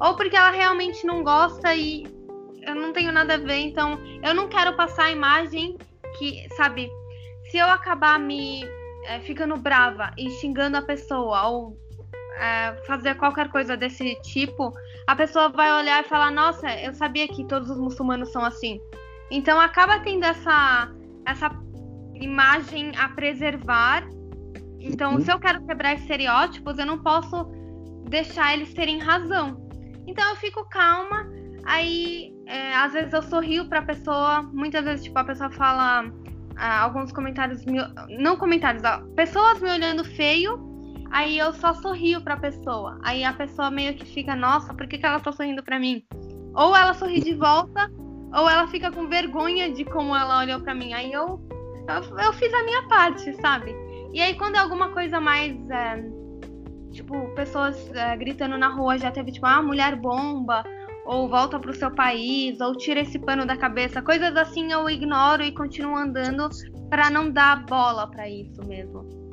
ou 0.00 0.16
porque 0.16 0.36
ela 0.36 0.50
realmente 0.50 1.06
não 1.06 1.22
gosta 1.22 1.74
e 1.74 2.04
eu 2.62 2.74
não 2.74 2.92
tenho 2.92 3.12
nada 3.12 3.34
a 3.34 3.38
ver. 3.38 3.58
Então, 3.58 3.98
eu 4.22 4.34
não 4.34 4.48
quero 4.48 4.74
passar 4.76 5.04
a 5.04 5.12
imagem 5.12 5.76
que, 6.18 6.46
sabe, 6.56 6.90
se 7.50 7.56
eu 7.56 7.66
acabar 7.66 8.18
me 8.18 8.64
é, 9.04 9.20
ficando 9.20 9.56
brava 9.56 10.10
e 10.18 10.28
xingando 10.30 10.76
a 10.76 10.82
pessoa, 10.82 11.46
ou 11.48 11.85
é, 12.38 12.74
fazer 12.86 13.14
qualquer 13.16 13.48
coisa 13.48 13.76
desse 13.76 14.14
tipo, 14.22 14.72
a 15.06 15.16
pessoa 15.16 15.48
vai 15.48 15.72
olhar 15.80 16.04
e 16.04 16.08
falar: 16.08 16.30
Nossa, 16.30 16.68
eu 16.80 16.94
sabia 16.94 17.26
que 17.28 17.46
todos 17.46 17.70
os 17.70 17.78
muçulmanos 17.78 18.30
são 18.32 18.44
assim. 18.44 18.80
Então 19.30 19.60
acaba 19.60 19.98
tendo 20.00 20.24
essa, 20.24 20.90
essa 21.26 21.50
imagem 22.14 22.92
a 22.96 23.08
preservar. 23.10 24.06
Então, 24.78 25.14
uhum. 25.14 25.20
se 25.20 25.32
eu 25.32 25.38
quero 25.38 25.66
quebrar 25.66 25.94
estereótipos, 25.94 26.78
eu 26.78 26.86
não 26.86 27.02
posso 27.02 27.44
deixar 28.08 28.54
eles 28.54 28.72
terem 28.72 28.98
razão. 28.98 29.66
Então 30.06 30.28
eu 30.30 30.36
fico 30.36 30.64
calma, 30.68 31.26
aí 31.64 32.32
é, 32.46 32.74
às 32.76 32.92
vezes 32.92 33.12
eu 33.12 33.22
sorrio 33.22 33.68
pra 33.68 33.82
pessoa, 33.82 34.42
muitas 34.52 34.84
vezes 34.84 35.04
tipo, 35.04 35.18
a 35.18 35.24
pessoa 35.24 35.50
fala 35.50 36.04
ah, 36.56 36.80
alguns 36.82 37.12
comentários, 37.12 37.64
não 38.08 38.36
comentários, 38.36 38.84
ó, 38.84 39.00
pessoas 39.16 39.60
me 39.60 39.70
olhando 39.70 40.04
feio, 40.04 40.65
aí 41.10 41.38
eu 41.38 41.52
só 41.52 41.74
sorrio 41.74 42.20
pra 42.20 42.36
pessoa. 42.36 42.98
Aí 43.02 43.24
a 43.24 43.32
pessoa 43.32 43.70
meio 43.70 43.94
que 43.94 44.04
fica, 44.04 44.34
nossa, 44.34 44.74
por 44.74 44.86
que, 44.86 44.98
que 44.98 45.06
ela 45.06 45.20
tá 45.20 45.32
sorrindo 45.32 45.62
pra 45.62 45.78
mim? 45.78 46.04
Ou 46.54 46.74
ela 46.74 46.94
sorri 46.94 47.20
de 47.20 47.34
volta, 47.34 47.90
ou 48.34 48.48
ela 48.48 48.66
fica 48.68 48.90
com 48.90 49.08
vergonha 49.08 49.72
de 49.72 49.84
como 49.84 50.14
ela 50.14 50.40
olhou 50.40 50.60
para 50.60 50.74
mim. 50.74 50.92
Aí 50.92 51.12
eu, 51.12 51.40
eu, 51.88 52.18
eu, 52.18 52.32
fiz 52.32 52.52
a 52.52 52.64
minha 52.64 52.88
parte, 52.88 53.32
sabe? 53.40 53.74
E 54.12 54.20
aí 54.20 54.34
quando 54.34 54.56
é 54.56 54.58
alguma 54.58 54.90
coisa 54.90 55.20
mais. 55.20 55.54
É, 55.70 56.04
tipo, 56.92 57.34
pessoas 57.34 57.90
é, 57.94 58.16
gritando 58.16 58.56
na 58.56 58.68
rua, 58.68 58.98
já 58.98 59.10
teve 59.10 59.32
tipo, 59.32 59.46
ah, 59.46 59.62
mulher 59.62 59.96
bomba, 59.96 60.64
ou 61.04 61.28
volta 61.28 61.58
pro 61.58 61.74
seu 61.74 61.90
país, 61.90 62.60
ou 62.60 62.74
tira 62.74 63.00
esse 63.00 63.18
pano 63.18 63.46
da 63.46 63.56
cabeça, 63.56 64.02
coisas 64.02 64.34
assim 64.36 64.72
eu 64.72 64.88
ignoro 64.88 65.42
e 65.42 65.52
continuo 65.52 65.94
andando 65.94 66.48
para 66.88 67.10
não 67.10 67.30
dar 67.30 67.64
bola 67.66 68.10
para 68.10 68.28
isso 68.28 68.64
mesmo. 68.66 69.25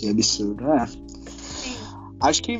Que 0.00 0.08
absurdo, 0.08 0.64
é. 0.72 0.86
Sim. 0.86 1.76
Acho 2.22 2.42
que 2.42 2.58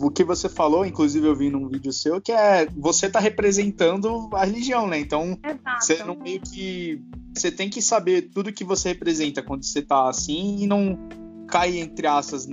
o 0.00 0.10
que 0.10 0.24
você 0.24 0.48
falou, 0.48 0.86
inclusive 0.86 1.26
eu 1.26 1.36
vi 1.36 1.50
num 1.50 1.68
vídeo 1.68 1.92
seu, 1.92 2.18
que 2.18 2.32
é 2.32 2.66
você 2.74 3.10
tá 3.10 3.20
representando 3.20 4.30
a 4.32 4.46
religião, 4.46 4.86
né? 4.86 4.98
Então, 4.98 5.38
Exato. 5.44 5.84
você 5.84 6.02
não 6.02 6.16
meio 6.16 6.40
que. 6.40 7.04
Você 7.36 7.52
tem 7.52 7.68
que 7.68 7.82
saber 7.82 8.30
tudo 8.30 8.52
que 8.54 8.64
você 8.64 8.88
representa 8.88 9.42
quando 9.42 9.64
você 9.64 9.82
tá 9.82 10.08
assim 10.08 10.62
e 10.62 10.66
não 10.66 10.98
cair, 11.46 11.78
entre 11.78 12.06
aspas, 12.06 12.48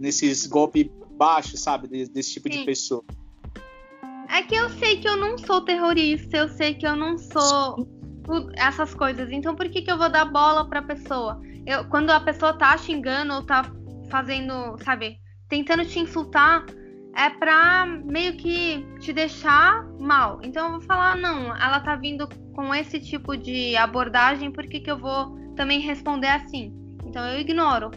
nesses 0.00 0.48
golpes 0.48 0.88
baixos, 1.16 1.60
sabe? 1.60 1.86
Desse 2.08 2.32
tipo 2.32 2.52
Sim. 2.52 2.58
de 2.58 2.64
pessoa. 2.64 3.04
É 4.28 4.42
que 4.42 4.56
eu 4.56 4.68
sei 4.80 4.96
que 4.96 5.08
eu 5.08 5.16
não 5.16 5.38
sou 5.38 5.60
terrorista, 5.60 6.38
eu 6.38 6.48
sei 6.48 6.74
que 6.74 6.84
eu 6.84 6.96
não 6.96 7.16
sou 7.16 7.86
essas 8.56 8.92
coisas. 8.94 9.30
Então 9.30 9.54
por 9.54 9.68
que, 9.68 9.82
que 9.82 9.92
eu 9.92 9.96
vou 9.96 10.10
dar 10.10 10.24
bola 10.24 10.68
pra 10.68 10.82
pessoa? 10.82 11.40
Eu, 11.66 11.84
quando 11.86 12.10
a 12.10 12.20
pessoa 12.20 12.52
tá 12.52 12.76
xingando 12.76 13.34
ou 13.34 13.42
tá 13.42 13.64
fazendo, 14.10 14.76
sabe, 14.84 15.18
tentando 15.48 15.84
te 15.84 15.98
insultar 15.98 16.64
é 17.16 17.30
pra 17.30 17.86
meio 17.86 18.36
que 18.36 18.84
te 18.98 19.12
deixar 19.12 19.84
mal. 19.98 20.40
Então 20.42 20.66
eu 20.66 20.70
vou 20.72 20.80
falar, 20.80 21.16
não, 21.16 21.56
ela 21.56 21.80
tá 21.80 21.94
vindo 21.96 22.28
com 22.54 22.74
esse 22.74 23.00
tipo 23.00 23.36
de 23.36 23.76
abordagem, 23.76 24.50
por 24.50 24.66
que, 24.66 24.80
que 24.80 24.90
eu 24.90 24.98
vou 24.98 25.36
também 25.54 25.80
responder 25.80 26.28
assim? 26.28 26.74
Então 27.06 27.24
eu 27.24 27.40
ignoro, 27.40 27.90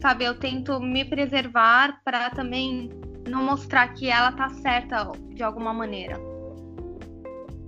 sabe? 0.00 0.24
Eu 0.24 0.38
tento 0.38 0.80
me 0.80 1.04
preservar 1.04 2.00
para 2.04 2.30
também 2.30 2.90
não 3.28 3.42
mostrar 3.44 3.88
que 3.88 4.08
ela 4.08 4.32
tá 4.32 4.48
certa 4.48 5.10
de 5.34 5.42
alguma 5.42 5.72
maneira. 5.72 6.18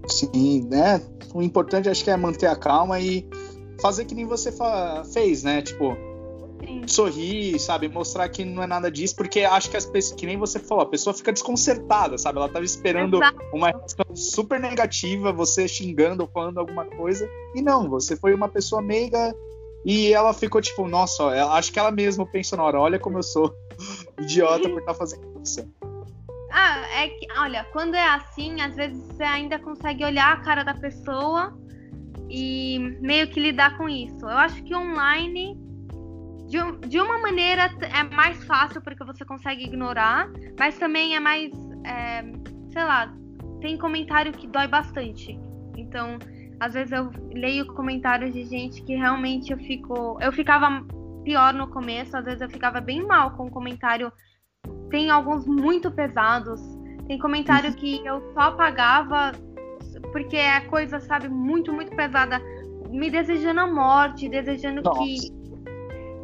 Sim, 0.09 0.67
né? 0.69 1.01
O 1.35 1.43
importante 1.43 1.89
acho 1.89 2.05
que 2.05 2.11
é 2.11 2.17
manter 2.17 2.47
a 2.47 2.57
calma 2.57 3.01
e 3.01 3.29
fazer 3.85 4.07
que 4.07 4.15
nem 4.15 4.25
você 4.25 4.51
fez, 5.13 5.43
né? 5.43 5.61
Tipo, 5.61 5.95
sorrir, 6.87 7.59
sabe? 7.59 7.87
Mostrar 7.87 8.31
que 8.31 8.43
não 8.43 8.63
é 8.63 8.67
nada 8.67 8.91
disso, 8.91 9.15
porque 9.15 9.41
acho 9.41 9.71
que 9.71 9.77
as 9.77 9.85
pessoas, 9.85 10.19
que 10.19 10.25
nem 10.25 10.39
você 10.39 10.59
falou, 10.59 10.85
a 10.85 10.89
pessoa 10.89 11.13
fica 11.13 11.31
desconcertada, 11.31 12.17
sabe? 12.17 12.39
Ela 12.39 12.49
tava 12.49 12.65
esperando 12.65 13.19
Exato. 13.19 13.39
uma 13.53 13.69
reação 13.69 14.07
super 14.17 14.59
negativa, 14.59 15.35
você 15.35 15.69
xingando 15.69 16.23
ou 16.23 16.29
falando 16.31 16.57
alguma 16.57 16.87
coisa, 16.87 17.29
e 17.55 17.61
não, 17.61 17.91
você 17.91 18.17
foi 18.17 18.33
uma 18.33 18.49
pessoa 18.49 18.81
meiga 18.81 19.37
e 19.85 20.15
ela 20.15 20.33
ficou 20.33 20.63
tipo, 20.63 20.89
nossa, 20.89 21.23
acho 21.53 21.71
que 21.71 21.79
ela 21.79 21.91
mesma 21.91 22.25
pensou 22.25 22.57
na 22.57 22.65
hora, 22.65 22.81
olha 22.81 22.99
como 22.99 23.19
eu 23.19 23.23
sou 23.23 23.55
idiota 24.19 24.67
por 24.67 24.79
estar 24.79 24.93
tá 24.93 24.99
fazendo 24.99 25.43
isso. 25.45 25.63
Ah, 26.51 27.03
é 27.03 27.09
que, 27.09 27.27
olha, 27.39 27.65
quando 27.71 27.97
é 27.97 28.07
assim, 28.07 28.63
às 28.63 28.75
vezes 28.77 28.97
você 29.09 29.25
ainda 29.25 29.59
consegue 29.59 30.03
olhar 30.03 30.33
a 30.33 30.37
cara 30.39 30.63
da 30.63 30.73
pessoa 30.73 31.53
e 32.29 32.79
meio 33.01 33.29
que 33.29 33.41
lidar 33.41 33.77
com 33.77 33.89
isso. 33.89 34.25
Eu 34.25 34.39
acho 34.39 34.63
que 34.63 34.75
online 34.75 35.57
de, 36.47 36.89
de 36.89 37.01
uma 37.01 37.19
maneira 37.19 37.71
é 37.81 38.03
mais 38.15 38.43
fácil 38.45 38.81
porque 38.83 39.05
você 39.05 39.25
consegue 39.25 39.65
ignorar, 39.65 40.29
mas 40.59 40.79
também 40.79 41.17
é 41.17 41.21
mais, 41.21 41.51
é, 41.85 42.23
sei 42.73 42.85
lá, 42.85 43.13
tem 43.61 43.77
comentário 43.79 44.33
que 44.33 44.47
dói 44.47 44.67
bastante. 44.67 45.39
Então, 45.77 46.19
às 46.61 46.75
vezes 46.75 46.93
eu 46.93 47.11
leio 47.33 47.67
comentários 47.75 48.33
de 48.33 48.45
gente 48.45 48.83
que 48.83 48.95
realmente 48.95 49.53
eu 49.53 49.59
fico, 49.59 50.19
eu 50.21 50.33
ficava 50.33 50.85
pior 51.25 51.53
no 51.55 51.69
começo, 51.69 52.17
às 52.17 52.25
vezes 52.25 52.41
eu 52.41 52.51
ficava 52.51 52.81
bem 52.81 53.05
mal 53.05 53.33
com 53.33 53.47
o 53.47 53.51
comentário. 53.51 54.13
Tem 54.91 55.11
alguns 55.11 55.47
muito 55.47 55.91
pesados. 55.91 56.61
Tem 57.07 57.19
comentário 57.19 57.71
uhum. 57.71 57.77
que 57.77 58.07
eu 58.07 58.21
só 58.33 58.41
apagava 58.41 59.33
porque 60.13 60.37
é 60.37 60.61
coisa, 60.63 61.01
sabe, 61.01 61.29
muito, 61.29 61.73
muito 61.73 61.95
pesada. 61.95 62.41
Me 62.91 63.11
desejando 63.11 63.61
a 63.61 63.67
morte, 63.67 64.29
desejando 64.29 64.83
Nossa. 64.83 65.01
que 65.01 65.45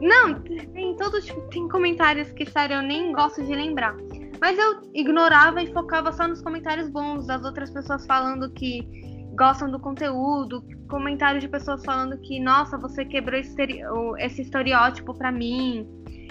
não, 0.01 0.35
tem 0.73 0.97
todos 0.97 1.27
tem 1.51 1.69
comentários 1.69 2.33
que, 2.33 2.47
sério, 2.47 2.77
eu 2.77 2.83
nem 2.83 3.13
gosto 3.13 3.43
de 3.45 3.55
lembrar. 3.55 3.95
Mas 4.41 4.59
eu 4.59 4.81
ignorava 4.95 5.63
e 5.63 5.73
focava 5.73 6.11
só 6.11 6.27
nos 6.27 6.41
comentários 6.41 6.89
bons 6.89 7.27
das 7.27 7.45
outras 7.45 7.71
pessoas 7.71 8.07
falando 8.07 8.51
que 8.53 8.81
gostam 9.37 9.71
do 9.71 9.79
conteúdo, 9.79 10.65
comentários 10.89 11.43
de 11.43 11.49
pessoas 11.49 11.85
falando 11.85 12.19
que, 12.23 12.41
nossa, 12.41 12.79
você 12.79 13.05
quebrou 13.05 13.39
esse 13.39 14.43
estereótipo 14.43 15.15
para 15.15 15.31
mim. 15.31 15.87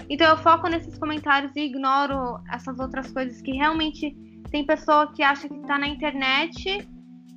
Então 0.08 0.26
eu 0.26 0.36
foco 0.36 0.66
nesses 0.68 0.98
comentários 0.98 1.54
e 1.54 1.60
ignoro 1.60 2.40
essas 2.52 2.78
outras 2.80 3.12
coisas 3.12 3.40
que 3.40 3.52
realmente 3.52 4.12
tem 4.50 4.66
pessoa 4.66 5.12
que 5.12 5.22
acha 5.22 5.48
que 5.48 5.60
tá 5.60 5.78
na 5.78 5.86
internet 5.86 6.88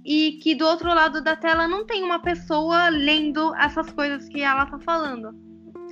e 0.06 0.34
que 0.42 0.56
do 0.56 0.66
outro 0.66 0.94
lado 0.94 1.22
da 1.22 1.36
tela 1.36 1.68
não 1.68 1.86
tem 1.86 2.04
uma 2.04 2.20
pessoa 2.20 2.90
lendo 2.90 3.54
essas 3.56 3.92
coisas 3.92 4.28
que 4.30 4.42
ela 4.42 4.66
tá 4.66 4.80
falando 4.80 5.44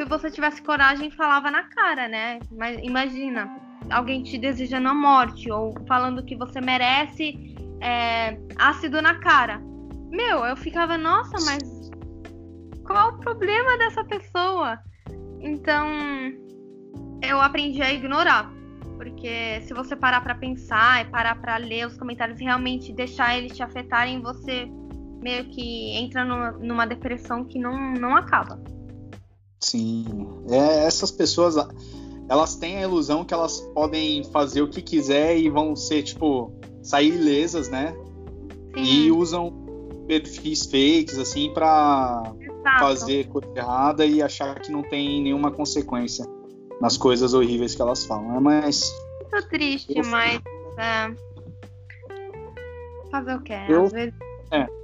se 0.01 0.05
você 0.05 0.32
tivesse 0.32 0.62
coragem, 0.62 1.12
falava 1.12 1.51
na 1.51 1.64
cara, 1.64 2.07
né? 2.07 2.39
Mas 2.51 2.80
imagina, 2.82 3.47
alguém 3.89 4.24
te 4.24 4.38
desejando 4.38 4.88
a 4.89 4.93
morte 4.93 5.51
ou 5.51 5.74
falando 5.88 6.24
que 6.24 6.36
você 6.36 6.59
merece 6.59 7.55
é, 7.82 8.38
ácido 8.57 9.01
na 9.01 9.16
cara. 9.20 9.62
Meu, 10.09 10.43
eu 10.45 10.57
ficava, 10.57 10.97
nossa, 10.97 11.38
mas 11.45 11.91
qual 12.86 13.12
o 13.12 13.20
problema 13.20 13.78
dessa 13.78 14.03
pessoa? 14.05 14.80
Então, 15.39 15.88
eu 17.22 17.39
aprendi 17.39 17.82
a 17.82 17.93
ignorar. 17.93 18.51
Porque 19.01 19.63
se 19.63 19.73
você 19.73 19.95
parar 19.95 20.21
para 20.21 20.35
pensar 20.35 21.01
e 21.01 21.09
parar 21.09 21.41
para 21.41 21.57
ler 21.57 21.87
os 21.87 21.97
comentários 21.97 22.39
e 22.39 22.43
realmente 22.43 22.93
deixar 22.93 23.35
eles 23.35 23.57
te 23.57 23.63
afetarem, 23.63 24.21
você 24.21 24.69
meio 25.23 25.45
que 25.45 25.95
entra 25.95 26.23
numa, 26.23 26.51
numa 26.51 26.85
depressão 26.85 27.43
que 27.43 27.57
não, 27.57 27.93
não 27.93 28.15
acaba. 28.15 28.61
Sim. 29.59 30.05
É, 30.51 30.85
essas 30.85 31.09
pessoas, 31.09 31.55
elas 32.29 32.55
têm 32.57 32.77
a 32.77 32.81
ilusão 32.81 33.25
que 33.25 33.33
elas 33.33 33.59
podem 33.73 34.23
fazer 34.25 34.61
o 34.61 34.67
que 34.67 34.83
quiser 34.83 35.35
e 35.35 35.49
vão 35.49 35.75
ser, 35.75 36.03
tipo, 36.03 36.53
sair 36.83 37.15
ilesas, 37.15 37.69
né? 37.69 37.95
Sim. 38.75 38.83
E 38.83 39.11
usam 39.11 39.51
perfis 40.05 40.65
fakes, 40.65 41.17
assim, 41.17 41.51
pra 41.55 42.21
Exato. 42.39 42.79
fazer 42.79 43.27
coisa 43.29 43.51
errada 43.55 44.05
e 44.05 44.21
achar 44.21 44.59
que 44.59 44.71
não 44.71 44.83
tem 44.83 45.23
nenhuma 45.23 45.49
consequência 45.49 46.23
nas 46.82 46.97
coisas 46.97 47.34
horríveis 47.34 47.75
que 47.75 47.82
elas 47.82 48.03
falam. 48.03 48.36
É 48.36 48.39
mais. 48.39 48.91
Muito 49.32 49.49
triste, 49.49 49.93
eu... 49.95 50.05
mas. 50.05 50.41
É... 50.77 51.13
Fazer 53.09 53.36
o 53.36 53.41
quê? 53.41 53.53
Eu... 53.69 53.86
Às 53.86 53.91
vezes. 53.91 54.13
É 54.51 54.82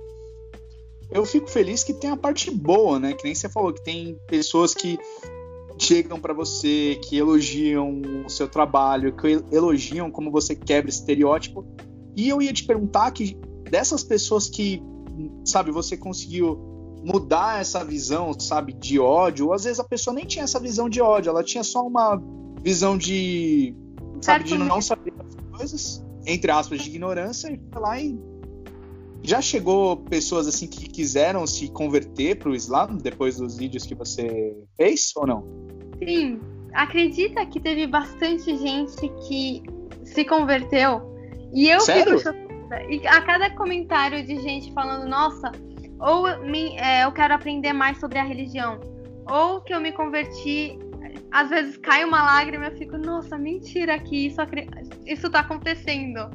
eu 1.10 1.26
fico 1.26 1.50
feliz 1.50 1.84
que 1.84 1.93
tem 1.93 2.10
a 2.10 2.18
parte 2.18 2.52
boa, 2.52 3.00
né? 3.00 3.14
Que 3.14 3.24
nem 3.24 3.34
você 3.34 3.48
falou, 3.48 3.74
que 3.74 3.82
tem 3.82 4.20
pessoas 4.28 4.74
que 4.74 5.00
chegam 5.78 6.20
para 6.20 6.34
você, 6.34 7.00
que 7.04 7.18
elogiam 7.18 8.02
o 8.26 8.30
seu 8.30 8.48
trabalho, 8.48 9.16
que 9.16 9.41
elogiam 9.52 10.12
como 10.12 10.32
você 10.32 10.56
quebra 10.56 10.89
estereótipo. 10.89 11.66
E 12.16 12.28
eu 12.28 12.41
ia 12.41 12.52
te 12.52 12.66
perguntar 12.66 13.12
que 13.12 13.38
dessas 13.70 14.04
pessoas 14.04 14.50
que, 14.50 14.82
sabe, 15.45 15.72
você 15.72 15.95
conseguiu 15.95 16.77
mudar 17.08 17.62
essa 17.62 17.86
visão, 17.86 18.38
sabe, 18.38 18.74
de 18.74 18.99
ódio, 18.99 19.47
ou 19.47 19.53
às 19.53 19.64
vezes 19.64 19.80
a 19.80 19.84
pessoa 19.84 20.14
nem 20.14 20.26
tinha 20.26 20.43
essa 20.43 20.60
visão 20.60 20.89
de 20.89 21.01
ódio, 21.01 21.30
ela 21.30 21.41
tinha 21.41 21.64
só 21.64 21.88
uma 21.88 22.22
visão 22.62 22.97
de, 22.97 23.74
sabe, 24.22 24.43
de 24.43 24.58
não 24.58 24.82
saber 24.82 25.14
as 25.18 25.58
coisas, 25.58 26.05
entre 26.26 26.51
aspas, 26.51 26.82
de 26.82 26.89
ignorância, 26.89 27.49
e 27.49 27.58
foi 27.72 27.82
lá 27.82 28.01
e 28.01 28.20
já 29.24 29.41
chegou 29.41 29.97
pessoas 29.97 30.47
assim 30.47 30.68
que 30.68 30.88
quiseram 30.89 31.47
se 31.47 31.70
converter 31.70 32.38
para 32.38 32.49
o 32.49 32.55
Islã 32.55 32.88
depois 33.01 33.38
dos 33.38 33.58
vídeos 33.58 33.86
que 33.86 33.95
você 33.95 34.55
fez 34.76 35.12
ou 35.16 35.26
não? 35.26 35.43
Sim, 36.05 36.39
acredita 36.74 37.45
que 37.45 37.60
teve 37.60 37.88
bastante 37.88 38.55
gente 38.58 39.10
que 39.28 39.64
se 40.03 40.24
converteu 40.26 41.01
e 41.53 41.70
eu 41.70 41.80
Sério? 41.80 42.20
fico 42.20 42.47
e 42.89 43.08
a 43.08 43.22
cada 43.22 43.49
comentário 43.55 44.26
de 44.26 44.39
gente 44.41 44.74
falando, 44.74 45.08
nossa, 45.10 45.51
ou 46.00 46.39
me, 46.43 46.78
é, 46.78 47.06
eu 47.06 47.12
quero 47.12 47.34
aprender 47.34 47.74
mais 47.74 48.00
sobre 48.00 48.20
a 48.20 48.24
religião, 48.24 48.80
ou 49.30 49.62
que 49.62 49.74
eu 49.74 49.82
me 49.82 49.91
converti, 49.91 50.78
às 51.32 51.50
vezes 51.50 51.78
cai 51.78 52.04
uma 52.04 52.24
lágrima 52.24 52.66
e 52.66 52.70
eu 52.70 52.78
fico, 52.78 52.98
nossa, 52.98 53.38
mentira 53.38 54.00
que 54.00 54.28
isso, 54.28 54.41
isso 55.06 55.30
tá 55.30 55.39
acontecendo. 55.39 56.30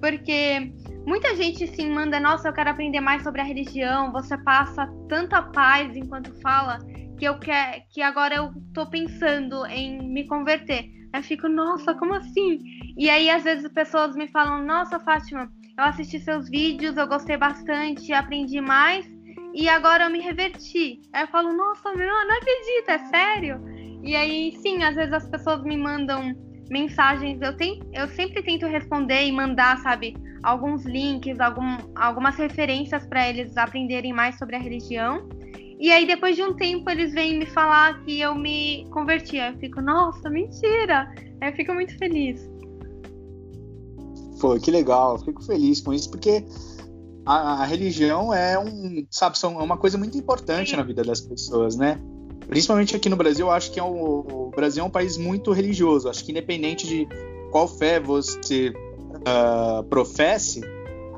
Porque 0.00 0.72
muita 1.06 1.36
gente 1.36 1.66
sim 1.66 1.90
manda, 1.90 2.18
nossa, 2.18 2.48
eu 2.48 2.52
quero 2.52 2.70
aprender 2.70 3.00
mais 3.00 3.22
sobre 3.22 3.40
a 3.40 3.44
religião, 3.44 4.12
você 4.12 4.36
passa 4.38 4.86
tanta 5.08 5.42
paz 5.42 5.94
enquanto 5.94 6.32
fala 6.40 6.78
que 7.18 7.26
eu 7.26 7.38
quero 7.38 7.82
que 7.90 8.00
agora 8.00 8.34
eu 8.34 8.50
tô 8.72 8.88
pensando 8.88 9.66
em 9.66 10.00
me 10.10 10.26
converter. 10.26 10.86
Eu 11.12 11.22
fico, 11.22 11.48
nossa, 11.48 11.94
como 11.94 12.14
assim? 12.14 12.58
E 12.96 13.10
aí, 13.10 13.28
às 13.28 13.42
vezes, 13.42 13.70
pessoas 13.72 14.16
me 14.16 14.28
falam, 14.28 14.64
nossa, 14.64 14.98
Fátima, 14.98 15.50
eu 15.80 15.86
assisti 15.86 16.20
seus 16.20 16.48
vídeos, 16.48 16.96
eu 16.96 17.06
gostei 17.06 17.36
bastante, 17.36 18.12
aprendi 18.12 18.60
mais, 18.60 19.06
e 19.54 19.68
agora 19.68 20.04
eu 20.04 20.10
me 20.10 20.20
reverti. 20.20 21.00
Aí 21.12 21.24
eu 21.24 21.28
falo, 21.28 21.52
nossa, 21.52 21.92
meu, 21.94 22.06
não 22.06 22.36
acredito, 22.36 22.88
é 22.88 22.98
sério? 22.98 23.60
E 24.02 24.14
aí, 24.14 24.52
sim, 24.60 24.82
às 24.82 24.94
vezes 24.94 25.12
as 25.12 25.28
pessoas 25.28 25.62
me 25.62 25.76
mandam 25.76 26.34
mensagens, 26.70 27.40
eu, 27.40 27.56
tem, 27.56 27.80
eu 27.92 28.06
sempre 28.08 28.42
tento 28.42 28.66
responder 28.66 29.24
e 29.24 29.32
mandar, 29.32 29.78
sabe, 29.78 30.14
alguns 30.42 30.84
links, 30.84 31.40
algum, 31.40 31.76
algumas 31.96 32.36
referências 32.36 33.06
para 33.06 33.28
eles 33.28 33.56
aprenderem 33.56 34.12
mais 34.12 34.38
sobre 34.38 34.56
a 34.56 34.58
religião. 34.58 35.28
E 35.78 35.90
aí, 35.90 36.06
depois 36.06 36.36
de 36.36 36.42
um 36.42 36.54
tempo, 36.54 36.90
eles 36.90 37.12
vêm 37.14 37.38
me 37.38 37.46
falar 37.46 38.02
que 38.04 38.20
eu 38.20 38.34
me 38.34 38.86
converti. 38.90 39.40
Aí 39.40 39.54
eu 39.54 39.58
fico, 39.58 39.80
nossa, 39.80 40.28
mentira! 40.28 41.10
Aí 41.40 41.50
eu 41.50 41.56
fico 41.56 41.72
muito 41.72 41.96
feliz. 41.96 42.49
Pô, 44.40 44.58
que 44.58 44.70
legal, 44.70 45.18
fico 45.18 45.42
feliz 45.42 45.80
com 45.80 45.92
isso, 45.92 46.10
porque 46.10 46.44
a, 47.26 47.62
a 47.62 47.64
religião 47.64 48.32
é 48.32 48.58
um, 48.58 49.06
sabe, 49.10 49.38
são, 49.38 49.60
é 49.60 49.62
uma 49.62 49.76
coisa 49.76 49.98
muito 49.98 50.16
importante 50.16 50.74
na 50.74 50.82
vida 50.82 51.02
das 51.02 51.20
pessoas, 51.20 51.76
né? 51.76 52.00
Principalmente 52.48 52.96
aqui 52.96 53.08
no 53.08 53.16
Brasil, 53.16 53.46
eu 53.46 53.52
acho 53.52 53.70
que 53.70 53.78
é 53.78 53.84
um, 53.84 54.00
o 54.00 54.50
Brasil 54.50 54.82
é 54.82 54.86
um 54.86 54.90
país 54.90 55.16
muito 55.16 55.52
religioso. 55.52 56.08
Acho 56.08 56.24
que 56.24 56.32
independente 56.32 56.86
de 56.86 57.06
qual 57.52 57.68
fé 57.68 58.00
você 58.00 58.70
uh, 58.70 59.84
professe, 59.84 60.60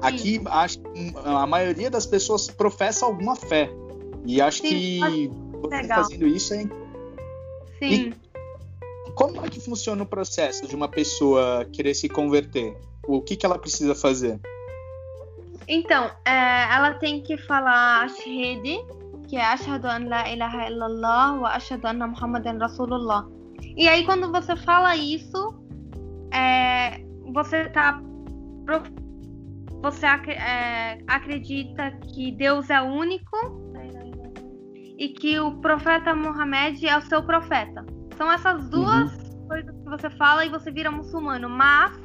aqui 0.03 0.43
acho 0.47 0.79
a 1.25 1.47
maioria 1.47 1.89
das 1.89 2.05
pessoas 2.05 2.49
professa 2.49 3.07
alguma 3.07 3.37
fé. 3.37 3.71
E 4.27 4.41
acho 4.41 4.61
Sim, 4.61 4.69
que 4.69 5.31
você 5.63 5.89
fazendo 5.89 6.27
isso 6.27 6.53
é. 6.53 6.59
Sim. 6.59 6.71
E 7.81 8.15
como 9.15 9.45
é 9.45 9.49
que 9.49 9.61
funciona 9.61 10.03
o 10.03 10.07
processo 10.07 10.67
de 10.67 10.75
uma 10.75 10.89
pessoa 10.89 11.67
querer 11.73 11.95
se 11.95 12.09
converter? 12.09 12.77
O 13.07 13.21
que, 13.21 13.37
que 13.37 13.45
ela 13.45 13.59
precisa 13.59 13.95
fazer? 13.95 14.41
Então, 15.69 16.11
é, 16.25 16.75
ela 16.75 16.95
tem 16.95 17.23
que 17.23 17.37
falar 17.37 18.05
Ashhedi, 18.05 18.79
que 19.29 19.37
é 19.37 19.45
Ashhadu 19.45 19.87
an 19.87 20.09
la 20.09 20.29
ilaha 20.29 20.69
illallah 20.69 21.41
wa 21.41 21.51
Ashhadu 21.55 21.87
anna 21.87 22.07
Muhammadan 22.07 22.59
Rasulullah. 22.59 23.27
E 23.77 23.89
aí, 23.89 24.05
quando 24.05 24.31
você 24.31 24.57
fala 24.57 24.97
isso, 24.97 25.55
é, 26.33 27.01
você 27.33 27.69
tá. 27.71 28.01
Você 29.83 30.07
é, 30.07 30.99
acredita 31.09 31.91
que 32.15 32.31
Deus 32.33 32.71
é 32.71 32.81
único 32.81 33.37
e 35.03 35.09
que 35.09 35.41
o 35.41 35.57
profeta 35.61 36.15
Muhammad 36.15 36.81
é 36.85 36.97
o 36.97 37.03
seu 37.03 37.23
profeta. 37.25 37.85
São 38.17 38.31
essas 38.31 38.69
duas 38.69 39.13
uhum. 39.13 39.49
coisas 39.49 39.75
que 39.77 39.91
você 39.91 40.11
fala 40.11 40.45
e 40.45 40.49
você 40.49 40.71
vira 40.71 40.93
muçulmano. 40.93 41.49
Mas, 41.49 41.99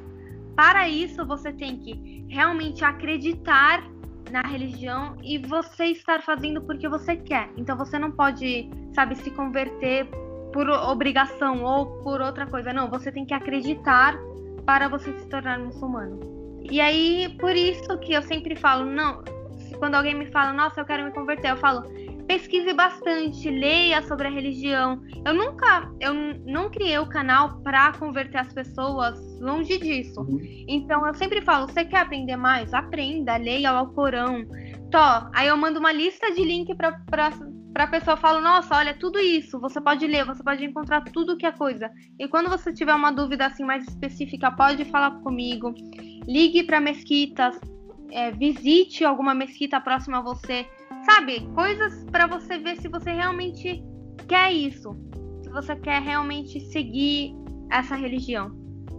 para 0.57 0.89
isso, 0.89 1.23
você 1.23 1.53
tem 1.53 1.77
que 1.77 2.25
realmente 2.27 2.83
acreditar 2.83 3.87
na 4.31 4.41
religião 4.41 5.15
e 5.23 5.37
você 5.37 5.85
estar 5.85 6.23
fazendo 6.23 6.63
porque 6.63 6.89
você 6.89 7.15
quer. 7.15 7.51
Então 7.55 7.77
você 7.77 7.99
não 7.99 8.11
pode, 8.11 8.67
sabe, 8.95 9.15
se 9.17 9.29
converter 9.29 10.09
por 10.51 10.67
obrigação 10.67 11.63
ou 11.63 11.85
por 12.01 12.21
outra 12.21 12.47
coisa. 12.47 12.73
Não, 12.73 12.89
você 12.89 13.11
tem 13.11 13.23
que 13.23 13.35
acreditar 13.35 14.17
para 14.65 14.87
você 14.87 15.13
se 15.19 15.29
tornar 15.29 15.59
muçulmano. 15.59 16.19
E 16.63 16.81
aí, 16.81 17.37
por 17.39 17.55
isso 17.55 17.95
que 17.99 18.13
eu 18.13 18.23
sempre 18.23 18.55
falo, 18.55 18.83
não, 18.83 19.23
quando 19.77 19.93
alguém 19.93 20.15
me 20.15 20.25
fala, 20.31 20.51
nossa, 20.53 20.81
eu 20.81 20.85
quero 20.85 21.05
me 21.05 21.11
converter, 21.11 21.51
eu 21.51 21.57
falo, 21.57 21.83
pesquise 22.27 22.73
bastante, 22.73 23.49
leia 23.49 24.01
sobre 24.03 24.27
a 24.27 24.29
religião. 24.29 25.01
Eu 25.25 25.33
nunca, 25.33 25.89
eu 25.99 26.13
não 26.45 26.69
criei 26.69 26.99
o 26.99 27.07
canal 27.07 27.61
para 27.61 27.93
converter 27.93 28.39
as 28.39 28.53
pessoas, 28.53 29.17
longe 29.39 29.77
disso. 29.77 30.21
Uhum. 30.21 30.39
Então 30.67 31.07
eu 31.07 31.13
sempre 31.15 31.41
falo, 31.41 31.67
você 31.67 31.85
quer 31.85 32.01
aprender 32.01 32.35
mais? 32.35 32.73
Aprenda, 32.73 33.37
leia 33.37 33.73
o 33.73 33.77
Alcorão. 33.77 34.45
Tó, 34.91 35.29
aí 35.33 35.47
eu 35.47 35.57
mando 35.57 35.79
uma 35.79 35.91
lista 35.91 36.31
de 36.31 36.43
link 36.43 36.73
para 36.75 37.01
para 37.73 37.83
a 37.83 37.87
pessoa 37.87 38.17
falo, 38.17 38.41
nossa, 38.41 38.75
olha, 38.75 38.97
tudo 38.97 39.19
isso, 39.19 39.59
você 39.59 39.79
pode 39.79 40.07
ler, 40.07 40.25
você 40.25 40.41
pode 40.41 40.65
encontrar 40.65 40.99
tudo 41.13 41.37
que 41.37 41.45
é 41.45 41.51
coisa. 41.51 41.91
E 42.17 42.27
quando 42.27 42.49
você 42.49 42.73
tiver 42.73 42.95
uma 42.95 43.11
dúvida 43.11 43.45
assim 43.45 43.63
mais 43.63 43.87
específica, 43.87 44.49
pode 44.51 44.83
falar 44.85 45.11
comigo. 45.19 45.75
Ligue 46.27 46.63
para 46.63 46.81
mesquitas, 46.81 47.59
é, 48.09 48.31
visite 48.31 49.05
alguma 49.05 49.35
mesquita 49.35 49.79
próxima 49.79 50.17
a 50.17 50.21
você 50.21 50.65
sabe, 51.09 51.47
coisas 51.55 52.03
para 52.11 52.27
você 52.27 52.57
ver 52.57 52.75
se 52.77 52.89
você 52.89 53.11
realmente 53.11 53.81
quer 54.27 54.51
isso, 54.51 54.95
se 55.41 55.49
você 55.49 55.75
quer 55.77 56.01
realmente 56.01 56.59
seguir 56.59 57.33
essa 57.71 57.95
religião. 57.95 58.51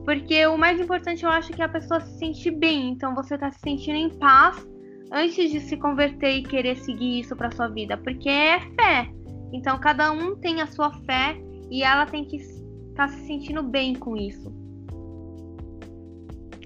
Porque 0.06 0.46
o 0.46 0.56
mais 0.56 0.80
importante 0.80 1.24
eu 1.24 1.30
acho 1.30 1.52
que 1.52 1.60
é 1.60 1.66
a 1.66 1.68
pessoa 1.68 2.00
se 2.00 2.18
sentir 2.18 2.52
bem, 2.52 2.90
então 2.90 3.14
você 3.14 3.36
tá 3.36 3.50
se 3.50 3.60
sentindo 3.60 3.98
em 3.98 4.08
paz 4.18 4.66
antes 5.12 5.50
de 5.50 5.60
se 5.60 5.76
converter 5.76 6.38
e 6.38 6.42
querer 6.42 6.78
seguir 6.78 7.20
isso 7.20 7.36
para 7.36 7.50
sua 7.50 7.68
vida, 7.68 7.96
porque 7.98 8.28
é 8.28 8.58
fé. 8.58 9.12
Então 9.52 9.78
cada 9.78 10.10
um 10.10 10.34
tem 10.34 10.62
a 10.62 10.66
sua 10.66 10.90
fé 11.04 11.38
e 11.70 11.82
ela 11.82 12.06
tem 12.06 12.24
que 12.24 12.36
estar 12.36 13.06
tá 13.06 13.08
se 13.08 13.26
sentindo 13.26 13.62
bem 13.62 13.94
com 13.94 14.16
isso. 14.16 14.50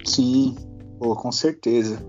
Sim, 0.05 0.55
pô, 1.01 1.16
com 1.16 1.32
certeza. 1.32 2.05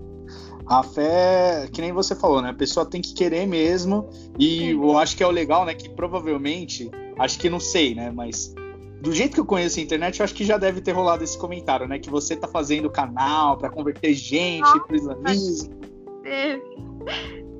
A 0.66 0.82
fé, 0.82 1.68
que 1.72 1.80
nem 1.80 1.92
você 1.92 2.14
falou, 2.14 2.40
né? 2.40 2.50
A 2.50 2.54
pessoa 2.54 2.86
tem 2.86 3.00
que 3.00 3.12
querer 3.12 3.46
mesmo. 3.46 4.08
E 4.38 4.70
eu 4.70 4.96
acho 4.96 5.16
que 5.16 5.22
é 5.22 5.26
o 5.26 5.30
legal, 5.30 5.64
né? 5.64 5.74
Que 5.74 5.88
provavelmente, 5.88 6.90
acho 7.18 7.38
que 7.38 7.50
não 7.50 7.60
sei, 7.60 7.94
né? 7.94 8.10
Mas 8.10 8.54
do 9.00 9.12
jeito 9.12 9.34
que 9.34 9.40
eu 9.40 9.44
conheço 9.44 9.78
a 9.78 9.82
internet, 9.82 10.18
eu 10.18 10.24
acho 10.24 10.34
que 10.34 10.44
já 10.44 10.56
deve 10.56 10.80
ter 10.80 10.92
rolado 10.92 11.22
esse 11.22 11.36
comentário, 11.36 11.86
né? 11.86 11.98
Que 11.98 12.08
você 12.08 12.34
tá 12.34 12.48
fazendo 12.48 12.90
canal 12.90 13.58
para 13.58 13.68
converter 13.68 14.14
gente 14.14 14.60
Nossa, 14.60 14.80
pro 14.80 14.96
islamismo. 14.96 15.74
Teve. 16.22 16.62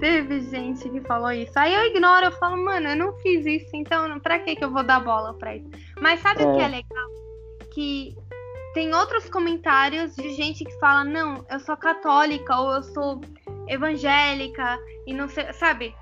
Teve 0.01 0.41
gente 0.41 0.89
que 0.89 1.01
falou 1.03 1.31
isso. 1.31 1.53
Aí 1.55 1.75
eu 1.75 1.85
ignoro, 1.87 2.27
eu 2.27 2.33
falo, 2.33 2.63
mano, 2.63 2.89
eu 2.89 2.97
não 2.97 3.13
fiz 3.19 3.45
isso, 3.47 3.71
então 3.75 4.19
pra 4.21 4.39
que, 4.39 4.57
que 4.57 4.65
eu 4.65 4.71
vou 4.71 4.83
dar 4.83 5.01
bola 5.01 5.35
pra 5.35 5.57
isso? 5.57 5.69
Mas 6.01 6.21
sabe 6.21 6.43
é. 6.43 6.47
o 6.47 6.57
que 6.57 6.63
é 6.63 6.69
legal? 6.69 7.09
Que 7.73 8.17
tem 8.75 8.93
outros 8.93 9.31
comentários 9.31 10.15
de 10.17 10.35
gente 10.35 10.65
que 10.65 10.79
fala: 10.79 11.05
não, 11.05 11.47
eu 11.49 11.61
sou 11.61 11.77
católica 11.77 12.59
ou 12.59 12.73
eu 12.73 12.83
sou 12.83 13.21
evangélica 13.69 14.79
e 15.07 15.15
não 15.15 15.29
sei, 15.29 15.51
sabe? 15.55 15.95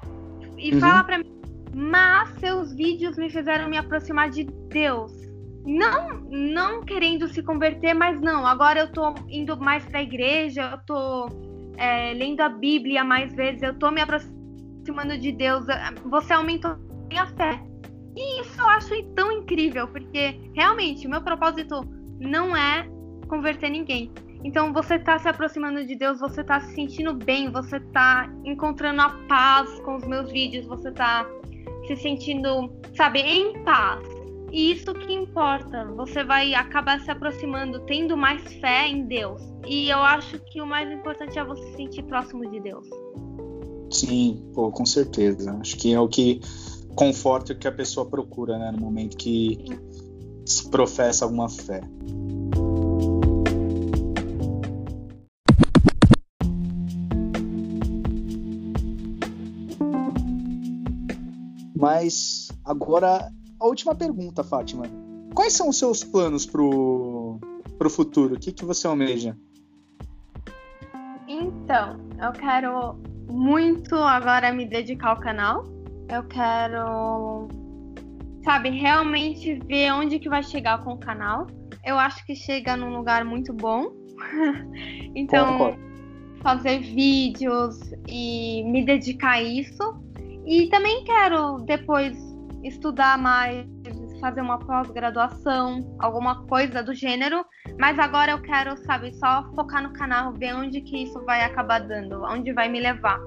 E 0.57 0.75
uhum. 0.75 0.81
fala 0.81 1.05
pra 1.05 1.19
mim, 1.19 1.41
mas 1.75 2.31
seus 2.41 2.73
vídeos 2.75 3.17
me 3.17 3.31
fizeram 3.31 3.69
me 3.69 3.77
aproximar 3.77 4.31
de 4.31 4.45
Deus. 4.45 5.13
Não, 5.65 6.23
não 6.29 6.83
querendo 6.83 7.29
se 7.29 7.43
converter, 7.43 7.95
mas 7.95 8.21
não. 8.21 8.45
Agora 8.45 8.81
eu 8.81 8.91
tô 8.91 9.15
indo 9.29 9.57
mais 9.57 9.85
pra 9.85 10.03
igreja, 10.03 10.71
eu 10.73 10.79
tô 10.87 11.29
é, 11.77 12.13
lendo 12.15 12.41
a 12.41 12.49
Bíblia 12.49 13.05
mais 13.05 13.33
vezes, 13.35 13.63
eu 13.63 13.79
tô 13.79 13.91
me 13.91 14.01
aproximando 14.01 15.17
de 15.19 15.31
Deus. 15.31 15.65
Você 16.07 16.33
aumentou 16.33 16.77
minha 17.09 17.27
fé. 17.27 17.63
E 18.17 18.41
isso 18.41 18.61
eu 18.61 18.69
acho 18.69 19.03
tão 19.15 19.31
incrível, 19.31 19.87
porque 19.89 20.39
realmente 20.55 21.07
o 21.07 21.11
meu 21.11 21.23
propósito 21.23 21.81
não 22.23 22.57
é 22.57 22.89
converter 23.29 23.71
ninguém. 23.71 24.11
Então 24.45 24.73
você 24.73 24.97
está 24.97 25.19
se 25.19 25.29
aproximando 25.29 25.85
de 25.87 25.95
Deus, 25.95 26.19
você 26.19 26.41
está 26.41 26.61
se 26.61 26.75
sentindo 26.75 27.15
bem, 27.15 27.51
você 27.51 27.77
está 27.77 28.33
encontrando 28.45 29.03
a 29.03 29.11
paz 29.29 29.71
com 29.81 29.97
os 29.97 30.05
meus 30.05 30.31
vídeos, 30.31 30.67
você 30.67 30.89
está 30.89 31.27
se 31.87 31.97
sentindo, 31.97 32.73
sabe, 32.97 33.21
em 33.21 33.63
paz. 33.65 34.03
E 34.51 34.73
isso 34.73 34.93
que 34.93 35.13
importa. 35.13 35.87
Você 35.97 36.23
vai 36.23 36.55
acabar 36.55 37.01
se 37.01 37.11
aproximando, 37.11 37.81
tendo 37.81 38.17
mais 38.17 38.43
fé 38.55 38.87
em 38.87 39.07
Deus. 39.07 39.41
E 39.67 39.89
eu 39.89 39.99
acho 39.99 40.39
que 40.41 40.61
o 40.61 40.67
mais 40.67 40.91
importante 40.93 41.39
é 41.39 41.45
você 41.45 41.65
se 41.71 41.77
sentir 41.77 42.03
próximo 42.03 42.49
de 42.51 42.61
Deus. 42.61 42.87
Sim, 43.91 44.45
pô, 44.55 44.71
com 44.71 44.85
certeza. 44.85 45.57
Acho 45.59 45.77
que 45.79 45.95
é 45.95 46.01
o 46.01 46.07
que 46.07 46.41
conforta 46.95 47.55
o 47.55 47.57
que 47.57 47.67
a 47.67 47.73
pessoa 47.73 48.05
procura, 48.05 48.59
né, 48.59 48.71
no 48.71 48.79
momento 48.79 49.17
que 49.17 49.65
se 49.91 49.92
professa 50.71 51.25
alguma 51.25 51.49
fé. 51.49 51.81
Mas 61.77 62.49
agora 62.65 63.29
a 63.59 63.67
última 63.67 63.95
pergunta, 63.95 64.43
Fátima. 64.43 64.85
Quais 65.35 65.53
são 65.53 65.69
os 65.69 65.79
seus 65.79 66.05
planos 66.05 66.45
pro, 66.45 67.39
pro 67.79 67.89
futuro? 67.89 68.35
O 68.35 68.39
que, 68.39 68.53
que 68.53 68.65
você 68.65 68.87
almeja? 68.87 69.37
Então, 71.27 71.99
eu 72.21 72.33
quero 72.33 72.97
muito 73.29 73.95
agora 73.95 74.53
me 74.53 74.67
dedicar 74.67 75.11
ao 75.11 75.21
canal. 75.21 75.65
Eu 76.09 76.25
quero, 76.25 77.49
sabe, 78.43 78.71
realmente 78.71 79.55
ver 79.67 79.93
onde 79.93 80.19
que 80.19 80.29
vai 80.29 80.43
chegar 80.43 80.83
com 80.83 80.95
o 80.95 80.99
canal. 80.99 81.47
Eu 81.85 81.99
acho 81.99 82.25
que 82.27 82.35
chega 82.35 82.77
num 82.77 82.97
lugar 82.97 83.25
muito 83.25 83.53
bom. 83.53 83.93
então, 85.15 85.77
fazer 86.43 86.81
vídeos 86.81 87.79
e 88.09 88.63
me 88.65 88.85
dedicar 88.85 89.33
a 89.33 89.43
isso. 89.43 90.03
E 90.45 90.69
também 90.69 91.05
quero 91.05 91.59
depois 91.59 92.17
estudar 92.63 93.17
mais, 93.17 93.67
fazer 94.21 94.41
uma 94.41 94.59
pós-graduação, 94.59 95.97
alguma 95.99 96.45
coisa 96.47 96.83
do 96.83 96.95
gênero. 96.95 97.45
Mas 97.79 97.99
agora 97.99 98.33
eu 98.33 98.43
quero, 98.43 98.77
sabe, 98.85 99.13
só 99.15 99.49
focar 99.55 99.83
no 99.83 99.93
canal, 99.93 100.33
ver 100.33 100.55
onde 100.55 100.81
que 100.81 101.05
isso 101.05 101.25
vai 101.25 101.43
acabar 101.43 101.81
dando, 101.81 102.23
onde 102.25 102.53
vai 102.53 102.69
me 102.69 102.81
levar. 102.81 103.19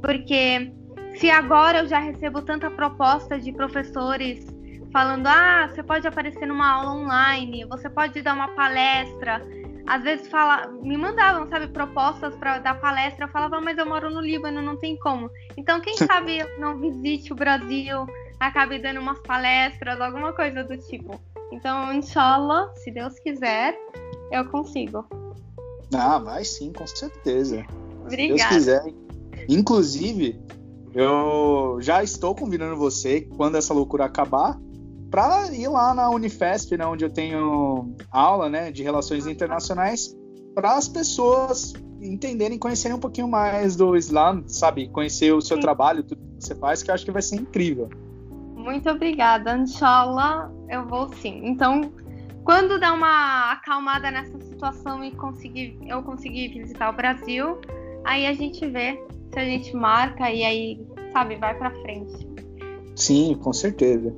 Porque 0.00 0.72
se 1.16 1.28
agora 1.28 1.80
eu 1.80 1.86
já 1.86 1.98
recebo 1.98 2.42
tanta 2.42 2.70
proposta 2.70 3.38
de 3.38 3.52
professores 3.52 4.59
falando: 4.92 5.26
ah, 5.26 5.68
você 5.68 5.82
pode 5.82 6.06
aparecer 6.06 6.46
numa 6.46 6.70
aula 6.70 6.92
online, 6.92 7.64
você 7.64 7.88
pode 7.88 8.20
dar 8.22 8.34
uma 8.34 8.48
palestra. 8.48 9.42
Às 9.86 10.02
vezes 10.04 10.28
fala, 10.28 10.68
me 10.82 10.96
mandavam, 10.96 11.48
sabe, 11.48 11.66
propostas 11.68 12.36
para 12.36 12.58
dar 12.58 12.80
palestra. 12.80 13.24
Eu 13.24 13.30
falava, 13.30 13.60
mas 13.60 13.76
eu 13.76 13.86
moro 13.86 14.08
no 14.08 14.20
Líbano, 14.20 14.62
não 14.62 14.76
tem 14.76 14.96
como. 14.96 15.28
Então, 15.56 15.80
quem 15.80 15.96
sabe 16.06 16.38
eu 16.38 16.60
não 16.60 16.78
visite 16.78 17.32
o 17.32 17.36
Brasil, 17.36 18.06
acabe 18.38 18.78
dando 18.78 19.00
umas 19.00 19.18
palestras, 19.20 20.00
alguma 20.00 20.32
coisa 20.32 20.62
do 20.62 20.76
tipo. 20.76 21.20
Então, 21.50 21.92
inshallah, 21.92 22.72
se 22.76 22.90
Deus 22.92 23.18
quiser, 23.18 23.76
eu 24.30 24.44
consigo. 24.48 25.04
Ah, 25.92 26.18
vai 26.18 26.44
sim, 26.44 26.72
com 26.72 26.86
certeza. 26.86 27.66
Obrigada. 28.04 28.06
Se 28.06 28.16
Deus 28.16 28.44
quiser. 28.44 28.94
Inclusive, 29.48 30.40
eu 30.94 31.78
já 31.80 32.02
estou 32.04 32.34
convidando 32.34 32.76
você, 32.76 33.22
quando 33.36 33.56
essa 33.56 33.74
loucura 33.74 34.04
acabar, 34.04 34.56
para 35.10 35.52
ir 35.52 35.68
lá 35.68 35.92
na 35.92 36.08
Unifesp, 36.10 36.76
né, 36.76 36.86
onde 36.86 37.04
eu 37.04 37.10
tenho 37.10 37.94
aula 38.10 38.48
né, 38.48 38.70
de 38.70 38.82
relações 38.82 39.26
internacionais, 39.26 40.14
para 40.54 40.76
as 40.76 40.88
pessoas 40.88 41.72
entenderem, 42.00 42.58
conhecerem 42.58 42.96
um 42.96 43.00
pouquinho 43.00 43.28
mais 43.28 43.76
do 43.76 43.96
Islã, 43.96 44.42
sabe? 44.46 44.88
Conhecer 44.88 45.32
o 45.32 45.40
seu 45.40 45.56
Sim. 45.56 45.62
trabalho, 45.62 46.02
tudo 46.02 46.20
que 46.20 46.44
você 46.44 46.54
faz, 46.54 46.82
que 46.82 46.90
eu 46.90 46.94
acho 46.94 47.04
que 47.04 47.10
vai 47.10 47.22
ser 47.22 47.36
incrível. 47.36 47.88
Muito 48.54 48.88
obrigada. 48.88 49.56
Inshallah, 49.56 50.50
eu 50.68 50.86
vou 50.86 51.12
sim. 51.14 51.40
Então, 51.44 51.92
quando 52.44 52.78
der 52.78 52.90
uma 52.90 53.52
acalmada 53.52 54.10
nessa 54.10 54.38
situação 54.40 55.04
e 55.04 55.10
conseguir, 55.12 55.78
eu 55.86 56.02
conseguir 56.02 56.48
visitar 56.48 56.90
o 56.90 56.96
Brasil, 56.96 57.58
aí 58.04 58.26
a 58.26 58.32
gente 58.32 58.66
vê 58.66 59.02
se 59.32 59.38
a 59.38 59.44
gente 59.44 59.74
marca 59.76 60.30
e 60.30 60.42
aí, 60.42 60.86
sabe, 61.12 61.36
vai 61.36 61.56
para 61.56 61.70
frente. 61.82 62.28
Sim, 62.96 63.34
com 63.40 63.52
certeza. 63.52 64.14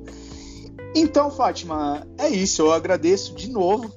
Então, 0.95 1.31
Fátima, 1.31 2.07
é 2.17 2.29
isso. 2.29 2.61
Eu 2.61 2.71
agradeço 2.71 3.35
de 3.35 3.51
novo 3.51 3.91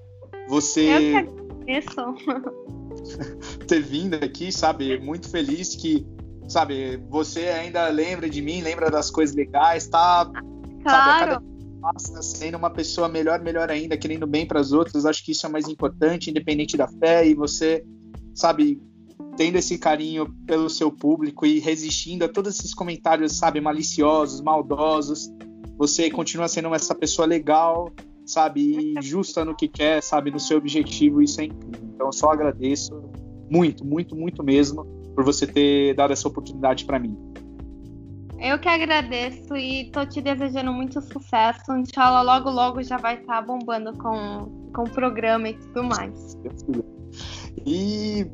você. 0.49 0.81
Eu 0.81 0.99
que 0.99 1.17
agradeço. 1.17 2.15
ter 3.67 3.83
vindo 3.83 4.15
aqui, 4.15 4.51
sabe? 4.51 4.99
Muito 4.99 5.29
feliz 5.29 5.75
que 5.75 6.07
sabe, 6.49 6.97
você 7.09 7.49
ainda 7.49 7.89
lembra 7.89 8.29
de 8.29 8.41
mim, 8.41 8.61
lembra 8.63 8.91
das 8.91 9.11
coisas 9.11 9.35
legais, 9.35 9.89
tá? 9.89 10.31
Claro. 10.83 11.33
Sabe, 11.33 11.47
cada 12.01 12.23
sendo 12.23 12.57
uma 12.57 12.71
pessoa 12.71 13.09
melhor, 13.09 13.41
melhor 13.41 13.71
ainda, 13.71 13.97
querendo 13.97 14.27
bem 14.27 14.47
para 14.47 14.61
as 14.61 14.73
outras. 14.73 15.07
Acho 15.07 15.25
que 15.25 15.33
isso 15.33 15.47
é 15.47 15.49
mais 15.49 15.69
importante, 15.69 16.31
independente 16.31 16.77
da 16.77 16.89
fé, 16.89 17.27
e 17.27 17.35
você, 17.35 17.85
sabe, 18.35 18.81
tendo 19.37 19.57
esse 19.57 19.79
carinho 19.79 20.33
pelo 20.47 20.69
seu 20.69 20.91
público 20.91 21.47
e 21.47 21.59
resistindo 21.59 22.25
a 22.25 22.29
todos 22.29 22.59
esses 22.59 22.75
comentários, 22.75 23.37
sabe, 23.37 23.61
maliciosos, 23.61 24.41
maldosos. 24.41 25.31
Você 25.79 26.11
continua 26.11 26.49
sendo 26.49 26.75
essa 26.75 26.95
pessoa 26.95 27.27
legal, 27.27 27.93
sabe, 28.25 28.95
e 28.97 29.03
justa 29.03 29.45
no 29.45 29.55
que 29.55 29.69
quer, 29.69 30.03
sabe, 30.03 30.31
no 30.31 30.41
seu 30.41 30.59
objetivo. 30.59 31.23
Isso 31.23 31.41
é 31.41 31.45
incrível. 31.45 31.89
Então, 31.95 32.07
eu 32.07 32.13
só 32.13 32.31
agradeço 32.31 32.93
muito, 33.51 33.85
muito, 33.85 34.17
muito 34.17 34.43
mesmo 34.43 34.85
por 35.15 35.25
você 35.25 35.47
ter 35.47 35.95
dado 35.95 36.13
essa 36.13 36.27
oportunidade 36.29 36.85
para 36.85 36.99
mim. 36.99 37.17
Eu 38.39 38.59
que 38.59 38.69
agradeço 38.69 39.57
e 39.57 39.91
tô 39.91 40.05
te 40.05 40.21
desejando 40.21 40.73
muito 40.73 41.01
sucesso. 41.01 41.73
Inshallah, 41.73 42.23
logo, 42.23 42.51
logo 42.51 42.83
já 42.83 42.99
vai 42.99 43.19
estar 43.21 43.37
tá 43.37 43.43
bombando 43.43 43.97
com, 43.97 44.71
com 44.75 44.83
o 44.83 44.91
programa 44.91 45.49
e 45.49 45.55
tudo 45.55 45.85
mais. 45.85 46.37
E, 47.65 48.27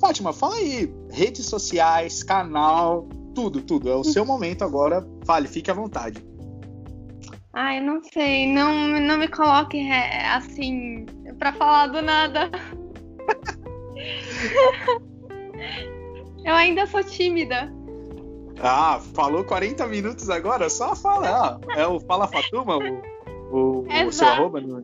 Fátima, 0.00 0.32
fala 0.32 0.54
aí, 0.56 0.92
redes 1.10 1.46
sociais, 1.46 2.22
canal, 2.22 3.08
tudo, 3.34 3.60
tudo. 3.60 3.88
É 3.88 3.96
o 3.96 4.04
seu 4.04 4.24
momento 4.24 4.62
agora. 4.62 5.04
Fale, 5.24 5.48
fique 5.48 5.70
à 5.70 5.74
vontade. 5.74 6.24
Ai, 7.52 7.80
não 7.80 8.02
sei, 8.02 8.46
não, 8.46 9.00
não 9.00 9.18
me 9.18 9.28
coloque 9.28 9.78
é, 9.78 10.28
assim 10.28 11.06
para 11.38 11.52
falar 11.52 11.88
do 11.88 12.02
nada. 12.02 12.50
Eu 16.44 16.54
ainda 16.54 16.86
sou 16.86 17.02
tímida. 17.02 17.72
Ah, 18.60 19.00
falou 19.14 19.44
40 19.44 19.86
minutos 19.86 20.28
agora? 20.30 20.68
Só 20.68 20.96
fala. 20.96 21.28
Ah, 21.28 21.60
é 21.76 21.86
o 21.86 22.00
Fala 22.00 22.26
Fatuma, 22.26 22.76
o, 22.76 23.02
o, 23.52 23.86
o 24.06 24.12
seu 24.12 24.26
arroba? 24.26 24.60
No... 24.60 24.82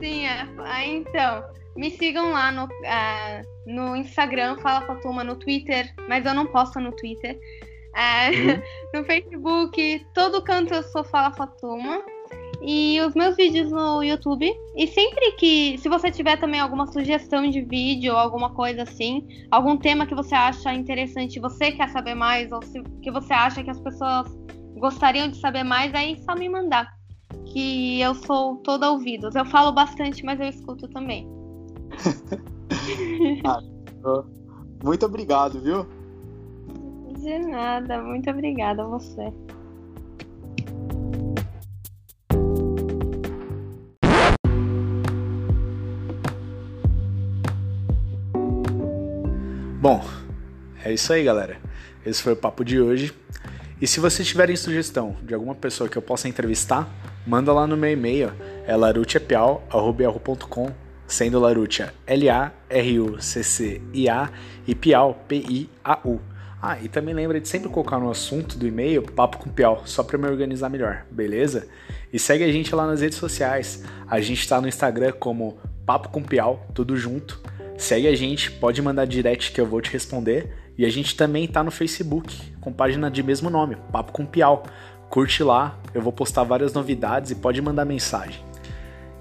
Sim, 0.00 0.26
é. 0.26 0.48
Ah, 0.58 0.86
então. 0.86 1.44
Me 1.74 1.90
sigam 1.90 2.32
lá 2.32 2.52
no, 2.52 2.64
uh, 2.64 3.42
no 3.66 3.96
Instagram, 3.96 4.58
Fala 4.58 4.86
Fatuma, 4.86 5.24
no 5.24 5.36
Twitter, 5.36 5.92
mas 6.06 6.26
eu 6.26 6.34
não 6.34 6.46
posto 6.46 6.78
no 6.78 6.92
Twitter. 6.92 7.38
Uh, 7.92 8.32
uhum. 8.32 8.62
no 9.00 9.04
Facebook, 9.04 10.06
todo 10.14 10.42
canto 10.42 10.72
eu 10.72 10.82
sou 10.82 11.04
Fala 11.04 11.30
Fatuma 11.32 12.02
e 12.62 13.00
os 13.00 13.14
meus 13.14 13.36
vídeos 13.36 13.70
no 13.70 14.02
YouTube. 14.02 14.50
E 14.76 14.86
sempre 14.86 15.32
que, 15.32 15.76
se 15.78 15.88
você 15.88 16.10
tiver 16.10 16.38
também 16.38 16.60
alguma 16.60 16.86
sugestão 16.86 17.48
de 17.48 17.60
vídeo, 17.60 18.16
alguma 18.16 18.50
coisa 18.50 18.84
assim, 18.84 19.26
algum 19.50 19.76
tema 19.76 20.06
que 20.06 20.14
você 20.14 20.34
acha 20.34 20.72
interessante, 20.72 21.40
você 21.40 21.72
quer 21.72 21.88
saber 21.88 22.14
mais, 22.14 22.50
ou 22.52 22.62
se, 22.62 22.80
que 23.02 23.10
você 23.10 23.32
acha 23.32 23.62
que 23.62 23.70
as 23.70 23.80
pessoas 23.80 24.28
gostariam 24.76 25.28
de 25.28 25.38
saber 25.38 25.64
mais, 25.64 25.92
aí 25.94 26.18
só 26.24 26.34
me 26.34 26.48
mandar. 26.48 26.96
Que 27.46 28.00
eu 28.00 28.14
sou 28.14 28.56
toda 28.58 28.90
ouvidos. 28.90 29.34
Eu 29.34 29.44
falo 29.44 29.72
bastante, 29.72 30.24
mas 30.24 30.40
eu 30.40 30.46
escuto 30.46 30.88
também. 30.88 31.28
ah, 33.44 33.60
muito 34.82 35.04
obrigado, 35.04 35.60
viu? 35.60 35.86
De 37.22 37.38
nada, 37.38 38.02
muito 38.02 38.28
obrigada 38.28 38.82
a 38.82 38.86
você. 38.86 39.32
Bom, 49.80 50.04
é 50.84 50.92
isso 50.92 51.12
aí, 51.12 51.22
galera. 51.22 51.58
Esse 52.04 52.20
foi 52.20 52.32
o 52.32 52.36
papo 52.36 52.64
de 52.64 52.80
hoje. 52.80 53.14
E 53.80 53.86
se 53.86 54.00
vocês 54.00 54.26
tiverem 54.26 54.56
sugestão 54.56 55.14
de 55.22 55.32
alguma 55.32 55.54
pessoa 55.54 55.88
que 55.88 55.96
eu 55.96 56.02
possa 56.02 56.26
entrevistar, 56.26 56.88
manda 57.24 57.52
lá 57.52 57.68
no 57.68 57.76
meu 57.76 57.92
e-mail, 57.92 58.32
é 58.66 58.74
larutiapiau.com, 58.74 60.70
sendo 61.06 61.38
Larutia 61.38 61.94
L-A-R-U-C-C-I-A 62.04 62.50
e 64.66 64.74
Piau, 64.74 65.22
P-I-A-U. 65.28 66.31
Ah, 66.64 66.78
e 66.80 66.88
também 66.88 67.12
lembra 67.12 67.40
de 67.40 67.48
sempre 67.48 67.68
colocar 67.68 67.98
no 67.98 68.08
assunto 68.08 68.56
do 68.56 68.64
e-mail 68.64 69.02
Papo 69.02 69.36
com 69.36 69.50
Piau, 69.50 69.82
só 69.84 70.04
para 70.04 70.16
me 70.16 70.28
organizar 70.28 70.68
melhor, 70.68 71.04
beleza? 71.10 71.66
E 72.12 72.20
segue 72.20 72.44
a 72.44 72.52
gente 72.52 72.72
lá 72.72 72.86
nas 72.86 73.00
redes 73.00 73.18
sociais. 73.18 73.82
A 74.06 74.20
gente 74.20 74.38
está 74.38 74.60
no 74.60 74.68
Instagram 74.68 75.10
como 75.18 75.58
Papo 75.84 76.10
com 76.10 76.22
Piau, 76.22 76.64
tudo 76.72 76.96
junto. 76.96 77.42
Segue 77.76 78.06
a 78.06 78.14
gente, 78.14 78.48
pode 78.48 78.80
mandar 78.80 79.06
direct 79.06 79.50
que 79.50 79.60
eu 79.60 79.66
vou 79.66 79.80
te 79.80 79.90
responder. 79.90 80.54
E 80.78 80.86
a 80.86 80.88
gente 80.88 81.16
também 81.16 81.48
tá 81.48 81.64
no 81.64 81.72
Facebook, 81.72 82.54
com 82.60 82.72
página 82.72 83.10
de 83.10 83.24
mesmo 83.24 83.50
nome, 83.50 83.76
Papo 83.90 84.12
com 84.12 84.24
Piau. 84.24 84.62
curte 85.10 85.42
lá, 85.42 85.80
eu 85.92 86.00
vou 86.00 86.12
postar 86.12 86.44
várias 86.44 86.72
novidades 86.72 87.32
e 87.32 87.34
pode 87.34 87.60
mandar 87.60 87.84
mensagem. 87.84 88.40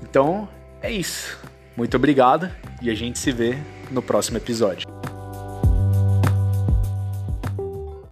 Então, 0.04 0.48
é 0.80 0.92
isso. 0.92 1.40
Muito 1.76 1.98
obrigado 1.98 2.52
e 2.84 2.90
a 2.92 2.94
gente 2.94 3.18
se 3.18 3.32
vê 3.32 3.58
no 3.90 4.02
próximo 4.02 4.38
episódio. 4.38 5.01